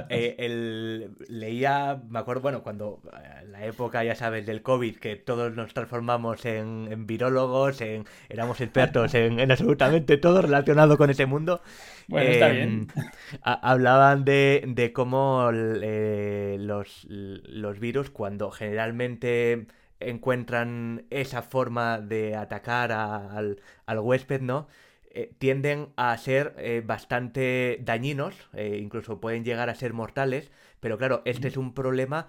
Eh, 0.08 1.08
leía, 1.28 2.00
me 2.08 2.18
acuerdo, 2.18 2.42
bueno, 2.42 2.62
cuando 2.62 3.00
eh, 3.12 3.46
la 3.48 3.64
época, 3.64 4.04
ya 4.04 4.14
sabes, 4.14 4.44
del 4.46 4.62
COVID, 4.62 4.96
que 4.96 5.16
todos 5.16 5.54
nos 5.54 5.72
transformamos 5.72 6.44
en, 6.44 7.06
virólogos, 7.06 7.80
en, 7.80 8.04
éramos 8.28 8.60
expertos 8.60 9.14
en, 9.14 9.50
absolutamente 9.50 10.16
todo 10.16 10.42
relacionado 10.42 10.96
con 10.96 11.10
ese 11.10 11.26
mundo. 11.26 11.62
Bueno, 12.08 12.30
está 12.30 12.48
bien. 12.48 12.88
Em, 12.94 13.06
hablaban 13.42 14.24
de, 14.24 14.64
de 14.66 14.92
cómo 14.92 15.50
eh, 15.52 16.56
los, 16.60 17.06
los 17.08 17.78
virus, 17.78 18.10
cuando 18.10 18.50
generalmente 18.50 19.66
encuentran 20.08 21.06
esa 21.10 21.42
forma 21.42 22.00
de 22.00 22.36
atacar 22.36 22.92
al, 22.92 23.58
huésped, 23.86 24.40
¿no? 24.40 24.68
Eh, 25.10 25.32
tienden 25.38 25.92
a 25.96 26.16
ser 26.18 26.54
eh, 26.58 26.82
bastante 26.84 27.78
dañinos, 27.82 28.48
eh, 28.52 28.78
incluso 28.82 29.20
pueden 29.20 29.44
llegar 29.44 29.70
a 29.70 29.74
ser 29.76 29.92
mortales, 29.92 30.50
pero 30.80 30.98
claro, 30.98 31.22
este 31.24 31.48
es 31.48 31.56
un 31.56 31.72
problema, 31.72 32.26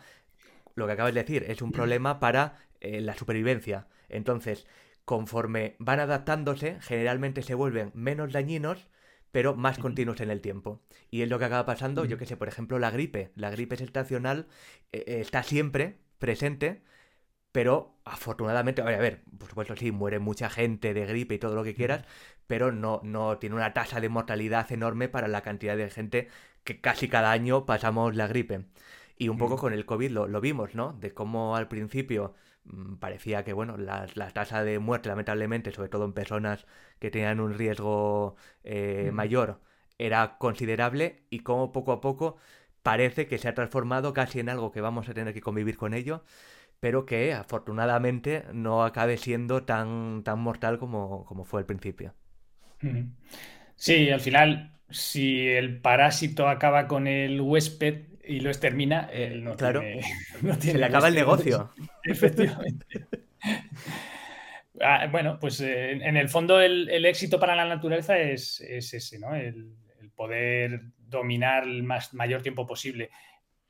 lo 0.75 0.85
que 0.85 0.93
acabas 0.93 1.13
de 1.13 1.21
decir, 1.21 1.45
es 1.47 1.61
un 1.61 1.71
problema 1.71 2.19
para 2.19 2.59
la 2.81 3.15
supervivencia. 3.15 3.87
Entonces, 4.09 4.67
conforme 5.05 5.75
van 5.79 5.99
adaptándose, 5.99 6.77
generalmente 6.81 7.41
se 7.41 7.55
vuelven 7.55 7.89
menos 7.95 8.31
dañinos, 8.31 8.89
pero 9.31 9.55
más 9.55 9.79
continuos 9.79 10.21
en 10.21 10.29
el 10.29 10.41
tiempo. 10.41 10.83
Y 11.09 11.23
es 11.23 11.29
lo 11.29 11.39
que 11.39 11.45
acaba 11.45 11.65
pasando, 11.65 12.05
yo 12.05 12.19
que 12.19 12.27
sé, 12.27 12.37
por 12.37 12.47
ejemplo, 12.47 12.77
la 12.77 12.91
gripe. 12.91 13.31
La 13.35 13.49
gripe 13.49 13.73
estacional 13.73 14.45
está 14.91 15.41
siempre 15.41 15.97
presente, 16.19 16.83
pero 17.55 17.95
afortunadamente, 18.03 18.81
a 18.81 18.85
ver, 18.85 19.21
por 19.39 19.47
supuesto 19.47 19.77
sí, 19.77 19.89
muere 19.89 20.19
mucha 20.19 20.49
gente 20.49 20.93
de 20.93 21.05
gripe 21.05 21.35
y 21.35 21.39
todo 21.39 21.55
lo 21.55 21.63
que 21.63 21.73
quieras, 21.73 22.03
pero 22.47 22.73
no, 22.73 22.99
no 23.01 23.37
tiene 23.37 23.55
una 23.55 23.73
tasa 23.73 24.01
de 24.01 24.09
mortalidad 24.09 24.69
enorme 24.73 25.07
para 25.07 25.29
la 25.29 25.39
cantidad 25.39 25.77
de 25.77 25.89
gente 25.89 26.27
que 26.65 26.81
casi 26.81 27.07
cada 27.07 27.31
año 27.31 27.65
pasamos 27.65 28.13
la 28.13 28.27
gripe. 28.27 28.65
Y 29.17 29.29
un 29.29 29.37
poco 29.37 29.55
con 29.55 29.71
el 29.71 29.85
COVID 29.85 30.11
lo, 30.11 30.27
lo 30.27 30.41
vimos, 30.41 30.75
¿no? 30.75 30.97
De 30.99 31.13
cómo 31.13 31.55
al 31.55 31.69
principio 31.69 32.33
mm, 32.65 32.95
parecía 32.95 33.45
que, 33.45 33.53
bueno, 33.53 33.77
la, 33.77 34.05
tasa 34.33 34.65
de 34.65 34.79
muerte, 34.79 35.07
lamentablemente, 35.07 35.71
sobre 35.71 35.87
todo 35.87 36.03
en 36.03 36.11
personas 36.11 36.65
que 36.99 37.09
tenían 37.09 37.39
un 37.39 37.53
riesgo 37.53 38.35
eh, 38.65 39.11
mm. 39.13 39.15
mayor, 39.15 39.61
era 39.97 40.37
considerable 40.39 41.23
y 41.29 41.39
cómo 41.39 41.71
poco 41.71 41.93
a 41.93 42.01
poco 42.01 42.35
parece 42.83 43.27
que 43.27 43.37
se 43.37 43.47
ha 43.47 43.55
transformado 43.55 44.13
casi 44.13 44.41
en 44.41 44.49
algo 44.49 44.73
que 44.73 44.81
vamos 44.81 45.07
a 45.07 45.13
tener 45.13 45.33
que 45.33 45.39
convivir 45.39 45.77
con 45.77 45.93
ello, 45.93 46.21
pero 46.85 47.03
que 47.03 47.33
afortunadamente 47.33 48.43
no 48.53 48.83
acabe 48.83 49.17
siendo 49.17 49.63
tan, 49.63 50.23
tan 50.23 50.37
mortal 50.37 50.77
como, 50.77 51.25
como 51.25 51.43
fue 51.43 51.61
al 51.61 51.65
principio. 51.65 52.13
Sí, 53.75 54.11
al 54.11 54.19
final, 54.19 54.77
si 54.91 55.47
el 55.47 55.81
parásito 55.81 56.47
acaba 56.47 56.87
con 56.87 57.07
el 57.07 57.41
huésped 57.41 58.03
y 58.23 58.39
lo 58.39 58.51
extermina, 58.51 59.09
él 59.11 59.43
no 59.43 59.55
claro. 59.55 59.81
Se 60.59 60.77
le 60.77 60.85
acaba 60.85 61.07
el 61.07 61.15
negocio. 61.15 61.73
Efectivamente. 62.03 62.85
Ah, 64.81 65.07
bueno, 65.09 65.39
pues 65.39 65.61
eh, 65.61 65.91
en 65.91 66.17
el 66.17 66.27
fondo 66.27 66.59
el, 66.59 67.05
éxito 67.05 67.39
para 67.39 67.55
la 67.55 67.63
naturaleza 67.63 68.19
es, 68.19 68.59
ese, 68.59 69.17
¿no? 69.17 69.33
El, 69.33 69.71
poder 70.15 70.81
dominar 70.97 71.63
el 71.63 71.81
más, 71.83 72.13
mayor 72.13 72.41
tiempo 72.41 72.67
posible. 72.67 73.09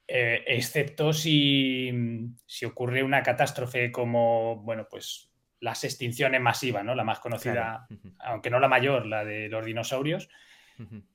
Eh, 0.07 0.43
excepto 0.47 1.13
si, 1.13 1.91
si, 2.45 2.65
ocurre 2.65 3.01
una 3.01 3.23
catástrofe 3.23 3.91
como, 3.91 4.57
bueno, 4.57 4.87
pues 4.89 5.31
las 5.59 5.83
extinciones 5.83 6.39
masivas, 6.41 6.85
¿no? 6.85 6.93
La 6.93 7.03
más 7.03 7.19
conocida, 7.19 7.87
aunque 8.19 8.51
no 8.51 8.59
la 8.59 8.67
mayor, 8.67 9.07
la 9.07 9.25
de 9.25 9.49
los 9.49 9.65
dinosaurios. 9.65 10.29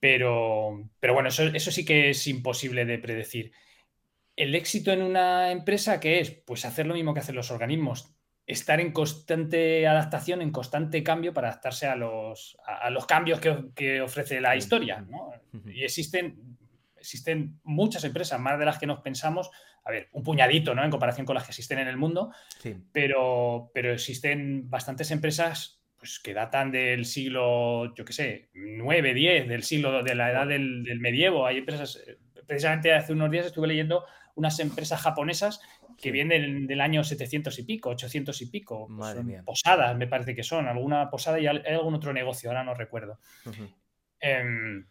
Pero, 0.01 0.89
pero 0.99 1.15
bueno, 1.15 1.29
eso, 1.29 1.45
eso 1.45 1.71
sí 1.71 1.85
que 1.85 2.11
es 2.11 2.27
imposible 2.27 2.85
de 2.85 2.99
predecir. 2.99 3.53
El 4.35 4.55
éxito 4.55 4.91
en 4.91 5.03
una 5.03 5.53
empresa, 5.53 6.01
¿qué 6.01 6.19
es? 6.21 6.31
Pues 6.31 6.65
hacer 6.65 6.87
lo 6.87 6.95
mismo 6.95 7.13
que 7.13 7.21
hacen 7.21 7.37
los 7.37 7.51
organismos, 7.51 8.15
estar 8.47 8.81
en 8.81 8.93
constante 8.93 9.87
adaptación, 9.87 10.43
en 10.43 10.51
constante 10.51 11.03
cambio 11.05 11.33
para 11.33 11.49
adaptarse 11.49 11.87
a 11.87 11.95
los, 11.95 12.57
a, 12.65 12.91
los 12.91 13.07
cambios 13.07 13.39
que, 13.39 13.67
que, 13.75 14.01
ofrece 14.01 14.41
la 14.41 14.57
historia. 14.57 15.05
¿no? 15.09 15.31
Y 15.67 15.85
existen, 15.85 16.59
existen 17.01 17.59
muchas 17.65 18.05
empresas, 18.05 18.39
más 18.39 18.59
de 18.59 18.65
las 18.65 18.79
que 18.79 18.87
nos 18.87 19.01
pensamos, 19.01 19.51
a 19.85 19.91
ver, 19.91 20.09
un 20.13 20.23
puñadito, 20.23 20.75
¿no? 20.75 20.85
En 20.85 20.91
comparación 20.91 21.27
con 21.27 21.35
las 21.35 21.45
que 21.45 21.51
existen 21.51 21.79
en 21.79 21.89
el 21.89 21.97
mundo, 21.97 22.33
pero, 22.93 23.71
pero 23.75 23.93
existen 23.93 24.69
bastantes 24.71 25.11
empresas 25.11 25.81
pues 26.01 26.19
que 26.19 26.33
datan 26.33 26.73
del 26.73 27.05
siglo, 27.05 27.95
yo 27.95 28.07
qué 28.07 28.13
sé, 28.15 28.51
9, 28.55 29.13
10, 29.13 29.49
del 29.49 29.63
siglo, 29.63 30.03
de 30.03 30.15
la 30.15 30.31
edad 30.31 30.47
del, 30.47 30.99
medievo. 30.99 31.47
Hay 31.47 31.59
empresas, 31.59 32.03
eh, 32.07 32.19
precisamente 32.47 32.95
hace 32.95 33.13
unos 33.13 33.31
días 33.31 33.47
estuve 33.47 33.67
leyendo 33.67 34.07
unas 34.35 34.59
empresas 34.61 34.99
japonesas 35.03 35.61
que 35.99 36.11
vienen 36.11 36.67
del 36.67 36.81
año 36.81 37.05
700 37.05 37.59
y 37.59 37.63
pico, 37.65 37.91
800 37.91 38.41
y 38.41 38.47
pico. 38.47 38.89
Pues 38.97 39.43
posadas, 39.45 39.95
me 39.97 40.07
parece 40.07 40.35
que 40.35 40.43
son, 40.43 40.67
alguna 40.69 41.11
posada 41.11 41.39
y 41.39 41.47
hay 41.47 41.61
algún 41.67 41.95
otro 41.95 42.15
negocio, 42.15 42.49
ahora 42.49 42.65
no 42.65 42.73
recuerdo. 42.73 43.19
Em, 44.21 44.87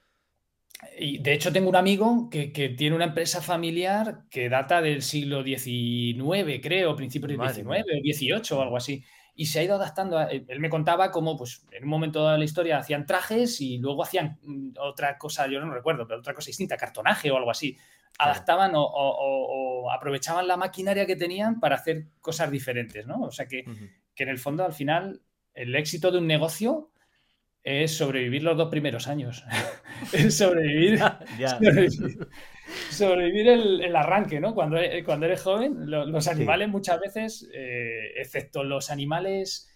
y 0.97 1.17
de 1.19 1.33
hecho 1.33 1.51
tengo 1.51 1.69
un 1.69 1.75
amigo 1.75 2.29
que, 2.29 2.47
tiene 2.77 2.95
una 2.95 3.05
empresa 3.05 3.41
familiar 3.41 4.23
que 4.29 4.49
data 4.49 4.81
del 4.81 5.01
siglo 5.01 5.43
XIX, 5.43 6.59
creo, 6.61 6.95
principios 6.95 7.37
del 7.37 7.53
XIX 7.53 7.85
XVIII 8.03 8.57
o 8.57 8.61
algo 8.61 8.77
así 8.77 9.03
y 9.39 9.45
se 9.45 9.59
ha 9.59 9.63
ido 9.63 9.75
adaptando. 9.75 10.19
él 10.19 10.59
me 10.59 10.69
contaba 10.69 11.11
cómo, 11.11 11.37
pues, 11.37 11.65
en 11.71 11.85
un 11.85 11.89
momento 11.89 12.27
de 12.27 12.37
la 12.37 12.43
historia 12.43 12.77
hacían 12.77 13.05
trajes 13.05 13.61
y 13.61 13.77
luego 13.77 14.03
hacían 14.03 14.37
mm, 14.43 14.71
otra 14.81 15.17
cosa, 15.17 15.47
yo 15.47 15.61
no 15.61 15.73
recuerdo, 15.73 16.05
pero 16.05 16.19
otra 16.19 16.33
cosa 16.33 16.47
distinta, 16.47 16.75
cartonaje 16.75 17.31
o 17.31 17.37
algo 17.37 17.49
así. 17.49 17.77
Adaptaban 18.17 18.73
o, 18.75 19.89
aprovechaban 19.93 20.45
la 20.45 20.57
maquinaria 20.57 21.05
que 21.05 21.15
tenían 21.15 21.61
para 21.61 21.77
hacer 21.77 22.07
cosas 22.19 22.51
diferentes, 22.51 23.07
¿no? 23.07 23.21
O 23.21 23.31
sea 23.31 23.47
que, 23.47 23.63
que 24.13 24.23
en 24.23 24.29
el 24.29 24.39
fondo, 24.39 24.65
al 24.65 24.73
final, 24.73 25.21
el 25.53 25.73
éxito 25.73 26.11
de 26.11 26.17
un 26.17 26.27
negocio 26.27 26.91
es 27.63 27.97
sobrevivir 27.97 28.43
los 28.43 28.57
dos 28.57 28.69
primeros 28.69 29.07
años. 29.07 29.43
es 30.13 30.37
sobrevivir, 30.37 30.99
sobrevivir, 31.47 32.27
sobrevivir 32.89 33.47
el, 33.47 33.95
arranque, 33.95 34.39
¿no? 34.39 34.53
Cuando, 34.53 34.77
e, 34.77 35.03
cuando 35.03 35.25
eres 35.25 35.41
joven, 35.41 35.89
los 35.89 36.27
animales 36.27 36.69
muchas 36.69 36.99
veces, 36.99 37.49
eh, 37.53 38.13
excepto 38.17 38.63
los 38.63 38.89
animales 38.89 39.69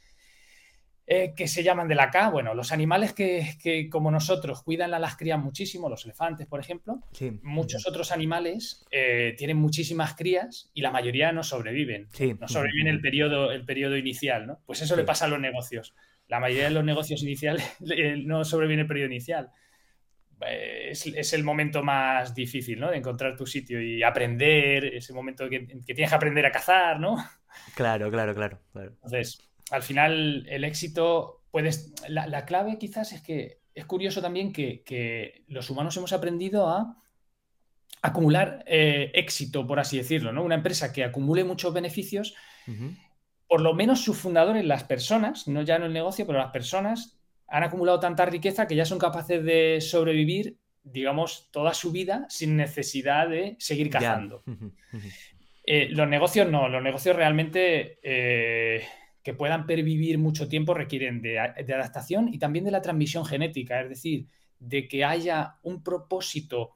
eh, 1.06 1.34
que 1.36 1.50
se 1.50 1.64
llaman 1.64 1.90
de 1.90 1.96
la 1.96 2.10
K, 2.10 2.30
bueno, 2.30 2.54
los 2.54 2.72
animales 2.72 3.12
que, 3.12 3.90
como 3.92 4.10
nosotros 4.10 4.64
cuidan 4.64 4.94
a 4.94 5.00
las 5.00 5.18
crías 5.18 5.38
muchísimo, 5.38 5.90
los 5.90 6.06
elefantes, 6.06 6.48
por 6.48 6.62
ejemplo, 6.62 7.02
muchos 7.42 7.86
otros 7.86 8.14
animales 8.14 8.86
eh, 8.90 9.36
tienen 9.38 9.58
muchísimas 9.58 10.16
crías 10.16 10.72
y 10.74 10.82
la 10.82 10.92
mayoría 10.92 11.34
no 11.34 11.44
sobreviven. 11.44 12.08
No 12.40 12.48
sobreviven 12.48 12.88
el 12.88 13.02
periodo, 13.02 13.52
el 13.52 13.66
periodo 13.66 13.98
inicial, 13.98 14.48
¿no? 14.48 14.62
Pues 14.66 14.82
eso 14.82 14.96
le 14.96 15.04
pasa 15.04 15.26
a 15.26 15.28
los 15.28 15.42
negocios. 15.42 15.94
La 16.34 16.40
mayoría 16.40 16.64
de 16.64 16.72
los 16.72 16.84
negocios 16.84 17.22
iniciales 17.22 17.64
no 18.26 18.44
sobreviven 18.44 18.80
el 18.80 18.88
periodo 18.88 19.12
inicial 19.12 19.52
es, 20.50 21.34
el 21.34 21.44
momento 21.44 21.84
más 21.84 22.34
difícil, 22.34 22.80
¿no? 22.80 22.90
De 22.90 22.98
encontrar 22.98 23.36
tu 23.36 23.46
sitio 23.46 23.80
y 23.80 24.02
aprender, 24.02 24.86
ese 24.86 25.14
momento 25.14 25.48
que, 25.48 25.60
tienes 25.60 26.10
que 26.10 26.16
aprender 26.16 26.44
a 26.46 26.52
cazar, 26.52 27.00
¿no? 27.00 27.18
Claro, 27.76 28.10
claro, 28.10 28.34
claro. 28.34 28.60
Entonces, 28.74 29.38
al 29.70 29.84
final, 29.84 30.48
el 30.50 30.64
éxito, 30.64 31.44
puedes. 31.52 31.94
La, 32.08 32.46
clave 32.46 32.80
quizás 32.80 33.12
es 33.12 33.22
que 33.22 33.60
es 33.76 33.86
curioso 33.86 34.24
también 34.24 34.52
que, 34.52 35.44
los 35.48 35.70
humanos 35.70 35.96
hemos 35.98 36.14
aprendido 36.14 36.68
a 36.68 36.98
acumular 38.02 38.64
eh, 38.68 39.12
éxito, 39.14 39.68
por 39.68 39.80
así 39.80 39.98
decirlo, 39.98 40.34
¿no? 40.34 40.44
Una 40.44 40.56
empresa 40.56 40.92
que 40.92 41.04
acumule 41.04 41.44
muchos 41.44 41.74
beneficios, 41.74 42.34
por 43.54 43.62
lo 43.62 43.76
menos 43.76 44.01
sus 44.01 44.18
fundadores, 44.18 44.66
las 44.66 44.84
personas, 44.84 45.47
no 45.47 45.62
ya 45.62 45.78
no 45.78 45.86
el 45.86 45.93
negocio, 45.93 46.26
pero 46.26 46.39
las 46.39 46.49
personas 46.49 47.20
han 47.47 47.62
acumulado 47.62 47.99
tanta 47.99 48.26
riqueza 48.26 48.66
que 48.66 48.76
ya 48.76 48.84
son 48.84 48.97
capaces 48.97 49.43
de 49.43 49.80
sobrevivir, 49.80 50.58
digamos, 50.82 51.49
toda 51.51 51.76
su 51.76 51.91
vida 51.91 52.26
sin 52.30 52.58
necesidad 52.58 53.30
de 53.30 53.56
seguir 53.60 53.91
cazando. 53.91 54.43
Eh, 55.66 55.88
los 55.91 56.10
negocios 56.10 56.49
no, 56.49 56.68
los 56.68 56.84
negocios 56.84 57.16
realmente 57.16 57.97
eh, 58.04 58.84
que 59.24 59.34
puedan 59.34 59.66
pervivir 59.66 60.18
mucho 60.18 60.49
tiempo 60.49 60.74
requieren 60.74 61.22
de, 61.22 61.39
adaptación 61.39 62.34
y 62.34 62.38
también 62.38 62.66
de 62.66 62.72
la 62.72 62.82
transmisión 62.82 63.24
genética, 63.24 63.80
es 63.80 63.88
decir, 63.88 64.26
de 64.60 64.89
que 64.89 65.06
haya 65.06 65.60
un 65.62 65.82
propósito 65.82 66.72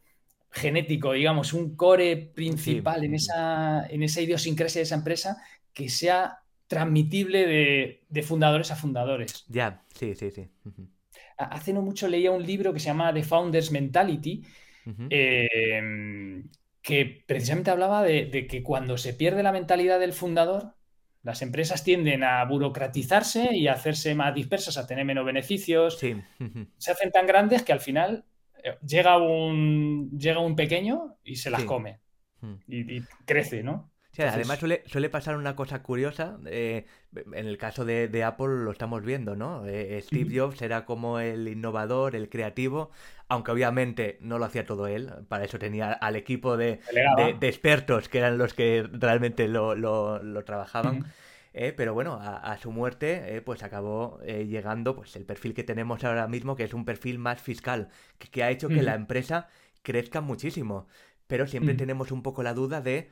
genético, 0.52 1.12
digamos, 1.12 1.52
un 1.52 1.76
core 1.76 2.32
principal 2.34 3.04
en, 3.04 3.16
esa, 3.16 3.86
en 3.88 4.04
esa 4.04 4.22
idiosincrasia 4.22 4.80
de 4.80 4.84
esa 4.84 4.96
empresa 4.96 5.38
que 5.74 5.90
sea 5.90 6.44
transmitible 6.68 7.46
de, 8.10 8.24
fundadores 8.24 8.72
a 8.72 8.76
fundadores. 8.76 9.46
Ya, 9.48 9.84
sí, 9.94 10.16
sí, 10.16 10.32
sí. 10.32 10.50
Hace 11.38 11.74
no 11.74 11.82
mucho 11.82 12.08
leía 12.08 12.32
un 12.32 12.46
libro 12.46 12.74
que 12.74 12.80
se 12.80 12.88
llama 12.88 13.14
The 13.14 13.24
Founders 13.24 13.72
Mentality, 13.72 14.44
em, 15.10 16.50
que 16.82 17.24
precisamente 17.26 17.72
hablaba 17.72 18.04
de, 18.04 18.48
que 18.50 18.64
cuando 18.64 18.98
se 18.98 19.14
pierde 19.14 19.44
la 19.44 19.52
mentalidad 19.52 20.00
del 20.00 20.14
fundador, 20.14 20.76
las 21.24 21.42
empresas 21.42 21.84
tienden 21.84 22.24
a 22.24 22.44
burocratizarse 22.46 23.56
y 23.56 23.68
a 23.68 23.74
hacerse 23.74 24.16
más 24.16 24.34
dispersas, 24.34 24.78
a 24.78 24.88
tener 24.88 25.04
menos 25.04 25.26
beneficios. 25.26 25.98
Se 25.98 26.92
hacen 26.92 27.12
tan 27.12 27.28
grandes 27.28 27.64
que 27.64 27.74
al 27.74 27.82
final 27.82 28.26
eh, 28.64 28.78
llega 28.86 29.18
un, 29.18 30.18
llega 30.18 30.40
un 30.40 30.56
pequeño 30.56 31.18
y 31.24 31.36
se 31.36 31.50
las 31.50 31.64
come. 31.64 32.00
y, 32.68 33.02
crece, 33.26 33.64
¿no? 33.64 33.92
Además 34.24 34.60
suele, 34.60 35.10
pasar 35.10 35.38
una 35.38 35.56
cosa 35.56 35.84
curiosa, 35.84 36.38
eh, 36.46 36.86
en 37.16 37.48
el 37.48 37.58
caso 37.58 37.86
de, 37.86 38.24
Apple 38.24 38.64
lo 38.64 38.72
estamos 38.72 39.04
viendo, 39.04 39.36
¿no? 39.36 39.66
Eh, 39.66 40.02
Steve 40.02 40.38
Jobs 40.38 40.62
era 40.62 40.86
como 40.86 41.20
el 41.20 41.48
innovador, 41.48 42.16
el 42.16 42.30
creativo, 42.30 42.92
aunque 43.28 43.52
obviamente 43.52 44.18
no 44.22 44.40
lo 44.40 44.46
hacía 44.46 44.66
todo 44.66 44.88
él, 44.88 45.12
para 45.28 45.46
eso 45.46 45.60
tenía 45.60 45.92
al 45.92 46.16
equipo 46.16 46.58
de, 46.58 46.80
expertos 47.42 48.10
que 48.10 48.20
eran 48.20 48.38
los 48.38 48.54
que 48.54 48.88
realmente 48.92 49.48
lo, 49.48 50.44
trabajaban. 50.46 51.06
Eh, 51.54 51.74
pero 51.76 51.96
bueno, 51.96 52.20
a, 52.22 52.56
su 52.58 52.72
muerte 52.72 53.42
pues 53.44 53.64
acabó 53.64 54.20
llegando 54.22 54.96
pues 54.96 55.16
el 55.16 55.26
perfil 55.26 55.54
que 55.54 55.64
tenemos 55.64 56.04
ahora 56.04 56.28
mismo, 56.28 56.56
que 56.56 56.64
es 56.64 56.74
un 56.74 56.86
perfil 56.86 57.20
más 57.20 57.42
fiscal, 57.42 57.90
que, 58.18 58.44
ha 58.44 58.52
hecho 58.52 58.68
que 58.68 58.84
la 58.84 58.96
empresa 58.96 59.48
crezca 59.82 60.22
muchísimo. 60.22 60.88
Pero 61.28 61.46
siempre 61.46 61.74
tenemos 61.74 62.12
un 62.12 62.24
poco 62.24 62.42
la 62.42 62.54
duda 62.54 62.80
de 62.80 63.10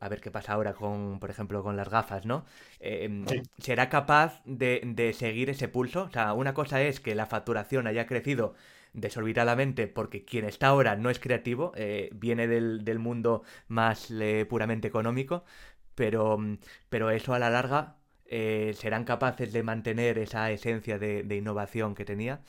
a 0.00 0.08
ver 0.08 0.20
qué 0.20 0.30
pasa 0.30 0.54
ahora 0.54 0.72
con, 0.72 1.20
por 1.20 1.30
ejemplo, 1.30 1.62
con 1.62 1.76
las 1.76 1.90
gafas, 1.90 2.24
¿no? 2.24 2.44
Em, 2.80 3.26
¿Será 3.58 3.90
capaz 3.90 4.40
de, 4.46 5.14
seguir 5.16 5.50
ese 5.50 5.68
pulso? 5.68 6.04
O 6.04 6.10
sea, 6.10 6.32
una 6.32 6.54
cosa 6.54 6.82
es 6.82 7.00
que 7.00 7.14
la 7.14 7.26
facturación 7.26 7.86
haya 7.86 8.06
crecido 8.06 8.54
desorbitadamente 8.94 9.86
porque 9.86 10.24
quien 10.24 10.46
está 10.46 10.68
ahora 10.68 10.96
no 10.96 11.10
es 11.10 11.20
creativo, 11.20 11.72
eh, 11.76 12.08
viene 12.14 12.48
del, 12.48 12.98
mundo 12.98 13.42
más 13.68 14.10
eh, 14.10 14.46
puramente 14.48 14.88
económico, 14.88 15.44
pero, 15.94 16.38
pero 16.88 17.10
eso 17.10 17.34
a 17.34 17.38
la 17.38 17.50
larga 17.50 17.96
eh, 18.24 18.72
serán 18.74 19.04
capaces 19.04 19.52
de 19.52 19.62
mantener 19.62 20.18
esa 20.18 20.50
esencia 20.50 20.98
de, 20.98 21.36
innovación 21.36 21.94
que 21.94 22.06
tenía. 22.06 22.40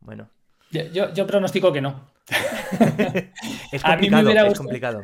Bueno. 0.00 0.28
Yo, 0.70 1.12
yo 1.12 1.26
pronostico 1.26 1.72
que 1.72 1.80
no. 1.80 2.10
es 3.72 3.82
complicado, 3.82 4.46
es 4.46 4.58
complicado. 4.58 5.02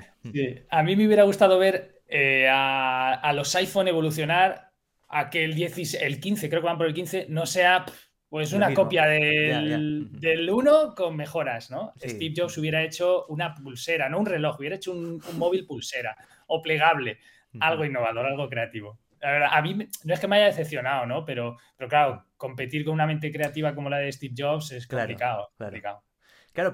a 0.71 0.83
mí 0.83 0.97
me 0.97 1.07
hubiera 1.07 1.25
gustado 1.25 1.59
ver 1.59 2.03
eh, 2.09 2.49
a, 2.51 3.33
los 3.35 3.55
iPhone 3.57 3.89
evolucionar 3.89 4.71
a 5.09 5.31
que 5.31 5.45
el, 5.45 5.61
el 5.61 6.21
15, 6.21 6.49
creo 6.49 6.61
que 6.61 6.67
van 6.67 6.79
por 6.79 6.87
el 6.87 6.95
15, 6.95 7.27
no 7.29 7.47
sea 7.47 7.87
pues 8.29 8.53
una 8.53 8.75
copia 8.75 9.07
del, 9.07 10.49
1 10.51 10.95
con 10.95 11.17
mejoras, 11.17 11.71
¿no? 11.71 11.93
Steve 11.97 12.35
Jobs 12.37 12.59
hubiera 12.59 12.83
hecho 12.83 13.25
una 13.29 13.55
pulsera, 13.55 14.09
no 14.09 14.19
un 14.19 14.27
reloj, 14.27 14.59
hubiera 14.59 14.77
hecho 14.77 14.93
un, 14.93 15.23
móvil 15.35 15.65
pulsera 15.65 16.17
o 16.49 16.61
plegable, 16.61 17.19
algo 17.61 17.85
innovador, 17.85 18.27
algo 18.27 18.49
creativo. 18.49 18.99
a 19.23 19.63
mí 19.63 19.89
no 20.05 20.15
es 20.15 20.21
que 20.21 20.29
me 20.29 20.37
haya 20.37 20.47
decepcionado, 20.47 21.07
¿no? 21.07 21.25
Pero, 21.25 21.57
pero 21.77 21.89
claro, 21.89 22.25
competir 22.37 22.85
con 22.85 22.95
una 22.95 23.07
mente 23.07 23.33
creativa 23.33 23.75
como 23.75 23.89
la 23.89 23.99
de 23.99 24.13
Steve 24.13 24.35
Jobs 24.37 24.73
es 24.73 24.87
complicado. 24.87 25.53
Claro, 25.57 26.03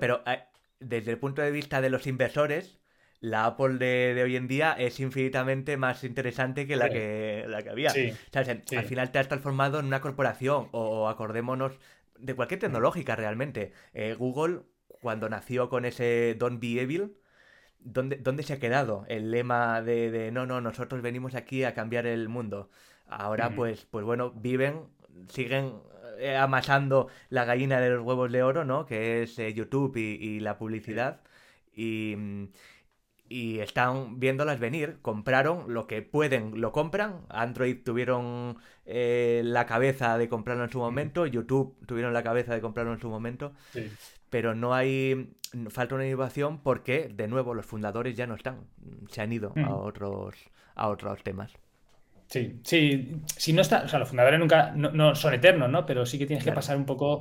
pero 0.01 0.23
eh, 0.27 0.45
desde 0.81 1.11
el 1.11 1.19
punto 1.19 1.43
de 1.43 1.51
vista 1.51 1.81
de 1.81 1.91
los 1.91 2.07
inversores, 2.07 2.79
la 3.21 3.47
Apple 3.47 3.75
de, 3.75 4.21
hoy 4.23 4.37
en 4.37 4.49
día 4.49 4.73
es 4.73 4.99
infinitamente 5.01 5.77
más 5.77 6.03
interesante 6.05 6.67
que 6.67 6.77
la, 6.77 6.91
que, 6.91 7.45
la 7.49 7.63
que 7.63 7.71
había. 7.71 7.93
Al 8.33 8.85
final 8.85 9.13
te 9.13 9.19
has 9.19 9.29
transformado 9.29 9.79
en 9.79 9.87
una 9.87 10.01
corporación 10.01 10.69
o, 10.73 11.09
acordémonos 11.09 11.79
de 12.19 12.35
cualquier 12.35 12.61
tecnológica 12.61 13.15
realmente. 13.15 13.73
Eh, 13.95 14.17
Google, 14.19 14.63
cuando 14.89 15.29
nació 15.29 15.69
con 15.69 15.85
ese 15.85 16.35
Don't 16.39 16.61
Be 16.61 16.81
Evil, 16.81 17.17
¿dónde, 17.79 18.17
¿dónde, 18.17 18.43
se 18.43 18.55
ha 18.55 18.59
quedado 18.59 19.05
el 19.09 19.31
lema 19.31 19.83
de, 19.83 20.31
no, 20.33 20.47
no, 20.47 20.61
nosotros 20.61 21.03
venimos 21.03 21.35
aquí 21.35 21.65
a 21.65 21.75
cambiar 21.75 22.07
el 22.07 22.29
mundo? 22.29 22.71
Ahora, 23.07 23.55
pues, 23.55 23.87
pues 23.91 24.05
bueno, 24.05 24.31
viven, 24.31 24.87
siguen 25.29 25.75
eh, 26.23 26.37
amasando 26.37 27.09
la 27.31 27.45
gallina 27.45 27.81
de 27.81 27.91
los 27.91 28.05
huevos 28.05 28.31
de 28.31 28.43
oro, 28.43 28.65
¿no? 28.65 28.87
Que 28.87 29.23
es 29.23 29.39
eh, 29.39 29.53
YouTube 29.53 29.97
y, 29.97 30.41
la 30.41 30.57
publicidad. 30.57 31.21
Y, 31.75 32.17
y 33.29 33.59
están 33.59 34.21
viéndolas 34.21 34.61
venir. 34.61 34.99
Compraron 35.03 35.73
lo 35.75 35.87
que 35.87 36.03
pueden, 36.03 36.61
lo 36.61 36.71
compran. 36.71 37.27
Android 37.29 37.79
tuvieron 37.85 38.59
eh, 38.85 39.43
la 39.45 39.67
cabeza 39.67 40.17
de 40.17 40.29
comprarlo 40.29 40.65
en 40.65 40.71
su 40.71 40.79
momento. 40.79 41.27
YouTube 41.27 41.77
tuvieron 41.87 42.13
la 42.13 42.23
cabeza 42.23 42.55
de 42.55 42.61
comprarlo 42.61 42.93
en 42.93 43.01
su 43.01 43.09
momento. 43.09 43.53
Pero 44.31 44.55
no 44.55 44.75
hay. 44.75 45.35
Falta 45.71 45.97
una 45.97 46.07
innovación 46.07 46.63
porque, 46.63 47.09
de 47.13 47.29
nuevo, 47.29 47.53
los 47.53 47.67
fundadores 47.67 48.17
ya 48.17 48.27
no 48.27 48.35
están. 48.35 48.69
Se 49.09 49.23
han 49.23 49.33
ido 49.33 49.53
a 49.57 49.75
otros 49.75 50.37
a 50.75 50.89
otros 50.89 51.23
temas. 51.23 51.53
Sí, 52.33 52.61
sí. 52.65 53.11
Si 53.37 53.53
no 53.53 53.61
está. 53.61 53.83
O 53.83 53.89
sea, 53.89 53.99
los 53.99 54.09
fundadores 54.09 54.41
nunca. 54.41 54.73
No, 54.75 55.15
son 55.15 55.35
eternos, 55.35 55.69
¿no? 55.69 55.85
Pero 55.85 56.07
sí 56.07 56.19
que 56.19 56.25
tienes 56.25 56.43
que 56.43 56.53
pasar 56.53 56.79
un 56.79 56.87
poco 56.87 57.21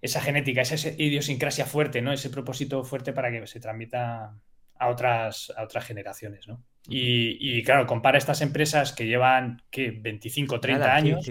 esa 0.00 0.20
genética, 0.20 0.62
esa 0.62 0.88
idiosincrasia 0.88 1.64
fuerte, 1.64 2.02
¿no? 2.02 2.12
Ese 2.12 2.28
propósito 2.28 2.82
fuerte 2.82 3.12
para 3.12 3.30
que 3.30 3.46
se 3.46 3.60
transmita 3.60 4.34
a 4.76 4.88
otras, 4.88 5.52
a 5.56 5.62
otras 5.62 5.84
generaciones, 5.84 6.48
¿no? 6.48 6.60
Y, 6.88 7.62
claro, 7.62 7.86
compara 7.86 8.18
estas 8.18 8.40
empresas 8.40 8.92
que 8.92 9.06
llevan 9.06 9.62
¿qué? 9.70 9.92
25, 9.92 10.58
30 10.58 10.92
años 10.92 11.30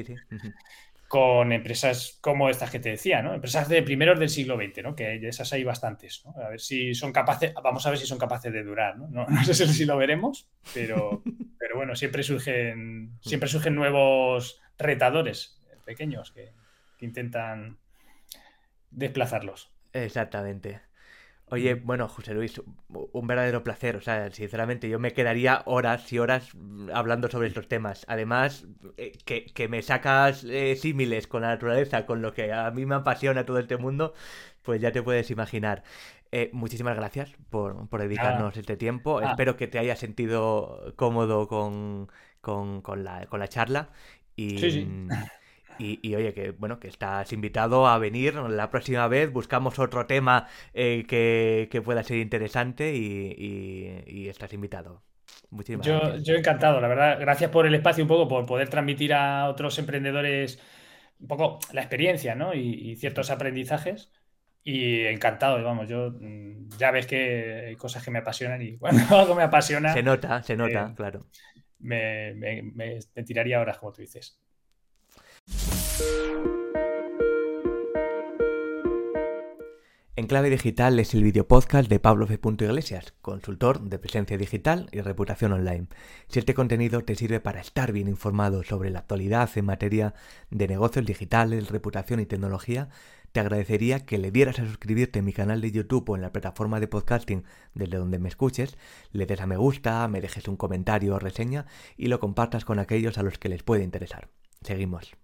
con 1.11 1.51
empresas 1.51 2.19
como 2.21 2.47
estas 2.47 2.71
que 2.71 2.79
te 2.79 2.87
decía, 2.87 3.21
¿no? 3.21 3.33
Empresas 3.33 3.67
de 3.67 3.83
primeros 3.83 4.17
del 4.17 4.29
siglo 4.29 4.55
XX, 4.55 4.81
¿no? 4.81 4.95
Que 4.95 5.19
de 5.19 5.27
esas 5.27 5.51
hay 5.51 5.65
bastantes, 5.65 6.23
¿no? 6.23 6.33
A 6.41 6.47
ver 6.47 6.61
si 6.61 6.95
son 6.95 7.11
capaces, 7.11 7.53
vamos 7.61 7.85
a 7.85 7.89
ver 7.89 7.99
si 7.99 8.05
son 8.07 8.17
capaces 8.17 8.53
de 8.53 8.63
durar, 8.63 8.97
¿no? 8.97 9.09
No, 9.09 9.27
sé 9.43 9.67
si 9.67 9.83
lo 9.83 9.97
veremos, 9.97 10.47
pero, 10.73 11.21
pero 11.59 11.75
bueno, 11.75 11.97
siempre 11.97 12.23
surgen, 12.23 13.17
siempre 13.19 13.49
surgen 13.49 13.75
nuevos 13.75 14.61
retadores 14.77 15.61
pequeños 15.83 16.31
que 16.31 16.53
intentan 17.01 17.77
desplazarlos. 18.89 19.69
Exactamente. 19.91 20.79
Oye, 21.51 21.75
bueno, 21.75 22.07
José 22.07 22.33
Luis, 22.33 22.61
un 22.87 23.27
verdadero 23.27 23.61
placer. 23.61 23.97
O 23.97 24.01
sea, 24.01 24.31
sinceramente, 24.31 24.87
yo 24.87 24.99
me 24.99 25.11
quedaría 25.11 25.63
horas 25.65 26.11
y 26.13 26.17
horas 26.17 26.49
hablando 26.93 27.29
sobre 27.29 27.49
estos 27.49 27.67
temas. 27.67 28.05
Además, 28.07 28.65
eh, 28.95 29.11
que, 29.25 29.67
me 29.67 29.81
sacas 29.81 30.45
eh, 30.45 30.77
símiles 30.77 31.27
con 31.27 31.41
la 31.41 31.49
naturaleza, 31.49 32.05
con 32.05 32.21
lo 32.21 32.33
que 32.33 32.53
a 32.53 32.71
mí 32.71 32.85
me 32.85 32.95
apasiona 32.95 33.45
todo 33.45 33.59
este 33.59 33.75
mundo, 33.75 34.13
pues 34.61 34.79
ya 34.79 34.93
te 34.93 35.03
puedes 35.03 35.29
imaginar. 35.29 35.83
Eh, 36.31 36.49
muchísimas 36.53 36.95
gracias 36.95 37.33
por, 37.49 37.89
dedicarnos 37.89 38.55
este 38.55 38.77
tiempo. 38.77 39.19
Ah. 39.19 39.31
Espero 39.31 39.57
que 39.57 39.67
te 39.67 39.77
hayas 39.77 39.99
sentido 39.99 40.93
cómodo 40.95 41.49
con, 41.49 42.07
la, 43.03 43.25
con 43.27 43.39
la 43.41 43.47
charla. 43.49 43.89
Y, 44.37 44.57
sí, 44.57 44.71
sí. 44.71 44.87
Y, 45.81 46.15
oye, 46.15 46.33
que 46.33 46.51
bueno, 46.51 46.79
que 46.79 46.87
estás 46.87 47.33
invitado 47.33 47.87
a 47.87 47.97
venir 47.97 48.35
la 48.35 48.69
próxima 48.69 49.07
vez, 49.07 49.31
buscamos 49.31 49.79
otro 49.79 50.05
tema 50.05 50.47
eh, 50.73 51.05
que, 51.07 51.81
pueda 51.81 52.03
ser 52.03 52.17
interesante 52.17 52.93
y, 52.95 54.27
estás 54.27 54.53
invitado. 54.53 55.01
Muchísimas 55.49 55.85
yo, 55.85 55.99
gracias. 55.99 56.23
Yo 56.23 56.35
encantado, 56.35 56.79
la 56.79 56.87
verdad. 56.87 57.17
Gracias 57.19 57.49
por 57.49 57.65
el 57.65 57.73
espacio 57.73 58.03
un 58.03 58.07
poco, 58.07 58.27
por 58.27 58.45
poder 58.45 58.69
transmitir 58.69 59.13
a 59.13 59.49
otros 59.49 59.79
emprendedores 59.79 60.59
un 61.19 61.27
poco 61.27 61.59
la 61.73 61.81
experiencia, 61.81 62.35
¿no? 62.35 62.53
Y, 62.53 62.95
ciertos 62.97 63.31
aprendizajes. 63.31 64.11
Y 64.63 65.05
encantado, 65.07 65.63
vamos, 65.63 65.89
yo 65.89 66.11
mm, 66.11 66.69
ya 66.77 66.91
ves 66.91 67.07
que 67.07 67.65
hay 67.69 67.75
cosas 67.75 68.03
que 68.03 68.11
me 68.11 68.19
apasionan 68.19 68.61
y 68.61 68.77
cuando 68.77 69.17
algo 69.17 69.33
me 69.33 69.43
apasiona. 69.43 69.93
Se 69.93 70.03
nota, 70.03 70.43
se 70.43 70.55
nota, 70.55 70.89
eh, 70.91 70.93
claro. 70.95 71.25
Me, 71.79 72.35
me, 72.35 72.61
me 73.15 73.23
tiraría 73.23 73.59
horas, 73.59 73.79
como 73.79 73.91
tú 73.91 74.01
dices. 74.01 74.39
En 80.21 80.27
Clave 80.27 80.51
Digital 80.51 80.99
es 80.99 81.15
el 81.15 81.23
video 81.23 81.47
podcast 81.47 81.89
de 81.89 81.99
Pablo 81.99 82.25
F. 82.25 82.37
Iglesias, 82.59 83.15
consultor 83.23 83.81
de 83.81 83.97
presencia 83.97 84.37
digital 84.37 84.87
y 84.91 85.01
reputación 85.01 85.51
online. 85.51 85.87
Si 86.27 86.37
este 86.37 86.53
contenido 86.53 87.03
te 87.03 87.15
sirve 87.15 87.39
para 87.39 87.59
estar 87.59 87.91
bien 87.91 88.07
informado 88.07 88.63
sobre 88.63 88.91
la 88.91 88.99
actualidad 88.99 89.49
en 89.55 89.65
materia 89.65 90.13
de 90.51 90.67
negocios 90.67 91.07
digitales, 91.07 91.69
reputación 91.69 92.19
y 92.19 92.27
tecnología, 92.27 92.89
te 93.31 93.39
agradecería 93.39 94.05
que 94.05 94.19
le 94.19 94.29
dieras 94.29 94.59
a 94.59 94.67
suscribirte 94.67 95.17
en 95.17 95.25
mi 95.25 95.33
canal 95.33 95.59
de 95.59 95.71
YouTube 95.71 96.09
o 96.09 96.15
en 96.15 96.21
la 96.21 96.31
plataforma 96.31 96.79
de 96.79 96.87
podcasting 96.87 97.43
desde 97.73 97.97
donde 97.97 98.19
me 98.19 98.29
escuches, 98.29 98.77
le 99.13 99.25
des 99.25 99.41
a 99.41 99.47
me 99.47 99.57
gusta, 99.57 100.07
me 100.07 100.21
dejes 100.21 100.47
un 100.47 100.55
comentario 100.55 101.15
o 101.15 101.19
reseña 101.19 101.65
y 101.97 102.09
lo 102.09 102.19
compartas 102.19 102.63
con 102.63 102.77
aquellos 102.77 103.17
a 103.17 103.23
los 103.23 103.39
que 103.39 103.49
les 103.49 103.63
puede 103.63 103.83
interesar. 103.83 104.29
Seguimos. 104.61 105.15